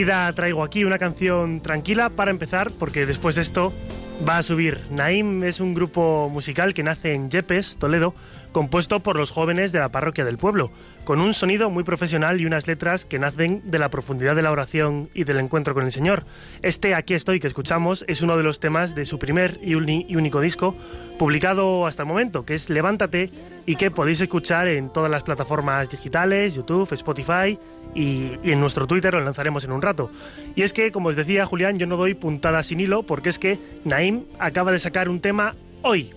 vida 0.00 0.32
traigo 0.32 0.64
aquí 0.64 0.84
una 0.84 0.98
canción 0.98 1.60
tranquila 1.60 2.08
para 2.08 2.30
empezar, 2.30 2.70
porque 2.78 3.04
después 3.04 3.34
de 3.34 3.42
esto 3.42 3.70
va 4.26 4.38
a 4.38 4.42
subir. 4.42 4.80
Naim 4.90 5.44
es 5.44 5.60
un 5.60 5.74
grupo 5.74 6.30
musical 6.32 6.72
que 6.72 6.82
nace 6.82 7.12
en 7.12 7.30
Yepes, 7.30 7.76
Toledo, 7.76 8.14
compuesto 8.50 9.00
por 9.00 9.16
los 9.16 9.30
jóvenes 9.30 9.72
de 9.72 9.78
la 9.78 9.90
parroquia 9.90 10.24
del 10.24 10.38
pueblo, 10.38 10.70
con 11.04 11.20
un 11.20 11.34
sonido 11.34 11.68
muy 11.68 11.84
profesional 11.84 12.40
y 12.40 12.46
unas 12.46 12.66
letras 12.66 13.04
que 13.04 13.18
nacen 13.18 13.60
de 13.64 13.78
la 13.78 13.90
profundidad 13.90 14.34
de 14.34 14.40
la 14.40 14.50
oración 14.50 15.10
y 15.12 15.24
del 15.24 15.38
encuentro 15.38 15.74
con 15.74 15.84
el 15.84 15.92
Señor. 15.92 16.24
Este 16.62 16.94
Aquí 16.94 17.12
estoy 17.12 17.38
que 17.38 17.46
escuchamos 17.46 18.06
es 18.08 18.22
uno 18.22 18.38
de 18.38 18.42
los 18.42 18.58
temas 18.58 18.94
de 18.94 19.04
su 19.04 19.18
primer 19.18 19.58
y 19.62 19.74
único 19.74 20.40
disco, 20.40 20.74
publicado 21.18 21.86
hasta 21.86 22.04
el 22.04 22.08
momento, 22.08 22.46
que 22.46 22.54
es 22.54 22.70
Levántate, 22.70 23.30
y 23.66 23.76
que 23.76 23.90
podéis 23.90 24.22
escuchar 24.22 24.66
en 24.66 24.90
todas 24.90 25.10
las 25.10 25.24
plataformas 25.24 25.90
digitales, 25.90 26.54
YouTube, 26.54 26.90
Spotify 26.94 27.58
y, 27.94 28.32
y 28.42 28.52
en 28.52 28.60
nuestro 28.60 28.86
Twitter 28.86 29.12
lo 29.14 29.20
lanzaremos 29.20 29.64
en 29.64 29.72
un 29.72 29.82
rato. 29.82 30.10
Y 30.54 30.62
es 30.62 30.72
que, 30.72 30.92
como 30.92 31.08
os 31.08 31.16
decía 31.16 31.46
Julián, 31.46 31.78
yo 31.78 31.86
no 31.86 31.96
doy 31.96 32.14
puntada 32.14 32.62
sin 32.62 32.80
hilo 32.80 33.02
porque 33.02 33.28
es 33.28 33.38
que 33.38 33.58
Naim 33.84 34.24
acaba 34.38 34.72
de 34.72 34.78
sacar 34.78 35.08
un 35.08 35.20
tema 35.20 35.54
hoy. 35.82 36.10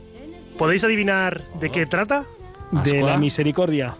¿Podéis 0.57 0.83
adivinar 0.83 1.41
de 1.59 1.69
qué 1.69 1.85
trata? 1.85 2.25
De 2.83 3.01
la 3.01 3.17
misericordia. 3.17 3.95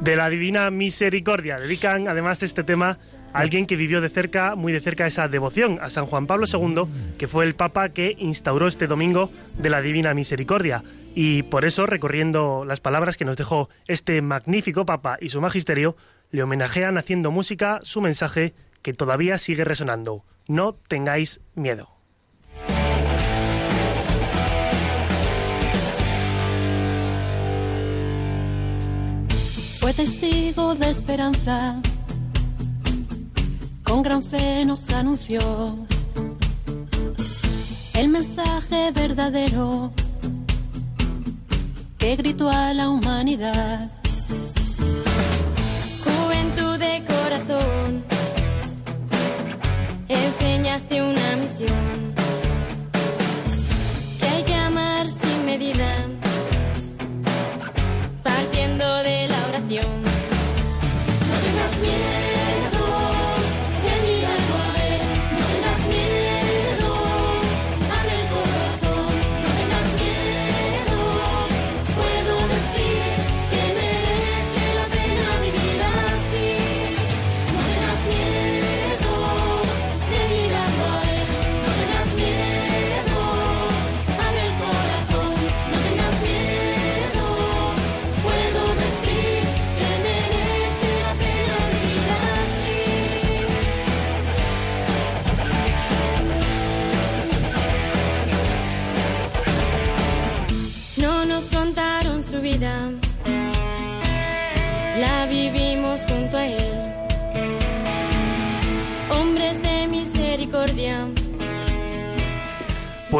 De 0.00 0.16
la 0.16 0.28
divina 0.28 0.70
misericordia. 0.70 1.58
Dedican 1.58 2.08
además 2.08 2.42
este 2.42 2.62
tema 2.62 2.98
a 3.32 3.38
alguien 3.40 3.66
que 3.66 3.76
vivió 3.76 4.00
de 4.00 4.08
cerca, 4.08 4.54
muy 4.54 4.72
de 4.72 4.80
cerca, 4.80 5.06
esa 5.06 5.28
devoción 5.28 5.78
a 5.80 5.90
San 5.90 6.06
Juan 6.06 6.26
Pablo 6.26 6.46
II, 6.50 7.16
que 7.18 7.28
fue 7.28 7.44
el 7.44 7.54
Papa 7.54 7.90
que 7.90 8.14
instauró 8.18 8.66
este 8.66 8.86
domingo 8.86 9.30
de 9.58 9.70
la 9.70 9.80
divina 9.80 10.14
misericordia. 10.14 10.82
Y 11.14 11.42
por 11.44 11.64
eso, 11.64 11.86
recorriendo 11.86 12.64
las 12.66 12.80
palabras 12.80 13.16
que 13.16 13.24
nos 13.24 13.36
dejó 13.36 13.68
este 13.88 14.20
magnífico 14.20 14.84
Papa 14.84 15.16
y 15.20 15.30
su 15.30 15.40
magisterio, 15.40 15.96
le 16.30 16.42
homenajean 16.42 16.98
haciendo 16.98 17.30
música 17.30 17.80
su 17.82 18.00
mensaje 18.00 18.54
que 18.82 18.92
todavía 18.92 19.38
sigue 19.38 19.64
resonando. 19.64 20.24
No 20.48 20.72
tengáis 20.72 21.40
miedo. 21.54 21.90
Fue 29.80 29.92
testigo 29.94 30.74
de 30.74 30.90
esperanza, 30.90 31.80
con 33.84 34.02
gran 34.02 34.22
fe 34.22 34.64
nos 34.64 34.90
anunció 34.90 35.86
el 37.94 38.08
mensaje 38.08 38.90
verdadero 38.92 39.92
que 41.98 42.16
gritó 42.16 42.50
a 42.50 42.74
la 42.74 42.88
humanidad. 42.90 43.95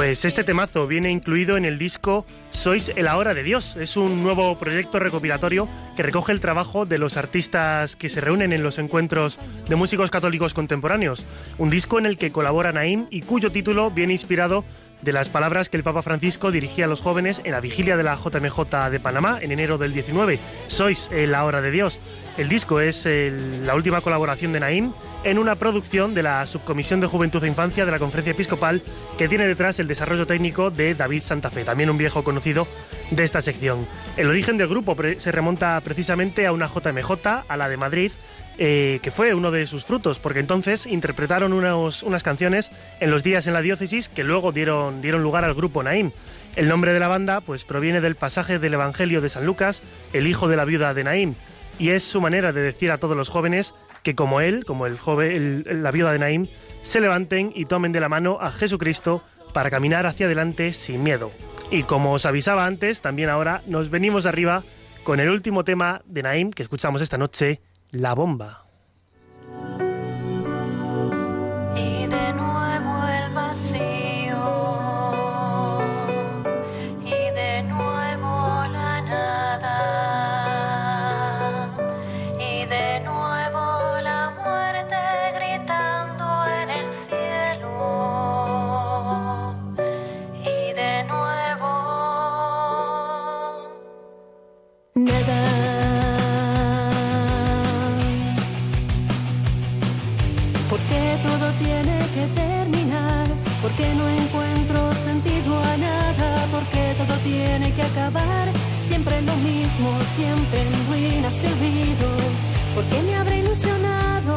Pues 0.07 0.25
este 0.25 0.45
temazo 0.45 0.87
viene 0.87 1.11
incluido 1.11 1.57
en 1.57 1.65
el 1.65 1.79
disco 1.79 2.25
Sois 2.51 2.93
el 2.95 3.09
Ahora 3.09 3.35
de 3.35 3.43
Dios. 3.43 3.77
Es 3.77 3.97
un 3.97 4.23
nuevo 4.23 4.57
proyecto 4.57 5.01
recopilatorio 5.01 5.69
que 5.97 6.05
recoge 6.05 6.31
el 6.31 6.39
trabajo 6.39 6.87
de 6.87 6.97
los 6.97 7.17
artistas 7.17 7.97
que 7.97 8.09
se 8.09 8.21
reúnen 8.21 8.53
en 8.53 8.63
los 8.63 8.79
encuentros 8.79 9.41
de 9.69 9.75
músicos 9.75 10.13
católicos 10.13 10.55
contemporáneos. 10.55 11.25
Un 11.59 11.71
disco 11.71 11.99
en 11.99 12.07
el 12.07 12.19
que 12.19 12.31
colabora 12.31 12.71
Naim 12.71 13.09
y 13.11 13.23
cuyo 13.23 13.51
título 13.51 13.91
viene 13.91 14.13
inspirado 14.13 14.65
de 15.03 15.13
las 15.13 15.29
palabras 15.29 15.69
que 15.69 15.77
el 15.77 15.83
Papa 15.83 16.03
Francisco 16.03 16.53
dirigía 16.53 16.85
a 16.85 16.89
los 16.89 17.03
jóvenes 17.03 17.41
en 17.43 17.51
la 17.51 17.61
vigilia 17.61 17.97
de 17.97 18.05
la 18.05 18.15
JMJ 18.15 18.91
de 18.93 19.01
Panamá 19.01 19.41
en 19.43 19.51
enero 19.51 19.77
del 19.77 19.93
19. 19.93 20.39
Sois 20.69 21.11
el 21.11 21.35
Ahora 21.35 21.61
de 21.63 21.73
Dios. 21.73 21.99
El 22.37 22.51
disco 22.51 22.81
es 22.81 23.07
la 23.07 23.75
última 23.75 24.03
colaboración 24.03 24.53
de 24.53 24.61
Naim 24.61 24.93
en 25.25 25.39
una 25.39 25.55
producción 25.55 26.13
de 26.15 26.23
la 26.23 26.45
Subcomisión 26.45 27.01
de 27.01 27.07
Juventud 27.07 27.43
e 27.43 27.49
Infancia 27.49 27.87
de 27.87 27.91
la 27.91 27.99
Conferencia 27.99 28.33
Episcopal 28.33 28.83
que 29.17 29.27
tiene 29.27 29.47
detrás 29.47 29.79
el 29.79 29.89
desarrollo 29.89 30.27
técnico 30.27 30.71
de 30.71 30.95
David 30.95 31.23
Santa 31.23 31.49
Fe, 31.49 31.65
también 31.65 31.89
un 31.89 31.97
viejo 31.97 32.25
conocido 32.25 32.69
de 33.11 33.25
esta 33.25 33.41
sección. 33.41 33.87
El 34.19 34.29
origen 34.29 34.59
del 34.59 34.69
grupo 34.69 34.95
se 35.17 35.33
remonta 35.33 35.81
precisamente 35.83 36.47
a 36.47 36.53
una 36.53 36.69
JMJ, 36.69 37.11
a 37.49 37.57
la 37.57 37.71
de 37.71 37.77
Madrid, 37.79 38.13
eh, 38.59 39.01
que 39.03 39.11
fue 39.11 39.35
uno 39.35 39.51
de 39.51 39.67
sus 39.67 39.87
frutos, 39.87 40.19
porque 40.19 40.41
entonces 40.41 40.85
interpretaron 40.85 41.55
unas 41.55 42.23
canciones 42.23 42.71
en 43.01 43.11
los 43.11 43.23
días 43.23 43.47
en 43.47 43.55
la 43.55 43.63
diócesis 43.63 44.11
que 44.11 44.25
luego 44.25 44.53
dieron, 44.53 45.01
dieron 45.01 45.23
lugar 45.23 45.45
al 45.47 45.55
grupo 45.55 45.83
Naim. 45.83 46.11
El 46.55 46.69
nombre 46.69 46.93
de 46.93 47.01
la 47.01 47.09
banda 47.09 47.41
pues, 47.41 47.65
proviene 47.65 48.01
del 48.01 48.15
pasaje 48.15 48.59
del 48.59 48.75
Evangelio 48.75 49.21
de 49.21 49.29
San 49.29 49.45
Lucas, 49.45 49.83
el 50.13 50.27
hijo 50.27 50.49
de 50.49 50.57
la 50.57 50.65
viuda 50.65 50.95
de 50.95 51.05
Naim, 51.05 51.35
y 51.79 51.91
es 51.91 52.03
su 52.03 52.21
manera 52.21 52.53
de 52.53 52.63
decir 52.63 52.91
a 52.91 52.99
todos 52.99 53.17
los 53.17 53.29
jóvenes 53.29 53.75
que 54.03 54.15
como 54.15 54.41
él, 54.41 54.65
como 54.65 54.87
la 54.87 55.91
viuda 55.91 56.13
de 56.13 56.19
Naim, 56.19 56.47
se 56.83 57.01
levanten 57.01 57.53
y 57.55 57.65
tomen 57.65 57.93
de 57.93 58.01
la 58.01 58.09
mano 58.09 58.39
a 58.41 58.51
Jesucristo 58.51 59.23
para 59.53 59.71
caminar 59.71 60.07
hacia 60.07 60.27
adelante 60.27 60.73
sin 60.73 61.03
miedo. 61.03 61.33
Y 61.71 61.83
como 61.83 62.13
os 62.13 62.27
avisaba 62.27 62.67
antes, 62.67 63.01
también 63.01 63.29
ahora 63.29 63.63
nos 63.67 63.91
venimos 63.91 64.27
arriba 64.27 64.63
con 65.03 65.19
el 65.19 65.31
último 65.31 65.65
tema 65.65 66.03
de 66.07 66.23
Naim 66.23 66.51
que 66.51 66.63
escuchamos 66.63 67.03
esta 67.03 67.19
noche, 67.19 67.61
La 67.91 68.15
Bomba. 68.15 68.66
Mismo, 109.79 109.99
siempre 110.17 110.63
en 110.63 110.87
ruinas 110.89 111.35
y 111.43 111.47
olvido, 111.47 112.09
porque 112.75 113.03
me 113.03 113.15
habré 113.17 113.39
ilusionado 113.39 114.35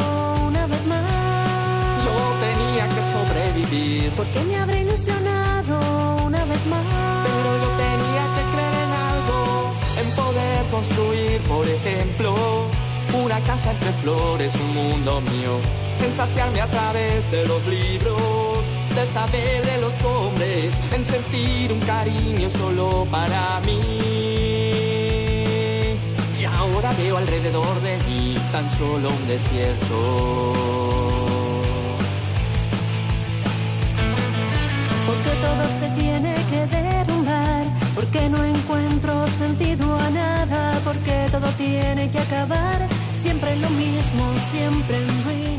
una 0.48 0.66
vez 0.68 0.86
más. 0.86 2.04
Yo 2.04 2.16
tenía 2.42 2.90
que 2.90 3.02
sobrevivir, 3.12 4.12
Porque 4.16 4.40
me 4.44 4.58
habré 4.58 4.82
ilusionado 4.82 5.80
una 6.26 6.44
vez 6.46 6.66
más. 6.66 6.86
pero 7.26 7.50
yo 7.64 7.70
tenía 7.86 8.24
que 8.36 8.44
creer 8.54 8.76
en 8.86 8.92
algo, 9.12 9.72
en 10.02 10.16
poder 10.16 10.66
construir, 10.72 11.42
por 11.42 11.68
ejemplo, 11.68 12.36
una 13.14 13.40
casa 13.42 13.72
entre 13.72 13.92
flores, 14.02 14.54
un 14.56 14.74
mundo 14.74 15.22
mío. 15.22 15.60
En 16.02 16.16
saciarme 16.16 16.62
a 16.62 16.68
través 16.68 17.30
de 17.32 17.46
los 17.46 17.66
libros, 17.68 18.60
del 18.96 19.08
saber 19.10 19.66
de 19.66 19.82
los 19.82 19.94
hombres, 20.04 20.76
en 20.94 21.06
sentir 21.06 21.74
un 21.74 21.80
cariño 21.82 22.50
solo 22.50 23.06
para 23.12 23.60
mí. 23.66 24.69
Ahora 26.80 26.94
veo 26.94 27.18
alrededor 27.18 27.82
de 27.82 27.98
mí 28.08 28.38
tan 28.54 28.70
solo 28.70 29.10
un 29.10 29.28
desierto. 29.28 30.54
Porque 35.06 35.30
todo 35.44 35.64
se 35.78 35.90
tiene 36.00 36.36
que 36.50 36.66
derrumbar, 36.68 37.66
porque 37.94 38.30
no 38.30 38.46
encuentro 38.46 39.28
sentido 39.28 39.94
a 40.00 40.10
nada, 40.10 40.80
porque 40.86 41.26
todo 41.30 41.50
tiene 41.58 42.10
que 42.12 42.20
acabar, 42.20 42.88
siempre 43.24 43.58
lo 43.58 43.70
mismo, 43.72 44.24
siempre 44.50 45.04
en 45.04 45.24
ruinas. 45.26 45.59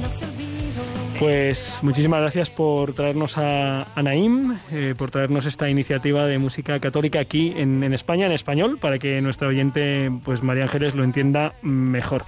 Pues 1.20 1.80
muchísimas 1.82 2.20
gracias 2.20 2.48
por 2.48 2.94
traernos 2.94 3.36
a, 3.36 3.82
a 3.82 4.02
eh, 4.14 4.94
por 4.96 5.10
traernos 5.10 5.44
esta 5.44 5.68
iniciativa 5.68 6.24
de 6.24 6.38
música 6.38 6.80
católica 6.80 7.20
aquí 7.20 7.52
en, 7.54 7.82
en 7.82 7.92
España, 7.92 8.24
en 8.24 8.32
español, 8.32 8.78
para 8.80 8.98
que 8.98 9.20
nuestra 9.20 9.48
oyente, 9.48 10.10
pues 10.24 10.42
María 10.42 10.62
Ángeles, 10.62 10.94
lo 10.94 11.04
entienda 11.04 11.52
mejor. 11.60 12.24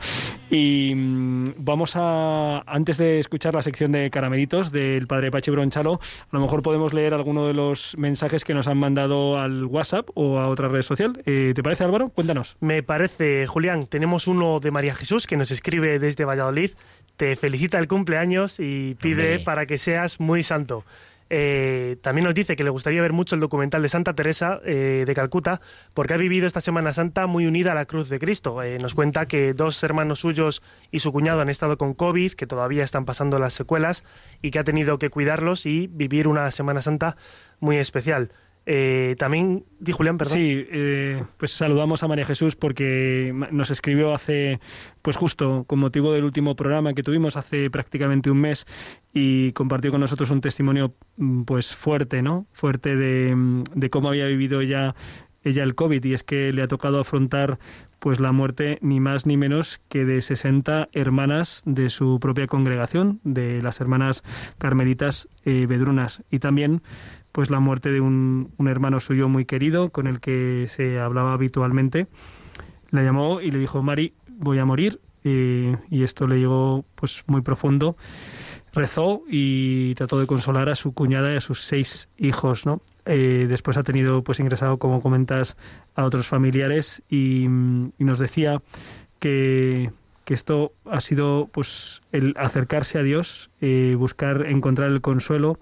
Y 0.51 0.93
mm, 0.95 1.55
vamos 1.57 1.93
a, 1.97 2.63
antes 2.67 2.99
de 2.99 3.19
escuchar 3.19 3.55
la 3.55 3.63
sección 3.63 3.93
de 3.93 4.11
caramelitos 4.11 4.71
del 4.71 5.07
padre 5.07 5.31
Pachi 5.31 5.51
Bronchalo, 5.51 5.95
a 5.95 6.37
lo 6.37 6.41
mejor 6.41 6.61
podemos 6.61 6.93
leer 6.93 7.15
alguno 7.15 7.47
de 7.47 7.55
los 7.55 7.97
mensajes 7.97 8.45
que 8.45 8.53
nos 8.53 8.67
han 8.69 8.77
mandado 8.77 9.39
al 9.39 9.65
WhatsApp 9.65 10.11
o 10.13 10.39
a 10.39 10.49
otra 10.49 10.69
red 10.69 10.83
social. 10.83 11.23
Eh, 11.25 11.53
¿Te 11.55 11.63
parece, 11.63 11.85
Álvaro? 11.85 12.11
Cuéntanos. 12.11 12.59
Me 12.61 12.83
parece, 12.83 13.47
Julián, 13.47 13.87
tenemos 13.87 14.27
uno 14.27 14.61
de 14.61 14.71
María 14.71 14.95
Jesús 14.95 15.27
que 15.27 15.39
nos 15.39 15.51
escribe 15.51 15.99
desde 15.99 16.27
Valladolid, 16.27 16.73
te 17.17 17.37
felicita 17.37 17.79
el 17.79 17.89
cumpleaños 17.89 18.59
y 18.59 18.82
pide 19.01 19.33
Hombre. 19.33 19.45
para 19.45 19.67
que 19.67 19.79
seas 19.79 20.21
muy 20.21 20.43
santo. 20.43 20.85
Eh, 21.35 21.97
también 22.03 22.27
nos 22.27 22.35
dice 22.35 22.57
que 22.57 22.63
le 22.63 22.69
gustaría 22.69 23.01
ver 23.01 23.15
mucho 23.15 23.35
el 23.35 23.41
documental 23.41 23.81
de 23.81 23.89
Santa 23.89 24.13
Teresa 24.13 24.61
eh, 24.67 25.05
de 25.07 25.15
Calcuta 25.15 25.63
porque 25.95 26.13
ha 26.13 26.19
vivido 26.19 26.47
esta 26.47 26.61
Semana 26.61 26.93
Santa 26.93 27.27
muy 27.27 27.47
unida 27.47 27.73
a 27.73 27.75
la 27.75 27.87
cruz 27.87 28.11
de 28.11 28.19
Cristo. 28.19 28.63
Eh, 28.63 28.79
nos 28.79 28.95
cuenta 28.95 29.25
que 29.25 29.55
dos 29.55 29.83
hermanos 29.83 30.21
suyos 30.21 30.63
y 30.91 30.99
su 30.99 31.11
cuñado 31.11 31.41
han 31.41 31.49
estado 31.49 31.79
con 31.79 31.95
COVID, 31.95 32.33
que 32.33 32.47
todavía 32.47 32.85
están 32.85 33.07
pasando 33.07 33.39
las 33.39 33.55
secuelas 33.55 34.05
y 34.43 34.51
que 34.51 34.59
ha 34.59 34.65
tenido 34.65 34.99
que 34.99 35.09
cuidarlos 35.09 35.65
y 35.65 35.87
vivir 35.87 36.29
una 36.29 36.51
Semana 36.51 36.83
Santa 36.83 37.17
muy 37.61 37.79
especial. 37.79 38.31
Eh, 38.65 39.17
también, 39.19 39.65
di 39.81 39.93
Julián, 39.93 40.19
perdón. 40.19 40.35
Sí, 40.35 40.67
eh, 40.71 41.23
pues 41.37 41.53
saludamos 41.53 42.03
a 42.03 42.09
María 42.09 42.25
Jesús 42.25 42.55
porque 42.55 43.35
nos 43.51 43.71
escribió 43.71 44.15
hace, 44.15 44.61
pues 45.03 45.17
justo 45.17 45.65
con 45.67 45.81
motivo 45.81 46.13
del 46.13 46.25
último 46.25 46.55
programa 46.55 46.95
que 46.95 47.03
tuvimos 47.03 47.37
hace 47.37 47.71
prácticamente 47.71 48.31
un 48.31 48.41
mes 48.41 48.67
y 49.13 49.53
compartió 49.53 49.91
con 49.91 50.01
nosotros 50.01 50.31
un 50.31 50.41
testimonio 50.41 50.95
mm, 51.17 51.43
pues 51.43 51.75
fuerte, 51.75 52.23
¿no? 52.23 52.47
Fuerte 52.53 52.97
de, 52.97 53.35
mm, 53.35 53.65
de 53.75 53.91
cómo 53.91 54.09
había 54.09 54.27
vivido 54.27 54.63
ya 54.63 54.95
ella 55.45 55.63
el 55.63 55.75
COVID 55.75 56.05
y 56.05 56.15
es 56.15 56.23
que 56.23 56.53
le 56.53 56.63
ha 56.63 56.69
tocado 56.69 57.01
afrontar 57.01 57.59
pues 57.99 58.19
la 58.19 58.33
muerte 58.33 58.79
ni 58.81 59.01
más 59.01 59.27
ni 59.27 59.37
menos 59.37 59.81
que 59.89 60.05
de 60.05 60.21
60 60.21 60.89
hermanas 60.93 61.63
de 61.65 61.89
su 61.89 62.19
propia 62.21 62.47
congregación, 62.47 63.21
de 63.23 63.63
las 63.63 63.81
hermanas 63.81 64.25
carmelitas 64.59 65.29
eh, 65.45 65.69
y 66.31 66.39
también 66.41 66.83
pues 67.33 67.51
la 67.51 67.61
muerte 67.61 67.91
de 67.91 68.01
un, 68.01 68.53
un 68.59 68.69
hermano 68.69 69.01
suyo 69.01 69.29
muy 69.29 69.45
querido 69.45 69.91
con 69.91 70.07
el 70.07 70.21
que 70.21 70.67
se 70.69 71.01
hablaba 71.01 71.33
habitualmente. 71.33 72.07
La 72.91 73.03
llamó 73.03 73.41
y 73.41 73.51
le 73.51 73.59
dijo, 73.59 73.83
Mari, 73.83 74.15
voy 74.29 74.59
a 74.59 74.65
morir. 74.65 75.01
y 75.25 76.03
esto 76.03 76.27
le 76.27 76.39
llegó 76.39 76.85
pues 76.95 77.25
muy 77.27 77.43
profundo. 77.43 77.97
Rezó 78.75 79.23
y 79.29 79.95
trató 79.95 80.19
de 80.19 80.27
consolar 80.27 80.69
a 80.69 80.75
su 80.75 80.93
cuñada 80.93 81.33
y 81.33 81.37
a 81.37 81.41
sus 81.41 81.61
seis 81.61 82.09
hijos, 82.17 82.65
¿no? 82.65 82.81
Eh, 83.05 83.47
después 83.49 83.77
ha 83.77 83.83
tenido 83.83 84.25
pues 84.25 84.41
ingresado, 84.41 84.79
como 84.79 85.03
comentas, 85.03 85.57
a 85.95 86.05
otros 86.05 86.27
familiares 86.27 87.03
y 87.09 87.47
nos 87.49 88.19
decía 88.19 88.63
que, 89.19 89.91
que 90.25 90.35
esto 90.35 90.73
ha 90.91 91.01
sido 91.01 91.49
pues 91.53 92.01
el 92.13 92.35
acercarse 92.37 92.99
a 92.99 93.03
Dios, 93.03 93.51
eh, 93.61 93.95
buscar 93.99 94.47
encontrar 94.47 94.91
el 94.91 95.01
consuelo, 95.01 95.59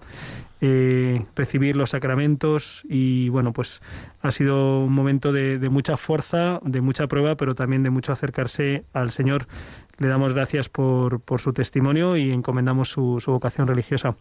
eh, 0.61 1.25
recibir 1.35 1.75
los 1.75 1.91
sacramentos 1.91 2.83
y 2.87 3.29
bueno 3.29 3.51
pues 3.51 3.81
ha 4.21 4.29
sido 4.29 4.81
un 4.81 4.93
momento 4.93 5.31
de, 5.31 5.57
de 5.57 5.69
mucha 5.69 5.97
fuerza, 5.97 6.59
de 6.63 6.81
mucha 6.81 7.07
prueba, 7.07 7.35
pero 7.35 7.55
también 7.55 7.81
de 7.81 7.89
mucho 7.89 8.11
acercarse 8.11 8.83
al 8.93 9.11
Señor. 9.11 9.47
Le 9.97 10.07
damos 10.07 10.33
gracias 10.33 10.69
por, 10.69 11.19
por 11.21 11.41
su 11.41 11.53
testimonio 11.53 12.15
y 12.15 12.31
encomendamos 12.31 12.89
su, 12.89 13.19
su 13.19 13.31
vocación 13.31 13.67
religiosa. 13.67 14.15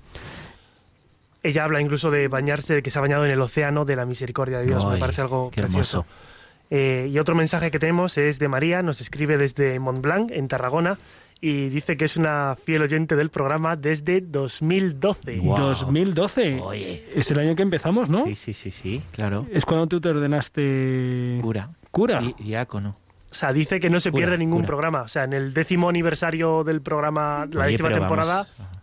Ella 1.42 1.64
habla 1.64 1.80
incluso 1.80 2.10
de 2.10 2.28
bañarse, 2.28 2.74
de 2.74 2.82
que 2.82 2.90
se 2.90 2.98
ha 2.98 3.02
bañado 3.02 3.24
en 3.24 3.30
el 3.30 3.40
océano 3.40 3.84
de 3.84 3.96
la 3.96 4.04
misericordia 4.04 4.58
de 4.58 4.66
Dios. 4.66 4.84
Me 4.86 4.98
parece 4.98 5.22
algo 5.22 5.50
qué 5.50 5.62
precioso. 5.62 6.00
hermoso. 6.00 6.29
Eh, 6.70 7.10
y 7.12 7.18
otro 7.18 7.34
mensaje 7.34 7.70
que 7.70 7.78
tenemos 7.80 8.16
es 8.16 8.38
de 8.38 8.46
María, 8.48 8.82
nos 8.82 9.00
escribe 9.00 9.36
desde 9.38 9.78
Montblanc, 9.80 10.30
en 10.30 10.46
Tarragona, 10.48 10.98
y 11.40 11.68
dice 11.68 11.96
que 11.96 12.04
es 12.04 12.16
una 12.16 12.54
fiel 12.62 12.82
oyente 12.82 13.16
del 13.16 13.30
programa 13.30 13.74
desde 13.74 14.20
2012. 14.20 15.38
Guau. 15.38 15.58
2012 15.58 16.60
Oye. 16.62 17.04
es 17.14 17.30
el 17.30 17.38
año 17.38 17.54
que 17.56 17.62
empezamos, 17.62 18.08
¿no? 18.08 18.24
Sí, 18.26 18.34
sí, 18.36 18.54
sí, 18.54 18.70
sí, 18.70 19.02
claro. 19.12 19.46
Es 19.50 19.64
cuando 19.64 19.86
tú 19.86 20.00
te 20.00 20.10
ordenaste 20.10 21.38
Cura. 21.42 21.70
cura. 21.90 22.20
Di- 22.20 22.34
diácono. 22.38 22.96
O 23.30 23.34
sea, 23.34 23.52
dice 23.52 23.78
que 23.80 23.90
no 23.90 24.00
se 24.00 24.10
Cura, 24.10 24.22
pierde 24.26 24.38
ningún 24.38 24.58
cura. 24.58 24.66
programa. 24.66 25.02
O 25.02 25.08
sea, 25.08 25.24
en 25.24 25.32
el 25.32 25.54
décimo 25.54 25.88
aniversario 25.88 26.64
del 26.64 26.82
programa, 26.82 27.46
la 27.52 27.62
Oye, 27.64 27.72
décima 27.72 27.90
temporada, 27.90 28.48
vamos- 28.58 28.79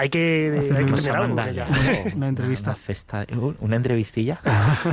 hay 0.00 0.10
que, 0.10 0.72
hay 0.76 0.84
que 0.84 0.92
tener 0.92 1.16
algo. 1.16 1.36
ya. 1.52 1.66
Una 2.14 2.28
entrevista. 2.28 2.70
Una, 2.70 2.76
festa- 2.76 3.26
una 3.60 3.76
entrevistilla 3.76 4.40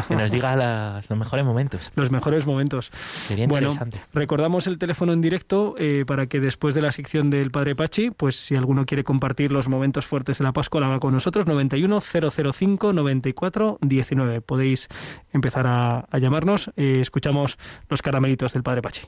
que 0.08 0.16
nos 0.16 0.32
diga 0.32 0.56
las- 0.56 1.08
los 1.10 1.20
mejores 1.20 1.46
momentos. 1.46 1.92
Los 1.96 2.10
mejores 2.10 2.46
momentos. 2.48 2.92
Sería 3.28 3.46
Bueno, 3.48 3.68
interesante. 3.70 4.02
recordamos 4.14 4.66
el 4.66 4.80
teléfono 4.80 5.14
en 5.14 5.22
directo 5.22 5.76
eh, 5.78 6.06
para 6.08 6.26
que 6.26 6.40
después 6.40 6.74
de 6.74 6.82
la 6.82 6.92
sección 6.92 7.30
del 7.30 7.52
Padre 7.52 7.76
Pachi, 7.76 8.10
pues 8.10 8.36
si 8.36 8.56
alguno 8.56 8.86
quiere 8.88 9.04
compartir 9.04 9.52
los 9.52 9.70
momentos 9.70 10.06
fuertes 10.08 10.40
de 10.40 10.44
la 10.44 10.54
Pascua, 10.54 10.82
lo 10.82 10.88
haga 10.88 11.00
con 11.00 11.14
nosotros, 11.14 11.46
91 11.46 12.02
005 12.02 12.92
94 12.94 13.78
19. 13.82 14.42
Podéis 14.42 14.88
empezar 15.34 15.68
a, 15.68 16.00
a 16.10 16.18
llamarnos. 16.18 16.72
Eh, 16.78 16.98
escuchamos 17.02 17.58
los 17.90 18.02
caramelitos 18.02 18.54
del 18.54 18.64
Padre 18.64 18.82
Pachi. 18.82 19.02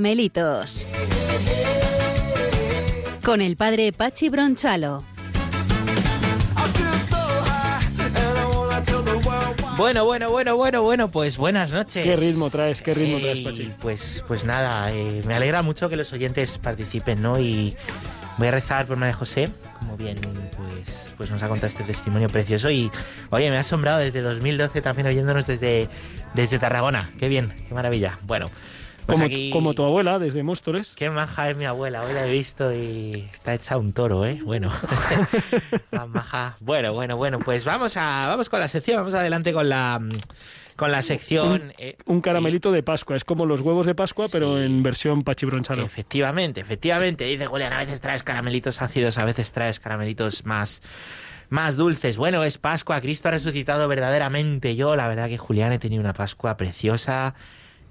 Caramelitos. 0.00 0.86
Con 3.22 3.42
el 3.42 3.56
padre 3.56 3.92
Pachi 3.92 4.30
Bronchalo. 4.30 5.04
Bueno, 9.76 10.06
bueno, 10.06 10.30
bueno, 10.30 10.56
bueno, 10.56 10.82
bueno, 10.82 11.10
pues 11.10 11.36
buenas 11.36 11.70
noches. 11.72 12.02
¿Qué 12.02 12.16
ritmo 12.16 12.48
traes? 12.48 12.80
¿Qué 12.80 12.94
ritmo 12.94 13.18
traes, 13.18 13.40
Ey, 13.40 13.44
Pachi? 13.44 13.72
Pues, 13.78 14.24
pues 14.26 14.44
nada, 14.44 14.90
eh, 14.90 15.22
me 15.26 15.34
alegra 15.34 15.60
mucho 15.60 15.90
que 15.90 15.96
los 15.96 16.10
oyentes 16.14 16.56
participen, 16.56 17.20
¿no? 17.20 17.38
Y 17.38 17.76
voy 18.38 18.48
a 18.48 18.52
rezar 18.52 18.86
por 18.86 18.96
María 18.96 19.14
José, 19.14 19.50
como 19.78 19.98
bien 19.98 20.16
pues, 20.56 21.12
pues 21.18 21.30
nos 21.30 21.42
ha 21.42 21.48
contado 21.48 21.68
este 21.68 21.84
testimonio 21.84 22.30
precioso. 22.30 22.70
Y 22.70 22.90
oye, 23.28 23.50
me 23.50 23.58
ha 23.58 23.60
asombrado 23.60 23.98
desde 23.98 24.22
2012 24.22 24.80
también 24.80 25.08
oyéndonos 25.08 25.46
desde, 25.46 25.90
desde 26.32 26.58
Tarragona. 26.58 27.10
Qué 27.18 27.28
bien, 27.28 27.52
qué 27.68 27.74
maravilla. 27.74 28.18
Bueno, 28.22 28.46
pues 29.06 29.16
Como, 29.18 29.24
aquí- 29.26 29.50
como 29.50 29.74
tu 29.74 29.82
abuela, 29.84 30.18
desde 30.18 30.42
Móstoles. 30.42 30.92
Qué 30.96 31.10
maja 31.10 31.50
es 31.50 31.56
mi 31.56 31.64
abuela, 31.64 32.02
hoy 32.04 32.12
la 32.12 32.26
he 32.26 32.30
visto 32.30 32.72
y 32.74 33.26
está 33.32 33.54
hecha 33.54 33.76
un 33.76 33.92
toro, 33.92 34.24
¿eh? 34.26 34.40
Bueno, 34.44 34.72
Más 35.90 36.08
maja. 36.08 36.56
Bueno, 36.60 36.92
bueno, 36.92 37.16
bueno, 37.16 37.38
pues 37.40 37.64
vamos 37.64 37.96
a 37.96 38.26
vamos 38.28 38.48
con 38.48 38.60
la 38.60 38.68
sección, 38.68 38.98
vamos 38.98 39.14
adelante 39.14 39.52
con 39.52 39.68
la 39.68 40.00
con 40.76 40.90
la 40.92 41.02
sección. 41.02 41.72
eh, 41.76 41.96
Un 42.06 42.22
caramelito 42.22 42.72
de 42.72 42.82
Pascua. 42.82 43.14
Es 43.14 43.24
como 43.24 43.44
los 43.44 43.60
huevos 43.60 43.84
de 43.86 43.94
Pascua, 43.94 44.26
pero 44.32 44.58
en 44.62 44.82
versión 44.82 45.22
Pachi 45.24 45.44
Bronchalo. 45.44 45.82
Efectivamente, 45.82 46.60
efectivamente, 46.62 47.24
dice 47.24 47.44
Julián, 47.46 47.72
a 47.74 47.78
veces 47.78 48.00
traes 48.00 48.22
caramelitos 48.22 48.80
ácidos, 48.80 49.18
a 49.18 49.24
veces 49.26 49.52
traes 49.52 49.78
caramelitos 49.80 50.46
más 50.46 50.80
más 51.50 51.76
dulces. 51.76 52.16
Bueno, 52.16 52.44
es 52.44 52.58
Pascua, 52.58 53.00
Cristo 53.00 53.28
ha 53.28 53.32
resucitado 53.32 53.88
verdaderamente. 53.88 54.76
Yo, 54.76 54.94
la 54.96 55.08
verdad 55.08 55.28
que 55.28 55.36
Julián 55.36 55.72
he 55.72 55.78
tenido 55.78 56.00
una 56.00 56.14
Pascua 56.14 56.56
preciosa. 56.56 57.34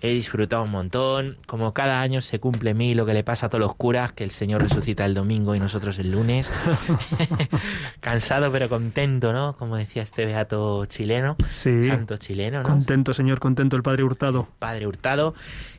He 0.02 0.10
disfrutado 0.12 0.64
un 0.64 0.72
montón. 0.72 1.38
Como 1.46 1.74
cada 1.74 2.02
año 2.02 2.22
se 2.22 2.40
cumple 2.40 2.74
mí 2.74 2.96
lo 2.96 3.06
que 3.06 3.14
le 3.14 3.24
pasa 3.24 3.48
a 3.48 3.50
todos 3.50 3.62
los 3.62 3.76
curas, 3.76 4.12
que 4.12 4.24
el 4.24 4.32
Señor 4.32 4.62
resucita 4.62 5.06
el 5.06 5.14
domingo 5.14 5.56
y 5.56 5.60
nosotros 5.60 6.00
el 6.00 6.12
lunes. 6.12 6.52
Cansado 8.00 8.52
pero 8.52 8.70
contento, 8.70 9.34
¿no? 9.34 9.56
Como 9.58 9.76
decía 9.78 10.04
este 10.04 10.26
beato 10.26 10.86
chileno, 10.86 11.36
Sí. 11.52 11.84
santo 11.84 12.18
chileno, 12.18 12.64
¿no? 12.64 12.70
Contento, 12.70 13.14
señor, 13.14 13.40
contento 13.40 13.76
el 13.76 13.84
padre 13.84 14.04
Hurtado. 14.04 14.48
Padre 14.60 14.88
Hurtado. 14.88 15.34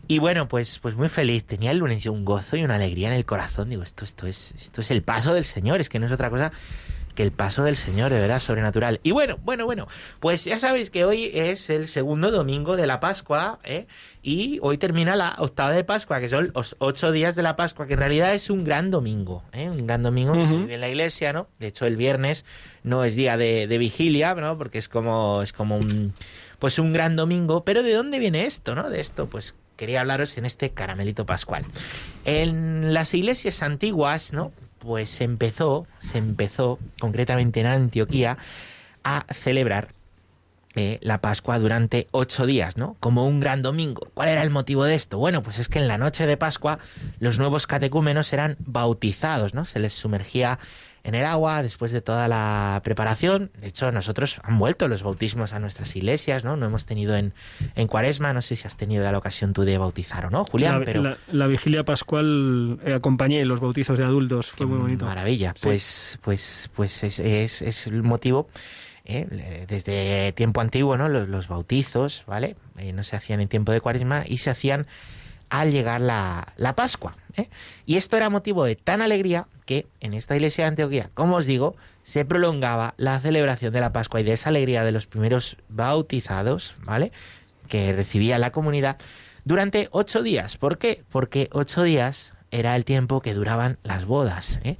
Y 0.08 0.18
bueno, 0.18 0.48
pues, 0.48 0.78
pues 0.80 0.96
muy 0.96 1.08
feliz. 1.08 1.44
Tenía 1.44 1.70
el 1.70 1.78
lunes 1.78 2.04
un 2.06 2.24
gozo 2.24 2.56
y 2.56 2.64
una 2.64 2.76
alegría 2.76 3.08
en 3.08 3.14
el 3.14 3.24
corazón. 3.24 3.70
Digo, 3.70 3.82
esto, 3.82 4.04
esto 4.04 4.26
es, 4.26 4.54
esto 4.58 4.80
es 4.80 4.90
el 4.90 5.02
paso 5.02 5.34
del 5.34 5.44
Señor, 5.44 5.80
es 5.80 5.88
que 5.88 5.98
no 5.98 6.06
es 6.06 6.12
otra 6.12 6.30
cosa 6.30 6.50
que 7.20 7.24
el 7.24 7.32
paso 7.32 7.62
del 7.64 7.76
Señor, 7.76 8.10
de 8.10 8.18
verdad, 8.18 8.38
sobrenatural. 8.38 8.98
Y 9.02 9.10
bueno, 9.10 9.38
bueno, 9.42 9.66
bueno, 9.66 9.86
pues 10.20 10.46
ya 10.46 10.58
sabéis 10.58 10.88
que 10.88 11.04
hoy 11.04 11.30
es 11.34 11.68
el 11.68 11.86
segundo 11.86 12.30
domingo 12.30 12.76
de 12.76 12.86
la 12.86 12.98
Pascua, 12.98 13.58
¿eh? 13.62 13.86
Y 14.22 14.58
hoy 14.62 14.78
termina 14.78 15.16
la 15.16 15.34
octava 15.36 15.72
de 15.72 15.84
Pascua, 15.84 16.18
que 16.18 16.28
son 16.28 16.50
los 16.54 16.76
ocho 16.78 17.12
días 17.12 17.34
de 17.34 17.42
la 17.42 17.56
Pascua, 17.56 17.86
que 17.86 17.92
en 17.92 17.98
realidad 17.98 18.32
es 18.32 18.48
un 18.48 18.64
gran 18.64 18.90
domingo, 18.90 19.42
¿eh? 19.52 19.68
Un 19.68 19.86
gran 19.86 20.02
domingo 20.02 20.32
que 20.32 20.46
se 20.46 20.56
vive 20.56 20.72
en 20.76 20.80
la 20.80 20.88
iglesia, 20.88 21.34
¿no? 21.34 21.46
De 21.58 21.66
hecho, 21.66 21.84
el 21.84 21.98
viernes 21.98 22.46
no 22.84 23.04
es 23.04 23.16
día 23.16 23.36
de, 23.36 23.66
de 23.66 23.76
vigilia, 23.76 24.34
¿no? 24.34 24.56
Porque 24.56 24.78
es 24.78 24.88
como, 24.88 25.42
es 25.42 25.52
como 25.52 25.76
un, 25.76 26.14
pues 26.58 26.78
un 26.78 26.94
gran 26.94 27.16
domingo. 27.16 27.66
Pero 27.66 27.82
¿de 27.82 27.92
dónde 27.92 28.18
viene 28.18 28.46
esto, 28.46 28.74
no? 28.74 28.88
De 28.88 28.98
esto, 28.98 29.26
pues 29.26 29.56
quería 29.76 30.00
hablaros 30.00 30.38
en 30.38 30.46
este 30.46 30.70
caramelito 30.70 31.26
pascual. 31.26 31.66
En 32.24 32.94
las 32.94 33.12
iglesias 33.12 33.62
antiguas, 33.62 34.32
¿no? 34.32 34.52
Pues 34.80 35.08
se 35.10 35.24
empezó, 35.24 35.86
se 36.00 36.18
empezó, 36.18 36.78
concretamente 36.98 37.60
en 37.60 37.66
Antioquía, 37.66 38.38
a 39.04 39.24
celebrar 39.32 39.88
eh, 40.76 40.98
la 41.02 41.20
Pascua 41.20 41.58
durante 41.58 42.06
ocho 42.12 42.46
días, 42.46 42.76
¿no? 42.76 42.96
Como 43.00 43.26
un 43.26 43.40
gran 43.40 43.60
domingo. 43.60 44.08
¿Cuál 44.14 44.28
era 44.28 44.42
el 44.42 44.50
motivo 44.50 44.84
de 44.84 44.94
esto? 44.94 45.18
Bueno, 45.18 45.42
pues 45.42 45.58
es 45.58 45.68
que 45.68 45.80
en 45.80 45.88
la 45.88 45.98
noche 45.98 46.26
de 46.26 46.36
Pascua 46.36 46.78
los 47.18 47.38
nuevos 47.38 47.66
catecúmenos 47.66 48.32
eran 48.32 48.56
bautizados, 48.60 49.52
¿no? 49.52 49.64
Se 49.64 49.80
les 49.80 49.92
sumergía 49.92 50.58
en 51.02 51.14
el 51.14 51.24
agua 51.24 51.62
después 51.62 51.92
de 51.92 52.00
toda 52.02 52.28
la 52.28 52.80
preparación. 52.84 53.50
De 53.60 53.68
hecho, 53.68 53.90
nosotros 53.92 54.40
han 54.42 54.58
vuelto 54.58 54.86
los 54.88 55.02
bautismos 55.02 55.52
a 55.52 55.58
nuestras 55.58 55.94
iglesias, 55.96 56.44
¿no? 56.44 56.56
No 56.56 56.66
hemos 56.66 56.86
tenido 56.86 57.16
en, 57.16 57.32
en 57.74 57.86
cuaresma, 57.86 58.32
no 58.32 58.42
sé 58.42 58.56
si 58.56 58.66
has 58.66 58.76
tenido 58.76 59.10
la 59.10 59.16
ocasión 59.18 59.52
tú 59.52 59.62
de 59.62 59.78
bautizar 59.78 60.26
o 60.26 60.30
no, 60.30 60.44
Julián, 60.44 60.80
la, 60.80 60.84
pero... 60.84 61.02
la- 61.02 61.16
la 61.32 61.46
vigilia 61.46 61.84
pascual 61.84 62.78
eh, 62.84 62.94
acompañé 62.94 63.44
los 63.44 63.60
bautizos 63.60 63.98
de 63.98 64.04
adultos, 64.04 64.50
fue 64.50 64.66
muy 64.66 64.78
bonito. 64.78 65.04
Maravilla. 65.06 65.52
Sí. 65.56 65.60
Pues, 65.64 66.18
pues, 66.22 66.70
pues 66.74 67.02
es, 67.04 67.18
es- 67.18 67.62
es 67.62 67.86
el 67.86 68.02
motivo. 68.02 68.48
¿eh? 69.06 69.64
Desde 69.68 70.32
tiempo 70.32 70.60
antiguo, 70.60 70.96
¿no? 70.96 71.08
Los, 71.08 71.28
los 71.28 71.48
bautizos, 71.48 72.24
¿vale? 72.26 72.56
Eh, 72.78 72.92
no 72.92 73.02
se 73.02 73.16
hacían 73.16 73.40
en 73.40 73.48
tiempo 73.48 73.72
de 73.72 73.80
cuaresma 73.80 74.24
y 74.26 74.38
se 74.38 74.50
hacían 74.50 74.86
al 75.50 75.72
llegar 75.72 76.00
la, 76.00 76.52
la 76.56 76.74
Pascua. 76.74 77.12
¿eh? 77.36 77.48
Y 77.86 77.96
esto 77.96 78.16
era 78.16 78.30
motivo 78.30 78.64
de 78.64 78.76
tan 78.76 79.02
alegría 79.02 79.46
que 79.66 79.86
en 80.00 80.14
esta 80.14 80.34
iglesia 80.34 80.64
de 80.64 80.68
Antioquía, 80.68 81.10
como 81.14 81.36
os 81.36 81.46
digo, 81.46 81.76
se 82.02 82.24
prolongaba 82.24 82.94
la 82.96 83.20
celebración 83.20 83.72
de 83.72 83.80
la 83.80 83.92
Pascua 83.92 84.20
y 84.20 84.24
de 84.24 84.32
esa 84.32 84.48
alegría 84.48 84.84
de 84.84 84.92
los 84.92 85.06
primeros 85.06 85.56
bautizados, 85.68 86.74
¿vale? 86.82 87.12
Que 87.68 87.92
recibía 87.92 88.38
la 88.38 88.50
comunidad 88.50 88.96
durante 89.44 89.88
ocho 89.92 90.22
días. 90.22 90.56
¿Por 90.56 90.78
qué? 90.78 91.04
Porque 91.10 91.48
ocho 91.52 91.82
días 91.82 92.32
era 92.50 92.74
el 92.76 92.84
tiempo 92.84 93.20
que 93.20 93.34
duraban 93.34 93.78
las 93.82 94.06
bodas. 94.06 94.60
¿eh? 94.64 94.76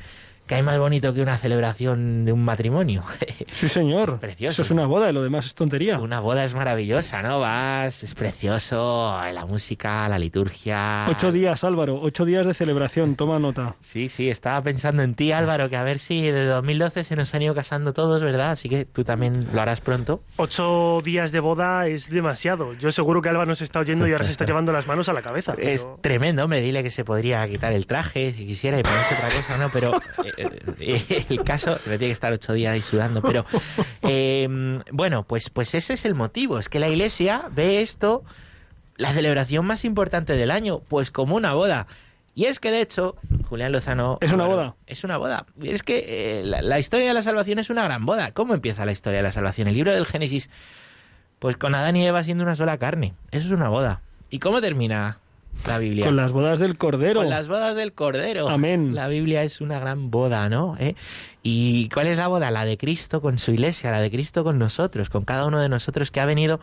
¿Qué 0.51 0.57
hay 0.57 0.63
más 0.65 0.81
bonito 0.81 1.15
que 1.15 1.23
una 1.23 1.37
celebración 1.37 2.25
de 2.25 2.33
un 2.33 2.45
matrimonio? 2.45 3.05
Sí, 3.53 3.69
señor. 3.69 4.19
Precioso. 4.21 4.53
Eso 4.53 4.63
es 4.63 4.71
una 4.71 4.87
boda 4.87 5.11
y 5.11 5.13
lo 5.13 5.23
demás 5.23 5.45
es 5.45 5.55
tontería. 5.55 5.99
Una 5.99 6.21
boda 6.21 6.45
es 6.45 6.55
maravillosa, 6.55 7.21
¿no? 7.21 7.41
Vas, 7.41 8.03
es 8.03 8.15
precioso, 8.15 9.21
la 9.33 9.45
música, 9.45 10.09
la 10.09 10.19
liturgia. 10.19 11.07
Ocho 11.11 11.31
días, 11.31 11.63
Álvaro, 11.65 12.01
ocho 12.01 12.25
días 12.25 12.47
de 12.47 12.55
celebración, 12.55 13.17
toma 13.17 13.39
nota. 13.39 13.75
Sí, 13.83 14.09
sí, 14.09 14.31
estaba 14.31 14.63
pensando 14.63 15.03
en 15.03 15.15
ti, 15.15 15.33
Álvaro, 15.33 15.69
que 15.69 15.77
a 15.77 15.83
ver 15.83 15.99
si 15.99 16.23
de 16.23 16.47
2012 16.47 17.05
se 17.05 17.17
nos 17.17 17.35
han 17.35 17.43
ido 17.43 17.55
casando 17.55 17.93
todos, 17.93 18.23
¿verdad? 18.23 18.53
Así 18.53 18.69
que 18.69 18.85
tú 18.87 19.05
también 19.05 19.49
lo 19.53 19.61
harás 19.61 19.81
pronto. 19.81 20.23
Ocho 20.37 21.01
días 21.05 21.33
de 21.33 21.41
boda 21.41 21.87
es 21.87 22.09
demasiado. 22.09 22.73
Yo 22.75 22.93
seguro 22.93 23.21
que 23.21 23.29
Álvaro 23.29 23.47
nos 23.47 23.61
está 23.63 23.81
oyendo 23.81 24.07
y 24.09 24.13
ahora 24.13 24.25
se 24.25 24.33
está 24.33 24.45
llevando 24.47 24.73
las 24.73 24.87
manos 24.87 25.09
a 25.09 25.13
la 25.13 25.23
cabeza. 25.23 25.55
Es 25.59 25.83
pero- 25.83 25.99
tremendo, 26.01 26.45
hombre, 26.45 26.61
dile 26.61 26.83
que 26.83 26.91
se 26.91 27.05
podría 27.05 27.47
quitar 27.49 27.73
el 27.73 27.87
traje 27.87 28.33
si 28.33 28.47
quisiera 28.47 28.79
y 28.79 28.83
ponerse 28.83 29.15
otra 29.17 29.29
cosa, 29.31 29.59
¿no? 29.59 29.71
Pero 29.73 29.93
el 30.79 31.45
caso, 31.45 31.79
me 31.87 31.99
tiene 31.99 32.07
que 32.07 32.13
estar 32.13 32.33
ocho 32.33 32.53
días 32.53 32.75
ahí 32.75 32.83
sudando, 32.83 33.23
pero 33.23 33.45
eh, 34.03 34.49
bueno, 34.93 35.25
pues, 35.25 35.51
pues 35.51 35.75
ese 35.75 35.95
es 35.95 36.05
el 36.05 36.15
motivo, 36.15 36.59
es 36.59 36.69
que 36.69 36.81
la 36.81 36.89
iglesia 36.89 37.45
ve 37.53 37.81
esto, 37.81 38.25
la 38.97 39.13
celebración 39.13 39.65
más 39.65 39.85
importante 39.85 40.37
del 40.37 40.51
año, 40.51 40.81
pues 40.81 41.11
como 41.11 41.37
una 41.37 41.55
boda. 41.55 41.87
Y 42.35 42.45
es 42.45 42.61
que 42.61 42.71
de 42.71 42.81
hecho, 42.81 43.17
Julián 43.49 43.73
Lozano... 43.73 44.19
¿Es 44.21 44.33
una 44.33 44.47
boda? 44.47 44.77
Es 44.87 45.03
una 45.05 45.17
boda. 45.17 45.47
Es 45.63 45.83
que 45.83 46.05
eh, 46.41 46.43
la, 46.45 46.63
la 46.63 46.79
historia 46.79 47.09
de 47.09 47.15
la 47.15 47.23
salvación 47.23 47.59
es 47.59 47.71
una 47.71 47.83
gran 47.85 48.07
boda. 48.07 48.33
¿Cómo 48.33 48.55
empieza 48.55 48.87
la 48.87 48.93
historia 48.93 49.19
de 49.19 49.25
la 49.25 49.33
salvación? 49.33 49.69
El 49.69 49.75
libro 49.75 49.93
del 49.93 50.07
Génesis, 50.07 50.49
pues 51.41 51.57
con 51.57 51.75
Adán 51.75 51.97
y 51.97 52.07
Eva 52.07 52.23
siendo 52.23 52.45
una 52.45 52.55
sola 52.55 52.79
carne. 52.79 53.15
Eso 53.33 53.49
es 53.49 53.53
una 53.53 53.69
boda. 53.69 54.01
¿Y 54.31 54.39
cómo 54.39 54.61
termina 54.61 55.19
la 55.67 55.79
Biblia? 55.79 56.07
Con 56.07 56.17
las 56.17 56.33
bodas 56.33 56.59
del 56.59 56.77
Cordero. 56.77 57.21
Con 57.21 57.31
las 57.31 57.49
bodas 57.49 57.77
del 57.77 57.93
Cordero. 57.93 58.49
Amén. 58.49 58.95
La 58.95 59.09
Biblia 59.09 59.43
es 59.43 59.61
una 59.61 59.79
gran 59.79 60.11
boda, 60.11 60.49
¿no? 60.49 60.77
¿Eh? 60.79 60.95
¿Y 61.43 61.89
cuál 61.91 62.07
es 62.07 62.19
la 62.19 62.29
boda? 62.29 62.51
La 62.51 62.65
de 62.65 62.77
Cristo 62.77 63.21
con 63.21 63.39
su 63.39 63.53
iglesia, 63.53 63.91
la 63.91 64.01
de 64.01 64.11
Cristo 64.11 64.45
con 64.45 64.59
nosotros, 64.59 65.11
con 65.11 65.25
cada 65.25 65.47
uno 65.47 65.61
de 65.61 65.69
nosotros 65.69 66.11
que 66.11 66.21
ha 66.21 66.27
venido 66.27 66.61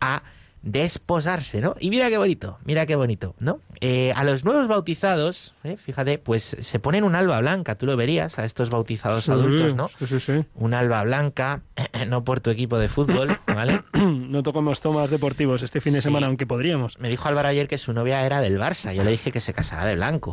a 0.00 0.22
desposarse, 0.64 1.60
¿no? 1.60 1.74
Y 1.78 1.90
mira 1.90 2.08
qué 2.08 2.16
bonito, 2.16 2.56
mira 2.64 2.86
qué 2.86 2.96
bonito, 2.96 3.34
¿no? 3.38 3.60
Eh, 3.80 4.14
a 4.16 4.24
los 4.24 4.46
nuevos 4.46 4.66
bautizados, 4.66 5.52
¿eh? 5.62 5.76
fíjate, 5.76 6.16
pues 6.16 6.56
se 6.58 6.78
ponen 6.78 7.04
un 7.04 7.14
alba 7.14 7.38
blanca, 7.40 7.74
tú 7.74 7.84
lo 7.84 7.96
verías, 7.98 8.38
a 8.38 8.46
estos 8.46 8.70
bautizados 8.70 9.24
Sí, 9.24 9.30
adultos, 9.30 9.74
¿no? 9.74 9.88
Sí, 9.88 10.06
sí, 10.06 10.20
sí. 10.20 10.44
Un 10.54 10.72
alba 10.72 11.04
blanca, 11.04 11.60
no 12.08 12.24
por 12.24 12.40
tu 12.40 12.48
equipo 12.48 12.78
de 12.78 12.88
fútbol, 12.88 13.38
¿vale? 13.54 13.82
No 14.34 14.42
tocamos 14.42 14.80
tomas 14.80 15.10
deportivos 15.10 15.62
este 15.62 15.80
fin 15.80 15.92
de 15.92 16.00
Sí. 16.00 16.04
semana, 16.04 16.26
aunque 16.26 16.46
podríamos. 16.46 16.98
Me 16.98 17.08
dijo 17.08 17.28
Álvaro 17.28 17.48
ayer 17.48 17.68
que 17.68 17.78
su 17.78 17.92
novia 17.92 18.24
era 18.26 18.40
del 18.40 18.58
Barça, 18.58 18.92
yo 18.92 19.04
le 19.04 19.10
dije 19.10 19.30
que 19.32 19.40
se 19.40 19.52
casara 19.54 19.84
de 19.84 19.94
blanco. 19.94 20.32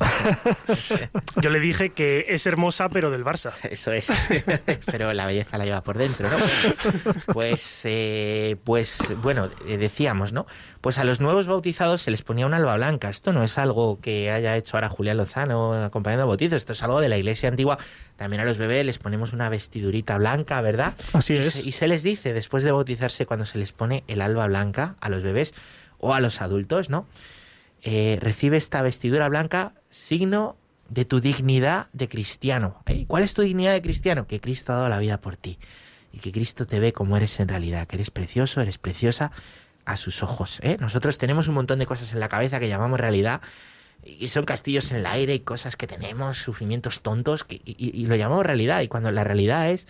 Yo 1.41 1.49
le 1.49 1.59
dije 1.59 1.89
que 1.91 2.25
es 2.29 2.45
hermosa, 2.47 2.89
pero 2.89 3.11
del 3.11 3.23
Barça. 3.23 3.51
Eso 3.69 3.91
es. 3.91 4.11
Pero 4.85 5.13
la 5.13 5.25
belleza 5.25 5.57
la 5.57 5.65
lleva 5.65 5.81
por 5.81 5.97
dentro, 5.97 6.27
¿no? 6.29 6.37
Pues, 7.33 7.81
eh, 7.85 8.57
pues 8.63 8.99
bueno, 9.21 9.49
eh, 9.67 9.77
decíamos, 9.77 10.33
¿no? 10.33 10.45
Pues 10.81 10.97
a 10.97 11.03
los 11.03 11.19
nuevos 11.21 11.47
bautizados 11.47 12.01
se 12.01 12.11
les 12.11 12.21
ponía 12.23 12.45
un 12.45 12.53
alba 12.53 12.75
blanca. 12.75 13.09
Esto 13.09 13.33
no 13.33 13.43
es 13.43 13.57
algo 13.57 13.99
que 14.01 14.31
haya 14.31 14.57
hecho 14.57 14.77
ahora 14.77 14.89
Julián 14.89 15.17
Lozano 15.17 15.73
acompañando 15.83 16.23
a 16.23 16.27
bautizos. 16.27 16.57
Esto 16.57 16.73
es 16.73 16.83
algo 16.83 16.99
de 17.01 17.09
la 17.09 17.17
iglesia 17.17 17.49
antigua. 17.49 17.77
También 18.15 18.41
a 18.41 18.45
los 18.45 18.57
bebés 18.57 18.85
les 18.85 18.97
ponemos 18.97 19.33
una 19.33 19.49
vestidurita 19.49 20.17
blanca, 20.17 20.61
¿verdad? 20.61 20.93
Así 21.13 21.33
y 21.33 21.37
es. 21.37 21.51
Se, 21.51 21.67
y 21.67 21.71
se 21.71 21.87
les 21.87 22.03
dice, 22.03 22.33
después 22.33 22.63
de 22.63 22.71
cuando 23.25 23.45
se 23.45 23.57
les 23.57 23.71
pone 23.71 24.03
el 24.07 24.21
alba 24.21 24.47
blanca 24.47 24.95
a 24.99 25.09
los 25.09 25.23
bebés 25.23 25.53
o 25.99 26.13
a 26.13 26.19
los 26.19 26.41
adultos, 26.41 26.89
¿no? 26.89 27.07
Eh, 27.83 28.19
recibe 28.21 28.57
esta 28.57 28.81
vestidura 28.81 29.27
blanca, 29.27 29.73
signo 29.89 30.55
de 30.89 31.05
tu 31.05 31.19
dignidad 31.19 31.87
de 31.93 32.07
cristiano. 32.07 32.83
¿eh? 32.85 33.05
¿Cuál 33.07 33.23
es 33.23 33.33
tu 33.33 33.41
dignidad 33.41 33.73
de 33.73 33.81
cristiano? 33.81 34.27
Que 34.27 34.39
Cristo 34.39 34.73
ha 34.73 34.75
dado 34.75 34.89
la 34.89 34.99
vida 34.99 35.19
por 35.19 35.37
ti 35.37 35.57
y 36.11 36.19
que 36.19 36.31
Cristo 36.31 36.67
te 36.67 36.79
ve 36.79 36.93
como 36.93 37.17
eres 37.17 37.39
en 37.39 37.47
realidad, 37.47 37.87
que 37.87 37.95
eres 37.95 38.11
precioso, 38.11 38.61
eres 38.61 38.77
preciosa 38.77 39.31
a 39.85 39.97
sus 39.97 40.21
ojos. 40.21 40.59
¿eh? 40.61 40.77
Nosotros 40.79 41.17
tenemos 41.17 41.47
un 41.47 41.55
montón 41.55 41.79
de 41.79 41.85
cosas 41.85 42.13
en 42.13 42.19
la 42.19 42.27
cabeza 42.27 42.59
que 42.59 42.67
llamamos 42.67 42.99
realidad 42.99 43.41
y 44.03 44.27
son 44.27 44.45
castillos 44.45 44.91
en 44.91 44.97
el 44.97 45.05
aire 45.05 45.33
y 45.33 45.39
cosas 45.39 45.75
que 45.75 45.87
tenemos, 45.87 46.37
sufrimientos 46.37 47.01
tontos 47.01 47.45
y 47.49 48.05
lo 48.07 48.15
llamamos 48.15 48.45
realidad 48.45 48.81
y 48.81 48.87
cuando 48.87 49.11
la 49.11 49.23
realidad 49.23 49.69
es 49.69 49.87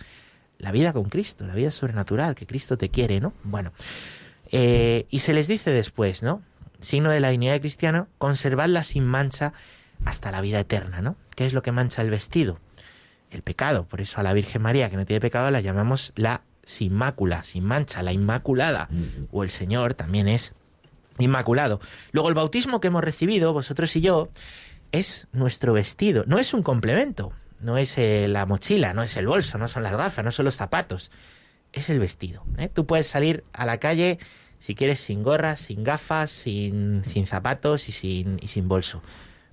la 0.62 0.72
vida 0.72 0.92
con 0.92 1.04
Cristo, 1.04 1.46
la 1.46 1.54
vida 1.54 1.70
sobrenatural, 1.70 2.34
que 2.34 2.46
Cristo 2.46 2.78
te 2.78 2.88
quiere, 2.88 3.20
¿no? 3.20 3.34
Bueno, 3.44 3.72
eh, 4.50 5.06
y 5.10 5.18
se 5.18 5.34
les 5.34 5.48
dice 5.48 5.70
después, 5.70 6.22
¿no? 6.22 6.40
Signo 6.80 7.10
de 7.10 7.20
la 7.20 7.30
dignidad 7.30 7.52
de 7.52 7.60
cristiano, 7.60 8.06
conservadla 8.18 8.84
sin 8.84 9.04
mancha 9.04 9.52
hasta 10.04 10.30
la 10.30 10.40
vida 10.40 10.60
eterna, 10.60 11.02
¿no? 11.02 11.16
¿Qué 11.34 11.46
es 11.46 11.52
lo 11.52 11.62
que 11.62 11.72
mancha 11.72 12.00
el 12.00 12.10
vestido? 12.10 12.58
El 13.30 13.42
pecado. 13.42 13.84
Por 13.84 14.00
eso 14.00 14.20
a 14.20 14.22
la 14.22 14.32
Virgen 14.32 14.62
María, 14.62 14.88
que 14.88 14.96
no 14.96 15.04
tiene 15.04 15.20
pecado, 15.20 15.50
la 15.50 15.60
llamamos 15.60 16.12
la 16.14 16.42
sin 16.64 16.94
mácula, 16.94 17.42
sin 17.42 17.64
mancha, 17.64 18.02
la 18.02 18.12
inmaculada. 18.12 18.88
O 19.32 19.42
el 19.42 19.50
Señor 19.50 19.94
también 19.94 20.28
es 20.28 20.52
inmaculado. 21.18 21.80
Luego 22.12 22.28
el 22.28 22.34
bautismo 22.34 22.80
que 22.80 22.88
hemos 22.88 23.02
recibido, 23.02 23.52
vosotros 23.52 23.96
y 23.96 24.00
yo, 24.00 24.28
es 24.92 25.26
nuestro 25.32 25.72
vestido. 25.72 26.24
No 26.26 26.38
es 26.38 26.54
un 26.54 26.62
complemento, 26.62 27.32
no 27.62 27.78
es 27.78 27.96
eh, 27.98 28.26
la 28.28 28.44
mochila, 28.46 28.92
no 28.94 29.02
es 29.02 29.16
el 29.16 29.26
bolso, 29.26 29.58
no 29.58 29.68
son 29.68 29.82
las 29.82 29.92
gafas, 29.96 30.24
no 30.24 30.30
son 30.32 30.44
los 30.46 30.56
zapatos. 30.56 31.10
Es 31.72 31.88
el 31.90 31.98
vestido. 31.98 32.44
¿eh? 32.58 32.68
Tú 32.68 32.86
puedes 32.86 33.06
salir 33.06 33.44
a 33.52 33.64
la 33.64 33.78
calle 33.78 34.18
si 34.58 34.74
quieres 34.74 35.00
sin 35.00 35.22
gorras, 35.22 35.60
sin 35.60 35.82
gafas, 35.84 36.30
sin, 36.30 37.02
sin 37.04 37.26
zapatos 37.26 37.88
y 37.88 37.92
sin, 37.92 38.38
y 38.42 38.48
sin 38.48 38.68
bolso. 38.68 39.02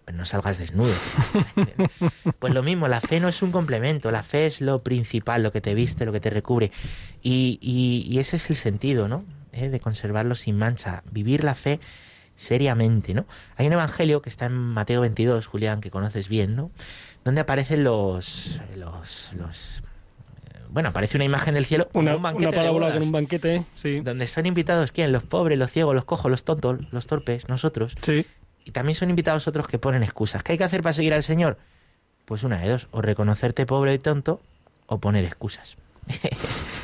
Pero 0.05 0.18
no 0.18 0.26
salgas 0.26 0.57
desnudo. 0.57 0.93
Pues 2.39 2.53
lo 2.53 2.64
mismo, 2.64 2.88
la 2.88 3.01
fe 3.01 3.20
no 3.20 3.28
es 3.28 3.41
un 3.41 3.51
complemento, 3.51 4.12
la 4.12 4.24
fe 4.24 4.45
es 4.45 4.62
lo 4.62 4.80
principal, 4.80 5.43
lo 5.43 5.51
que 5.51 5.62
te 5.62 5.74
viste, 5.74 6.05
lo 6.05 6.12
que 6.14 6.20
te 6.22 6.30
recubre. 6.30 6.72
Y, 7.22 7.60
y- 7.62 8.05
y 8.10 8.20
ese 8.20 8.38
es 8.38 8.49
el 8.49 8.55
sentido, 8.55 9.07
¿no? 9.07 9.26
¿Eh? 9.51 9.70
De 9.70 9.80
conservarlo 9.80 10.36
sin 10.36 10.57
mancha. 10.57 11.03
Vivir 11.12 11.43
la 11.43 11.55
fe 11.55 11.80
seriamente, 12.39 13.13
¿no? 13.13 13.25
Hay 13.57 13.67
un 13.67 13.73
evangelio 13.73 14.21
que 14.21 14.29
está 14.29 14.45
en 14.45 14.53
Mateo 14.53 15.01
22, 15.01 15.45
Julián, 15.45 15.81
que 15.81 15.91
conoces 15.91 16.29
bien, 16.29 16.55
¿no? 16.55 16.71
Donde 17.25 17.41
aparecen 17.41 17.83
los, 17.83 18.61
los, 18.77 19.31
los 19.33 19.83
eh, 20.53 20.59
bueno, 20.69 20.89
aparece 20.89 21.17
una 21.17 21.25
imagen 21.25 21.53
del 21.53 21.65
cielo, 21.65 21.89
Una, 21.93 22.15
un 22.15 22.21
banquete 22.21 22.47
una 22.47 22.51
de 22.51 22.57
parábola 22.57 22.85
bodas, 22.85 22.97
con 22.97 23.07
un 23.07 23.11
banquete, 23.11 23.65
sí. 23.75 23.99
donde 23.99 24.25
son 24.25 24.45
invitados 24.45 24.93
quién, 24.93 25.11
los 25.11 25.23
pobres, 25.23 25.59
los 25.59 25.69
ciegos, 25.69 25.93
los 25.93 26.05
cojos, 26.05 26.31
los 26.31 26.45
tontos, 26.45 26.79
los 26.91 27.07
torpes, 27.07 27.49
nosotros. 27.49 27.95
Sí. 28.01 28.25
Y 28.63 28.71
también 28.71 28.95
son 28.95 29.09
invitados 29.09 29.45
otros 29.49 29.67
que 29.67 29.77
ponen 29.77 30.01
excusas. 30.01 30.41
¿Qué 30.41 30.53
hay 30.53 30.57
que 30.57 30.63
hacer 30.63 30.81
para 30.81 30.93
seguir 30.93 31.13
al 31.13 31.23
Señor? 31.23 31.57
Pues 32.23 32.43
una 32.43 32.59
de 32.59 32.69
dos, 32.69 32.87
o 32.91 33.01
reconocerte 33.01 33.65
pobre 33.65 33.93
y 33.93 33.99
tonto 33.99 34.41
o 34.85 34.99
poner 34.99 35.25
excusas. 35.25 35.75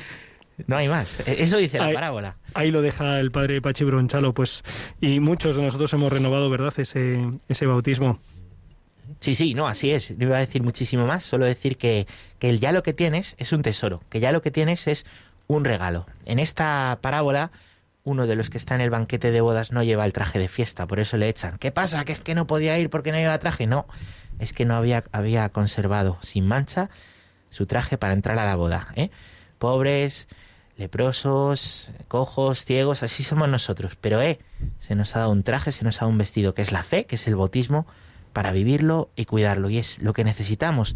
no 0.67 0.77
hay 0.77 0.87
más. 0.87 1.19
E- 1.25 1.43
Eso 1.43 1.57
dice 1.57 1.77
la 1.79 1.91
parábola. 1.93 2.37
Ahí 2.53 2.71
lo 2.71 2.81
deja 2.81 3.19
el 3.19 3.31
padre 3.31 3.61
Pachi 3.61 3.83
Bronchalo, 3.83 4.33
pues, 4.33 4.63
y 5.01 5.19
muchos 5.19 5.55
de 5.55 5.61
nosotros 5.63 5.91
hemos 5.93 6.11
renovado, 6.11 6.49
¿verdad?, 6.49 6.73
ese, 6.77 7.19
ese 7.49 7.65
bautismo. 7.65 8.19
Sí, 9.19 9.35
sí, 9.35 9.53
no, 9.53 9.67
así 9.67 9.91
es. 9.91 10.17
No 10.17 10.25
iba 10.25 10.37
a 10.37 10.39
decir 10.39 10.63
muchísimo 10.63 11.05
más, 11.05 11.23
solo 11.23 11.45
decir 11.45 11.77
que, 11.77 12.07
que 12.39 12.49
el 12.49 12.59
ya 12.59 12.71
lo 12.71 12.83
que 12.83 12.93
tienes 12.93 13.35
es 13.37 13.53
un 13.53 13.61
tesoro, 13.61 14.01
que 14.09 14.19
ya 14.19 14.31
lo 14.31 14.41
que 14.41 14.51
tienes 14.51 14.87
es 14.87 15.05
un 15.47 15.63
regalo. 15.63 16.05
En 16.25 16.39
esta 16.39 16.97
parábola, 17.01 17.51
uno 18.03 18.25
de 18.27 18.35
los 18.35 18.49
que 18.49 18.57
está 18.57 18.73
en 18.75 18.81
el 18.81 18.89
banquete 18.89 19.31
de 19.31 19.41
bodas 19.41 19.71
no 19.71 19.83
lleva 19.83 20.05
el 20.05 20.13
traje 20.13 20.39
de 20.39 20.47
fiesta, 20.47 20.87
por 20.87 20.99
eso 20.99 21.17
le 21.17 21.29
echan. 21.29 21.57
¿Qué 21.59 21.71
pasa? 21.71 22.03
¿Que 22.05 22.13
es 22.13 22.19
que 22.19 22.33
no 22.35 22.47
podía 22.47 22.77
ir 22.79 22.89
porque 22.89 23.11
no 23.11 23.17
lleva 23.17 23.37
traje? 23.39 23.67
No, 23.67 23.85
es 24.39 24.53
que 24.53 24.65
no 24.65 24.75
había, 24.75 25.03
había 25.11 25.49
conservado 25.49 26.17
sin 26.21 26.47
mancha 26.47 26.89
su 27.51 27.67
traje 27.67 27.97
para 27.97 28.13
entrar 28.13 28.37
a 28.39 28.45
la 28.45 28.55
boda. 28.55 28.87
¿eh? 28.95 29.11
Pobres, 29.65 30.27
leprosos, 30.77 31.89
cojos, 32.07 32.65
ciegos, 32.65 33.01
así 33.01 33.23
somos 33.23 33.49
nosotros. 33.49 33.97
Pero 33.99 34.21
eh, 34.21 34.37
se 34.77 34.93
nos 34.93 35.15
ha 35.15 35.21
dado 35.21 35.31
un 35.31 35.41
traje, 35.41 35.71
se 35.71 35.83
nos 35.83 35.97
ha 35.97 36.01
dado 36.01 36.11
un 36.11 36.19
vestido, 36.19 36.53
que 36.53 36.61
es 36.61 36.71
la 36.71 36.83
fe, 36.83 37.07
que 37.07 37.15
es 37.15 37.27
el 37.27 37.35
bautismo, 37.35 37.87
para 38.31 38.51
vivirlo 38.51 39.09
y 39.15 39.25
cuidarlo. 39.25 39.71
Y 39.71 39.79
es 39.79 39.97
lo 40.03 40.13
que 40.13 40.23
necesitamos 40.23 40.95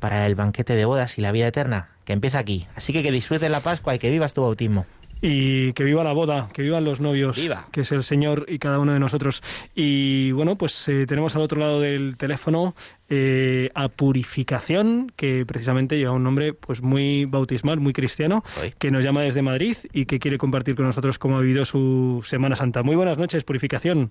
para 0.00 0.24
el 0.24 0.34
banquete 0.34 0.74
de 0.74 0.86
bodas 0.86 1.18
y 1.18 1.20
la 1.20 1.30
vida 1.30 1.46
eterna, 1.46 1.90
que 2.06 2.14
empieza 2.14 2.38
aquí. 2.38 2.66
Así 2.74 2.94
que 2.94 3.02
que 3.02 3.12
disfrutes 3.12 3.50
la 3.50 3.60
Pascua 3.60 3.94
y 3.94 3.98
que 3.98 4.08
vivas 4.08 4.32
tu 4.32 4.40
bautismo. 4.40 4.86
Y 5.22 5.72
que 5.72 5.82
viva 5.82 6.04
la 6.04 6.12
boda, 6.12 6.48
que 6.52 6.60
vivan 6.62 6.84
los 6.84 7.00
novios, 7.00 7.36
Viva. 7.40 7.66
que 7.72 7.80
es 7.80 7.90
el 7.92 8.02
Señor 8.02 8.44
y 8.48 8.58
cada 8.58 8.78
uno 8.78 8.92
de 8.92 9.00
nosotros. 9.00 9.42
Y 9.74 10.30
bueno, 10.32 10.56
pues 10.56 10.86
eh, 10.88 11.06
tenemos 11.06 11.34
al 11.36 11.42
otro 11.42 11.58
lado 11.58 11.80
del 11.80 12.16
teléfono 12.18 12.74
eh, 13.08 13.70
a 13.74 13.88
Purificación, 13.88 15.10
que 15.16 15.44
precisamente 15.46 15.96
lleva 15.96 16.12
un 16.12 16.22
nombre 16.22 16.52
pues 16.52 16.82
muy 16.82 17.24
bautismal, 17.24 17.80
muy 17.80 17.94
cristiano, 17.94 18.44
Hoy. 18.62 18.74
que 18.78 18.90
nos 18.90 19.02
llama 19.04 19.22
desde 19.22 19.40
Madrid 19.40 19.76
y 19.92 20.04
que 20.04 20.18
quiere 20.18 20.36
compartir 20.36 20.74
con 20.76 20.84
nosotros 20.84 21.18
cómo 21.18 21.38
ha 21.38 21.40
vivido 21.40 21.64
su 21.64 22.22
Semana 22.26 22.54
Santa. 22.54 22.82
Muy 22.82 22.94
buenas 22.96 23.16
noches, 23.16 23.42
Purificación. 23.42 24.10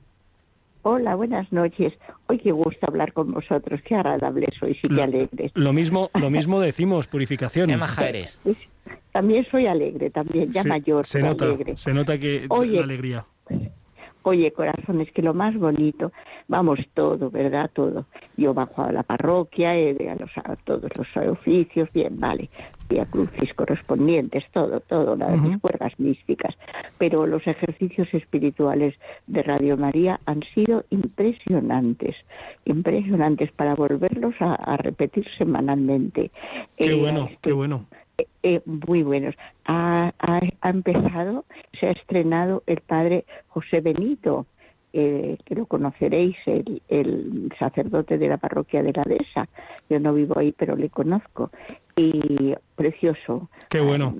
Hola, 0.81 1.15
buenas 1.15 1.51
noches. 1.51 1.93
Hoy 2.27 2.39
qué 2.39 2.51
gusto 2.51 2.79
hablar 2.87 3.13
con 3.13 3.31
vosotros, 3.31 3.79
qué 3.85 3.95
agradable 3.95 4.47
sois 4.59 4.77
y 4.83 4.87
qué 4.87 4.93
Lo- 4.93 5.03
alegres. 5.03 5.51
Lo 5.53 5.71
mismo, 5.73 6.09
lo 6.13 6.29
mismo 6.29 6.59
decimos, 6.59 7.07
Purificación. 7.07 7.69
Qué 7.69 7.77
maja 7.77 8.07
eres. 8.09 8.39
Pues, 9.15 9.23
también 9.23 9.45
soy 9.49 9.65
alegre, 9.65 10.09
también, 10.09 10.51
ya 10.51 10.61
Se- 10.63 10.67
mayor, 10.69 11.05
se 11.05 11.21
nota, 11.21 11.45
alegre. 11.45 11.77
se 11.77 11.93
nota 11.93 12.17
que 12.17 12.45
Oye. 12.49 12.77
la 12.79 12.83
alegría. 12.83 13.25
Oye, 14.23 14.51
corazón, 14.51 14.99
es 15.01 15.11
que 15.11 15.21
lo 15.21 15.33
más 15.35 15.55
bonito, 15.55 16.11
vamos, 16.47 16.79
todo, 16.95 17.29
¿verdad? 17.29 17.69
Todo. 17.71 18.07
Yo 18.37 18.53
bajo 18.55 18.81
a 18.81 18.91
la 18.91 19.03
parroquia, 19.03 19.77
eh, 19.77 19.95
a, 20.09 20.15
los, 20.15 20.31
a 20.37 20.55
todos 20.65 20.89
los 20.97 21.07
oficios, 21.29 21.87
bien, 21.93 22.19
vale, 22.19 22.49
y 22.89 22.97
a 22.97 23.05
crucis 23.05 23.53
correspondientes, 23.53 24.43
todo, 24.51 24.79
todo, 24.81 25.15
las 25.15 25.39
mis 25.39 25.61
cuerdas 25.61 25.93
místicas. 25.99 26.55
Pero 26.97 27.25
los 27.27 27.45
ejercicios 27.47 28.11
espirituales 28.15 28.95
de 29.27 29.43
Radio 29.43 29.77
María 29.77 30.19
han 30.25 30.41
sido 30.55 30.83
impresionantes, 30.89 32.15
impresionantes 32.65 33.51
para 33.51 33.75
volverlos 33.75 34.33
a, 34.39 34.55
a 34.55 34.75
repetir 34.77 35.25
semanalmente. 35.37 36.31
Qué 36.77 36.91
Eh, 36.91 36.95
bueno, 36.95 37.29
qué 37.41 37.53
bueno. 37.53 37.85
Eh, 38.47 38.61
muy 38.65 39.01
buenos. 39.03 39.33
Ha, 39.65 40.13
ha- 40.19 40.39
ha 40.61 40.69
empezado, 40.69 41.45
se 41.79 41.87
ha 41.87 41.91
estrenado 41.91 42.61
el 42.67 42.79
padre 42.81 43.25
José 43.47 43.81
Benito, 43.81 44.45
eh, 44.93 45.37
que 45.45 45.55
lo 45.55 45.65
conoceréis, 45.65 46.37
el, 46.45 46.81
el 46.87 47.51
sacerdote 47.59 48.17
de 48.17 48.27
la 48.29 48.37
parroquia 48.37 48.81
de 48.83 48.93
la 48.93 49.03
Dehesa. 49.05 49.47
Yo 49.89 49.99
no 49.99 50.13
vivo 50.13 50.37
ahí, 50.39 50.53
pero 50.57 50.75
le 50.75 50.89
conozco. 50.89 51.49
Y 51.97 52.53
precioso. 52.75 53.49
Qué 53.69 53.81
bueno. 53.81 54.15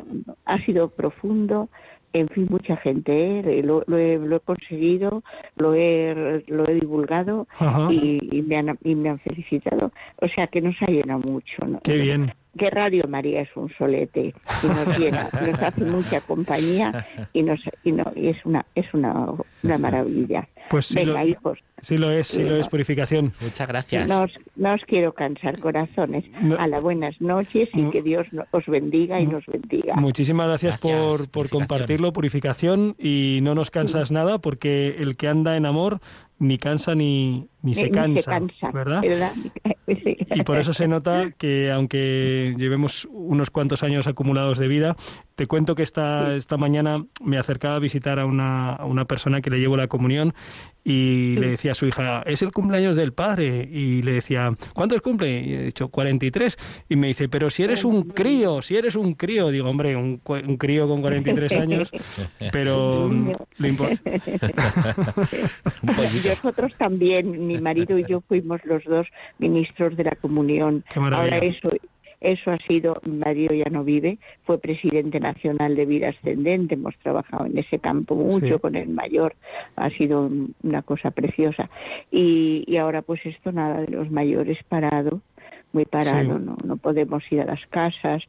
Ha 0.45 0.57
sido 0.65 0.89
profundo. 0.89 1.69
En 2.13 2.30
fin, 2.30 2.47
mucha 2.49 2.78
gente, 2.78 3.11
¿eh? 3.39 3.61
lo, 3.61 3.84
lo 3.88 3.97
he, 3.97 4.17
lo 4.17 4.38
he 4.38 4.39
conseguido, 4.39 5.21
lo 5.57 5.73
he, 5.76 6.41
lo 6.47 6.65
he 6.65 6.76
divulgado 6.76 7.45
y, 7.91 8.19
y 8.38 8.41
me 8.41 8.55
han, 8.57 8.78
y 8.86 8.95
me 8.95 9.09
han 9.09 9.19
felicitado. 9.19 9.91
O 10.21 10.28
sea 10.30 10.47
que 10.47 10.61
nos 10.61 10.76
ha 10.82 10.86
llenado 10.86 11.19
mucho. 11.19 11.65
¿no? 11.67 11.82
Qué 11.84 11.97
bien. 11.97 12.32
Que 12.58 12.70
Radio 12.70 13.03
María 13.08 13.41
es 13.41 13.49
un 13.56 13.70
solete 13.78 14.34
y 14.64 14.68
nos 14.68 14.99
llena, 14.99 15.30
nos 15.45 15.62
hace 15.62 15.86
mucha 15.86 16.22
compañía 16.22 17.06
y 17.34 17.43
nos 17.43 17.60
y, 17.84 17.91
no, 17.91 18.03
y 18.16 18.30
es 18.30 18.45
una 18.45 18.66
es 18.76 18.93
una, 18.93 19.32
una 19.64 19.78
maravilla. 19.78 20.47
Pues 20.70 20.88
sí 20.88 20.95
Venga, 20.95 21.24
lo, 21.24 21.28
hijos, 21.30 21.60
sí 21.80 21.97
lo 21.97 22.10
es, 22.10 22.28
sí 22.28 22.43
lo 22.43 22.56
es, 22.56 22.68
Purificación. 22.70 23.34
Muchas 23.39 23.68
gracias. 23.68 24.08
no 24.08 24.24
os, 24.24 24.32
no 24.56 24.74
os 24.74 24.82
quiero 24.88 25.14
cansar, 25.14 25.60
corazones. 25.60 26.26
No. 26.41 26.58
A 26.58 26.68
las 26.68 26.82
buenas 26.82 27.22
noches 27.22 27.70
y 27.74 27.89
que 27.91 28.01
Dios 28.01 28.26
os 28.49 28.66
bendiga 28.66 29.20
y 29.20 29.28
nos 29.28 29.45
bendiga. 29.45 29.93
Muchísimas 29.95 30.47
gracias, 30.47 30.80
Gracias, 30.80 30.82
por, 30.82 31.18
por 31.18 31.30
Purificación. 31.30 31.60
compartirlo, 31.68 32.14
Purificación, 32.14 32.95
y 32.97 33.39
no 33.43 33.53
nos 33.53 33.70
cansas 33.70 34.12
nada 34.12 34.39
porque 34.39 34.95
el 34.99 35.18
que 35.18 35.28
anda 35.28 35.56
en 35.56 35.68
amor 35.68 35.99
ni 36.39 36.57
cansa 36.57 36.95
ni, 36.95 37.47
ni, 37.61 37.75
se, 37.75 37.83
Ni- 37.86 37.91
cansa, 37.91 38.39
¿verdad? 38.73 39.01
Sí. 39.88 40.17
Y 40.33 40.41
por 40.41 40.57
eso 40.57 40.73
se 40.73 40.88
nota 40.88 41.31
que 41.38 41.71
aunque 41.71 42.55
llevemos 42.57 43.07
unos 43.11 43.51
cuantos 43.51 43.83
años 43.83 44.07
acumulados 44.07 44.57
de 44.57 44.67
vida, 44.67 44.95
te 45.36 45.47
cuento 45.47 45.75
que 45.75 45.83
esta, 45.83 46.33
esta 46.36 46.55
mañana 46.57 47.03
me 47.23 47.38
acercaba 47.38 47.75
a 47.75 47.79
visitar 47.79 48.19
a 48.19 48.25
una, 48.25 48.73
a 48.73 48.86
una 48.86 49.05
persona 49.05 49.41
que 49.41 49.49
le 49.49 49.59
llevo 49.59 49.75
la 49.75 49.88
comunión 49.88 50.33
y 50.83 51.36
le 51.38 51.49
decía 51.49 51.71
a 51.71 51.73
su 51.73 51.88
hija, 51.88 52.21
es 52.25 52.41
el 52.43 52.51
cumpleaños 52.51 52.95
del 52.95 53.11
padre. 53.11 53.67
Y 53.71 54.01
le 54.03 54.13
decía, 54.13 54.51
¿cuántos 54.73 55.01
cumple? 55.01 55.41
Y 55.41 55.53
he 55.53 55.63
dicho, 55.63 55.89
43. 55.89 56.57
Y 56.89 56.95
me 56.95 57.07
dice, 57.07 57.27
pero 57.27 57.49
si 57.49 57.63
eres 57.63 57.83
un 57.83 58.03
crío, 58.03 58.61
si 58.61 58.77
eres 58.77 58.95
un 58.95 59.13
crío. 59.15 59.49
Digo, 59.49 59.67
hombre, 59.69 59.95
un, 59.95 60.21
un 60.25 60.57
crío 60.57 60.88
con 60.88 61.01
43 61.01 61.55
años, 61.57 61.91
pero 62.51 63.09
lo 63.57 63.67
impo- 63.67 63.89
Un 65.81 65.95
pollito. 65.95 66.29
Nosotros 66.29 66.71
también, 66.77 67.47
mi 67.47 67.57
marido 67.59 67.97
y 67.97 68.05
yo 68.07 68.21
fuimos 68.21 68.63
los 68.65 68.83
dos 68.86 69.07
ministros 69.39 69.95
de 69.97 70.03
la 70.05 70.15
comunión. 70.15 70.83
Qué 70.93 70.99
maravilla. 70.99 71.36
Ahora 71.36 71.45
eso, 71.47 71.69
eso 72.32 72.51
ha 72.51 72.57
sido, 72.67 72.99
marido 73.05 73.53
ya 73.53 73.69
no 73.69 73.84
vive, 73.84 74.17
fue 74.43 74.57
presidente 74.59 75.19
nacional 75.19 75.76
de 75.76 75.86
vida 75.86 76.09
ascendente, 76.09 76.76
hemos 76.76 76.95
trabajado 76.97 77.45
en 77.45 77.57
ese 77.57 77.80
campo 77.80 78.15
mucho 78.15 78.55
Sí. 78.55 78.59
con 78.59 78.76
el 78.76 78.89
mayor, 78.89 79.36
ha 79.76 79.89
sido 79.91 80.21
un- 80.26 80.53
una 80.63 80.82
cosa 80.82 81.11
preciosa. 81.11 81.69
Y, 82.11 82.63
y 82.67 82.78
ahora 82.78 83.01
pues 83.01 83.26
esto 83.26 83.51
nada 83.51 83.82
de 83.82 83.88
los 83.91 84.09
mayores 84.11 84.57
parado, 84.67 85.21
muy 85.73 85.86
parado, 85.86 86.38
Sí. 86.38 86.43
no, 86.45 86.57
no 86.63 86.78
podemos 86.78 87.23
ir 87.32 87.41
a 87.41 87.45
las 87.45 87.65
casas. 87.67 88.23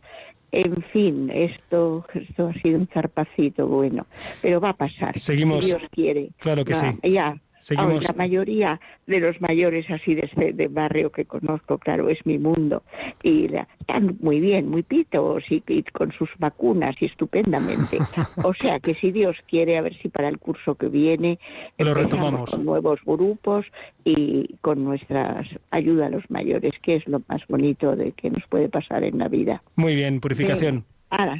En 0.52 0.80
fin, 0.92 1.30
esto, 1.34 2.06
esto 2.14 2.48
ha 2.48 2.54
sido 2.62 2.78
un 2.78 2.86
zarpacito 2.86 3.66
bueno, 3.66 4.06
pero 4.40 4.60
va 4.60 4.70
a 4.70 4.76
pasar. 4.76 5.18
Seguimos. 5.18 5.64
Si 5.64 5.70
Dios 5.70 5.82
quiere. 5.90 6.30
Claro 6.38 6.64
que 6.64 6.72
Va, 6.72 6.92
sí. 7.02 7.12
Ya, 7.12 7.36
Seguimos. 7.66 8.04
La 8.04 8.12
mayoría 8.14 8.80
de 9.08 9.18
los 9.18 9.40
mayores 9.40 9.90
así 9.90 10.14
de, 10.14 10.26
este- 10.26 10.52
de 10.52 10.68
barrio 10.68 11.10
que 11.10 11.24
conozco, 11.24 11.78
claro, 11.78 12.08
es 12.08 12.24
mi 12.24 12.38
mundo. 12.38 12.84
Y 13.24 13.48
la- 13.48 13.66
están 13.80 14.16
muy 14.20 14.38
bien, 14.38 14.70
muy 14.70 14.84
pitos 14.84 15.42
y, 15.50 15.64
y 15.66 15.82
con 15.82 16.12
sus 16.12 16.28
vacunas 16.38 16.94
y 17.00 17.06
estupendamente. 17.06 17.98
O 18.44 18.54
sea 18.54 18.78
que 18.78 18.94
si 18.94 19.10
Dios 19.10 19.36
quiere, 19.48 19.78
a 19.78 19.82
ver 19.82 19.96
si 20.00 20.08
para 20.08 20.28
el 20.28 20.38
curso 20.38 20.76
que 20.76 20.86
viene 20.88 21.40
Lo 21.76 21.92
retomamos. 21.92 22.50
con 22.50 22.64
nuevos 22.64 23.00
grupos 23.04 23.66
y 24.04 24.54
con 24.60 24.84
nuestra 24.84 25.42
ayuda 25.72 26.06
a 26.06 26.10
los 26.10 26.30
mayores, 26.30 26.72
que 26.82 26.94
es 26.94 27.08
lo 27.08 27.20
más 27.28 27.42
bonito 27.48 27.96
de 27.96 28.12
que 28.12 28.30
nos 28.30 28.44
puede 28.48 28.68
pasar 28.68 29.02
en 29.02 29.18
la 29.18 29.26
vida. 29.26 29.60
Muy 29.74 29.96
bien, 29.96 30.20
Purificación. 30.20 30.84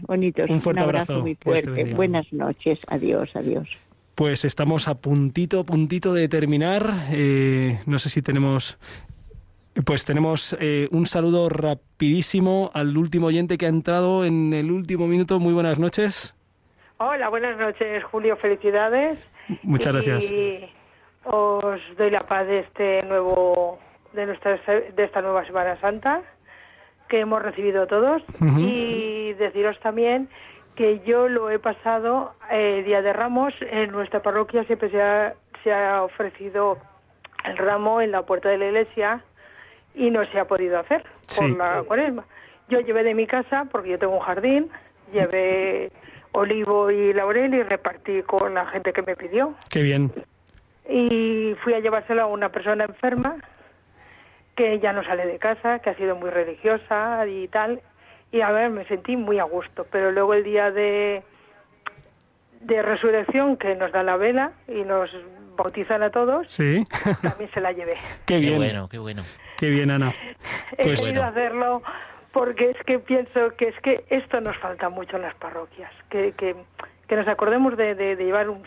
Bonitos. 0.09 0.51
Un 0.51 0.61
fuerte 0.61 0.81
abrazo 0.83 1.13
abrazo. 1.13 1.23
muy 1.23 1.35
fuerte. 1.37 1.95
Buenas 1.95 2.33
noches. 2.33 2.81
Adiós, 2.89 3.31
adiós. 3.35 3.69
Pues 4.17 4.47
estamos 4.47 4.89
a 4.89 4.95
puntito, 4.95 5.65
puntito 5.65 6.15
de 6.15 6.27
terminar. 6.27 6.83
Eh, 7.13 7.81
no 7.85 7.99
sé 7.99 8.09
si 8.09 8.23
tenemos... 8.23 8.79
Pues 9.85 10.07
tenemos 10.07 10.57
eh, 10.59 10.89
un 10.91 11.05
saludo 11.05 11.51
rapidísimo 11.51 12.71
al 12.73 12.97
último 12.97 13.27
oyente 13.27 13.59
que 13.59 13.67
ha 13.67 13.69
entrado 13.69 14.25
en 14.25 14.55
el 14.55 14.71
último 14.71 15.07
minuto. 15.07 15.39
Muy 15.39 15.53
buenas 15.53 15.79
noches. 15.79 16.35
Hola, 16.97 17.29
buenas 17.29 17.59
noches, 17.59 18.03
Julio. 18.05 18.39
Felicidades. 18.39 19.19
Muchas 19.63 19.93
gracias. 19.93 20.31
Y 20.31 20.65
os 21.25 21.79
doy 21.99 22.11
la 22.11 22.21
paz 22.21 22.47
de 22.47 22.61
este 22.61 23.03
nuevo, 23.03 23.79
de 24.15 24.25
nuestra, 24.25 24.59
de 24.97 25.05
esta 25.05 25.21
nueva 25.21 25.45
Semana 25.45 25.79
Santa 25.79 26.23
que 27.11 27.21
hemos 27.21 27.43
recibido 27.43 27.87
todos 27.87 28.23
y 28.59 29.35
deciros 29.35 29.79
también 29.81 30.29
que 30.77 31.01
yo 31.01 31.29
lo 31.29 31.51
he 31.51 31.59
pasado 31.59 32.35
eh, 32.51 32.83
Día 32.85 33.03
de 33.03 33.13
Ramos 33.13 33.55
en 33.61 33.91
nuestra 33.93 34.21
parroquia 34.23 34.63
siempre 34.65 34.91
se, 34.91 35.01
ha- 35.03 35.35
se 35.65 35.73
ha 35.73 36.03
ofrecido 36.03 36.79
el 37.45 37.57
ramo 37.57 38.01
en 38.01 38.11
la 38.13 38.23
puerta 38.23 38.49
de 38.49 38.59
la 38.59 38.67
iglesia 38.67 39.21
y 39.95 40.11
no 40.11 40.25
se 40.27 40.39
ha 40.39 40.45
podido 40.47 40.79
hacer 40.79 41.03
por 41.03 41.47
Sí. 41.49 41.55
la 41.57 41.83
cuaresma. 41.87 42.25
Yo 42.69 42.81
llevé 42.81 43.03
de 43.05 43.15
mi 43.15 43.27
casa, 43.27 43.67
porque 43.71 43.91
yo 43.91 43.99
tengo 43.99 44.15
un 44.15 44.21
jardín, 44.21 44.69
llevé 45.13 45.91
olivo 46.33 46.91
y 46.91 47.13
laurel 47.15 47.55
y 47.55 47.63
repartí 47.63 48.23
con 48.23 48.55
la 48.55 48.67
gente 48.67 48.93
que 48.93 49.03
me 49.03 49.17
pidió. 49.17 49.55
Qué 49.71 49.83
bien. 49.83 50.13
Y 50.89 51.55
fui 51.63 51.73
a 51.75 51.81
llevárselo 51.81 52.23
a 52.23 52.27
una 52.27 52.51
persona 52.51 52.85
enferma 52.85 53.37
que 54.57 54.79
ya 54.81 54.93
no 54.93 55.05
sale 55.05 55.27
de 55.27 55.39
casa, 55.39 55.79
que 55.79 55.91
ha 55.91 55.95
sido 55.95 56.17
muy 56.17 56.31
religiosa 56.31 57.27
y 57.27 57.49
tal. 57.49 57.81
Y 58.33 58.41
a 58.41 58.51
ver, 58.51 58.71
me 58.71 58.85
sentí 58.87 59.17
muy 59.17 59.39
a 59.39 59.45
gusto. 59.45 59.87
Pero 59.91 60.11
luego 60.13 60.35
el 60.35 60.45
día 60.45 60.71
de, 60.71 61.23
de 62.61 62.83
resurrección, 62.83 63.57
que 63.57 63.75
nos 63.77 63.93
da 63.93 64.03
la 64.03 64.17
vela 64.17 64.53
y 64.69 64.83
nos 64.83 65.11
bautizan 65.57 66.03
a 66.03 66.11
todos, 66.11 66.51
Sí. 66.53 66.85
también 67.23 67.51
se 67.53 67.61
la 67.61 67.73
llevé. 67.73 67.97
Qué 68.27 68.39
bien. 68.39 68.57
bueno, 68.57 68.89
qué 68.89 68.99
bueno. 68.99 69.23
Qué 69.59 69.69
bien, 69.71 69.91
Ana. 69.91 70.13
He 70.77 70.85
Pues 70.85 71.05
querido 71.07 71.25
hacerlo 71.25 71.83
porque 72.33 72.71
es 72.71 72.77
que 72.85 72.99
pienso 72.99 73.51
que 73.57 73.69
es 73.69 73.81
que 73.81 74.05
esto 74.11 74.41
nos 74.43 74.57
falta 74.59 74.91
mucho 74.91 75.17
en 75.17 75.23
las 75.23 75.35
parroquias, 75.37 75.91
que, 76.11 76.33
que, 76.33 76.55
que 77.09 77.17
nos 77.17 77.27
acordemos 77.29 77.77
de, 77.79 77.95
de- 77.95 78.17
de 78.17 78.25
llevar 78.25 78.51
un- 78.51 78.63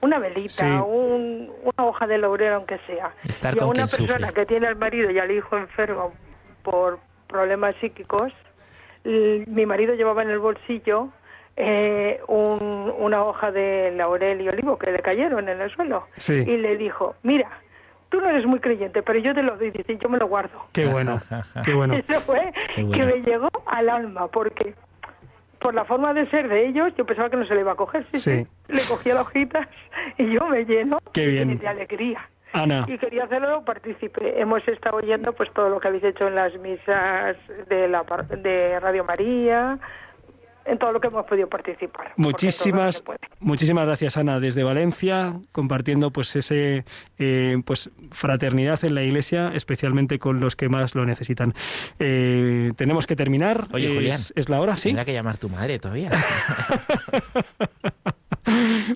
una 0.00 0.20
velita, 0.20 0.48
Sí. 0.48 0.64
un- 0.66 1.50
una 1.64 1.88
hoja 1.88 2.06
de 2.06 2.18
laurel 2.18 2.52
aunque 2.52 2.78
sea. 2.86 3.12
Estar 3.24 3.54
y 3.54 3.58
a 3.58 3.60
con 3.62 3.70
una 3.70 3.86
persona 3.88 4.28
sufre. 4.28 4.34
que 4.34 4.46
tiene 4.46 4.68
al 4.68 4.76
marido 4.76 5.10
y 5.10 5.18
al 5.18 5.30
hijo 5.32 5.56
enfermo 5.56 6.12
por 6.62 7.00
problemas 7.26 7.74
psíquicos, 7.80 8.32
mi 9.04 9.66
marido 9.66 9.94
llevaba 9.94 10.22
en 10.22 10.30
el 10.30 10.38
bolsillo 10.38 11.08
eh, 11.56 12.20
un- 12.28 12.92
una 12.98 13.24
hoja 13.24 13.50
de 13.52 13.92
laurel 13.96 14.40
y 14.40 14.48
olivo 14.48 14.78
que 14.78 14.90
le 14.90 15.00
cayeron 15.00 15.48
en 15.48 15.60
el 15.60 15.70
suelo 15.70 16.06
Sí. 16.16 16.32
y 16.46 16.56
le 16.56 16.76
dijo, 16.78 17.14
mira, 17.22 17.50
tú 18.08 18.20
no 18.20 18.28
eres 18.30 18.46
muy 18.46 18.58
creyente, 18.60 19.02
pero 19.02 19.18
yo 19.18 19.34
te 19.34 19.42
lo 19.42 19.56
doy, 19.56 19.70
dice, 19.70 19.98
yo 19.98 20.08
me 20.08 20.16
lo 20.18 20.28
guardo. 20.28 20.66
Qué 20.72 20.86
bueno. 20.86 21.20
Qué 21.64 21.74
bueno. 21.74 21.94
Eso 22.08 22.20
fue 22.22 22.52
Qué 22.74 22.82
bueno. 22.84 23.04
que 23.06 23.12
me 23.12 23.22
llegó 23.22 23.48
al 23.66 23.88
alma, 23.90 24.28
porque 24.28 24.74
por 25.60 25.74
la 25.74 25.84
forma 25.84 26.12
de 26.14 26.26
ser 26.30 26.48
de 26.48 26.66
ellos, 26.68 26.92
yo 26.96 27.04
pensaba 27.04 27.28
que 27.30 27.36
no 27.36 27.46
se 27.46 27.54
le 27.54 27.60
iba 27.60 27.72
a 27.72 27.76
coger. 27.76 28.06
Sí, 28.12 28.18
Sí. 28.18 28.44
sí. 28.44 28.72
Le 28.72 28.80
cogía 28.88 29.14
las 29.14 29.26
hojitas 29.26 29.68
y 30.18 30.32
yo 30.32 30.46
me 30.46 30.64
lleno 30.64 30.98
Qué 31.12 31.26
bien. 31.26 31.58
de 31.58 31.68
alegría. 31.68 32.28
Ana. 32.52 32.84
Y 32.88 32.98
quería 32.98 33.24
hacerlo 33.24 33.64
partícipe. 33.64 34.40
Hemos 34.40 34.66
estado 34.68 34.98
oyendo 34.98 35.32
pues 35.32 35.52
todo 35.52 35.68
lo 35.68 35.80
que 35.80 35.88
habéis 35.88 36.04
hecho 36.04 36.28
en 36.28 36.34
las 36.34 36.56
misas 36.58 37.36
de, 37.68 37.88
la, 37.88 38.04
de 38.42 38.80
Radio 38.80 39.04
María, 39.04 39.78
en 40.64 40.78
todo 40.78 40.92
lo 40.92 41.00
que 41.00 41.08
hemos 41.08 41.26
podido 41.26 41.48
participar. 41.48 42.12
Muchísimas, 42.16 43.02
muchísimas 43.40 43.86
gracias, 43.86 44.16
Ana, 44.16 44.38
desde 44.38 44.62
Valencia, 44.62 45.34
compartiendo 45.50 46.10
pues 46.10 46.36
ese 46.36 46.84
eh, 47.18 47.56
pues 47.64 47.90
fraternidad 48.10 48.84
en 48.84 48.94
la 48.94 49.02
Iglesia, 49.02 49.52
especialmente 49.54 50.18
con 50.18 50.40
los 50.40 50.54
que 50.54 50.68
más 50.68 50.94
lo 50.94 51.04
necesitan. 51.04 51.54
Eh, 51.98 52.72
tenemos 52.76 53.06
que 53.06 53.16
terminar. 53.16 53.66
Oye, 53.72 53.88
es, 53.88 53.94
Julián. 53.94 54.20
es 54.34 54.48
la 54.48 54.60
hora, 54.60 54.76
sí. 54.76 54.90
Tendrá 54.90 55.04
que 55.04 55.12
llamar 55.12 55.38
tu 55.38 55.48
madre 55.48 55.78
todavía. 55.78 56.10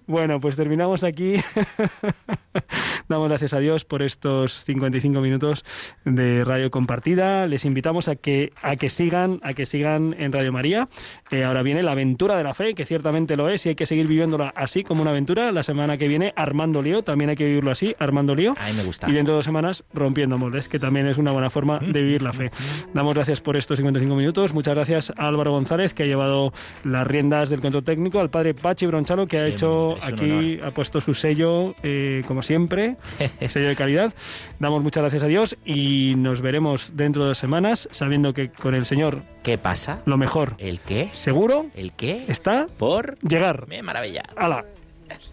Bueno, 0.06 0.40
pues 0.40 0.56
terminamos 0.56 1.04
aquí. 1.04 1.36
Damos 3.08 3.28
gracias 3.28 3.54
a 3.54 3.58
Dios 3.58 3.84
por 3.84 4.02
estos 4.02 4.64
55 4.64 5.20
minutos 5.20 5.64
de 6.04 6.44
radio 6.44 6.70
compartida. 6.70 7.46
Les 7.46 7.64
invitamos 7.64 8.08
a 8.08 8.16
que 8.16 8.52
a 8.62 8.76
que 8.76 8.88
sigan, 8.88 9.40
a 9.42 9.54
que 9.54 9.66
sigan 9.66 10.14
en 10.18 10.32
Radio 10.32 10.52
María. 10.52 10.88
Eh, 11.30 11.44
ahora 11.44 11.62
viene 11.62 11.82
la 11.82 11.92
aventura 11.92 12.36
de 12.36 12.44
la 12.44 12.54
fe, 12.54 12.74
que 12.74 12.86
ciertamente 12.86 13.36
lo 13.36 13.48
es 13.48 13.66
y 13.66 13.70
hay 13.70 13.74
que 13.74 13.86
seguir 13.86 14.06
viviéndola 14.06 14.52
así 14.56 14.84
como 14.84 15.02
una 15.02 15.10
aventura. 15.10 15.52
La 15.52 15.62
semana 15.62 15.98
que 15.98 16.08
viene 16.08 16.32
Armando 16.36 16.82
Lío, 16.82 17.02
también 17.02 17.30
hay 17.30 17.36
que 17.36 17.44
vivirlo 17.44 17.70
así, 17.70 17.94
Armando 17.98 18.34
Lío. 18.34 18.54
A 18.58 18.66
mí 18.68 18.72
me 18.74 18.84
gusta. 18.84 19.08
Y 19.08 19.12
dentro 19.12 19.34
de 19.34 19.38
dos 19.38 19.44
semanas 19.44 19.84
rompiendo 19.92 20.38
moldes, 20.38 20.68
que 20.68 20.78
también 20.78 21.06
es 21.06 21.18
una 21.18 21.32
buena 21.32 21.50
forma 21.50 21.78
de 21.78 22.02
vivir 22.02 22.22
la 22.22 22.32
fe. 22.32 22.50
Damos 22.94 23.14
gracias 23.14 23.40
por 23.40 23.56
estos 23.56 23.78
55 23.78 24.14
minutos. 24.14 24.54
Muchas 24.54 24.74
gracias 24.74 25.12
a 25.16 25.28
Álvaro 25.28 25.52
González, 25.52 25.94
que 25.94 26.04
ha 26.04 26.06
llevado 26.06 26.52
las 26.84 27.06
riendas 27.06 27.50
del 27.50 27.60
control 27.60 27.84
técnico, 27.84 28.20
al 28.20 28.30
padre 28.30 28.54
Pachi 28.54 28.86
Bronchalo, 28.86 29.26
que 29.26 29.38
ha 29.38 29.46
hecho 29.46 29.96
aquí, 30.02 30.58
ha 30.62 30.70
puesto 30.70 31.00
su 31.00 31.14
sello, 31.14 31.74
eh, 31.82 32.22
como 32.26 32.42
siempre, 32.46 32.96
sello 33.48 33.68
de 33.68 33.76
calidad. 33.76 34.14
Damos 34.58 34.82
muchas 34.82 35.02
gracias 35.02 35.22
a 35.22 35.26
Dios 35.26 35.56
y 35.64 36.14
nos 36.16 36.40
veremos 36.40 36.92
dentro 36.94 37.22
de 37.22 37.28
dos 37.28 37.38
semanas, 37.38 37.88
sabiendo 37.92 38.32
que 38.32 38.50
con 38.50 38.74
el 38.74 38.86
Señor 38.86 39.22
¿Qué 39.42 39.58
pasa? 39.58 40.00
lo 40.06 40.16
mejor, 40.16 40.54
¿El 40.58 40.80
qué? 40.80 41.08
seguro, 41.12 41.66
¿El 41.74 41.92
qué? 41.92 42.24
está 42.28 42.66
por 42.78 43.18
llegar. 43.20 43.66
¡Me 43.68 43.82
maravilla! 43.82 44.22
¡Hala! 44.36 44.64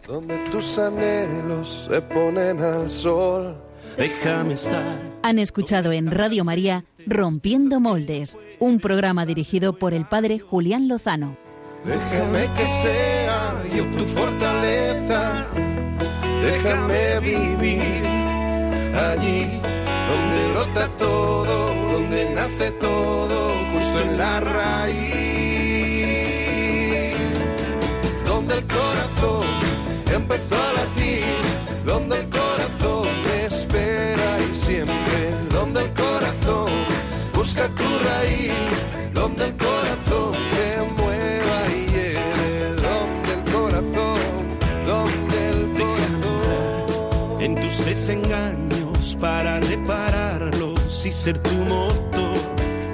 donde 0.07 0.38
tus 0.51 0.78
anhelos 0.78 1.88
se 1.89 2.01
ponen 2.01 2.61
al 2.61 2.91
sol. 2.91 3.55
Déjame 3.97 4.53
estar. 4.53 4.84
Han 5.24 5.39
escuchado 5.39 5.91
en 5.91 6.11
Radio 6.11 6.43
María 6.43 6.84
Rompiendo 7.07 7.80
Moldes, 7.80 8.38
un 8.59 8.80
programa 8.80 9.26
dirigido 9.26 9.74
por 9.74 9.93
el 9.93 10.05
padre 10.05 10.39
Julián 10.39 10.88
Lozano. 10.88 11.38
Déjame 11.84 12.53
que 12.53 12.68
sea 12.68 13.61
yo 13.76 13.86
tu 13.97 14.05
fortaleza. 14.05 15.45
Déjame 16.43 17.21
vivir 17.21 18.03
allí 19.09 19.61
donde 20.09 20.51
brota 20.51 20.89
todo, 20.99 21.73
donde 21.93 22.19
nace 22.35 22.71
todo, 22.71 23.55
justo 23.71 24.01
en 24.01 24.17
la 24.17 24.41
raíz. 24.41 25.05
Donde 28.25 28.55
el 28.55 28.65
corazón 28.67 29.47
empezó 30.13 30.55
a 30.61 30.73
latir, 30.73 31.23
donde 31.85 32.19
el 32.19 32.27
corazón 32.27 33.07
me 33.25 33.45
espera 33.45 34.37
y 34.51 34.53
siempre, 34.53 35.19
donde 35.49 35.83
el 35.83 35.93
corazón 35.93 36.71
busca 37.33 37.69
tu 37.69 37.87
raíz, 38.09 38.51
donde 39.13 39.45
el 39.45 39.55
corazón 39.55 40.02
desengaños 47.93 49.15
para 49.21 49.59
repararlos 49.59 51.05
y 51.05 51.11
ser 51.11 51.37
tu 51.37 51.53
motor. 51.73 52.39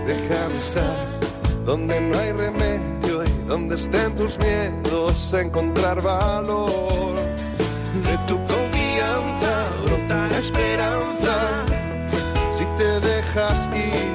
Déjame 0.06 0.58
estar 0.58 1.08
donde 1.64 2.02
no 2.02 2.20
hay 2.20 2.34
remedio 2.34 3.24
y 3.24 3.32
donde 3.48 3.76
estén 3.76 4.14
tus 4.18 4.38
miedos, 4.40 5.34
encontrar 5.34 6.02
valor. 6.02 7.16
De 8.08 8.16
tu 8.28 8.36
confianza 8.54 9.54
brota 9.86 10.38
esperanza. 10.38 11.36
Si 12.52 12.66
te 12.78 13.00
dejas 13.00 13.70
ir 13.74 14.12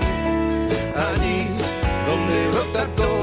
allí 1.09 1.49
donde 2.09 2.37
brota 2.53 2.87
todo, 2.95 3.14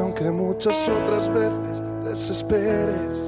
aunque 0.00 0.30
muchas 0.30 0.88
otras 0.88 1.28
veces 1.32 1.82
desesperes. 2.04 3.27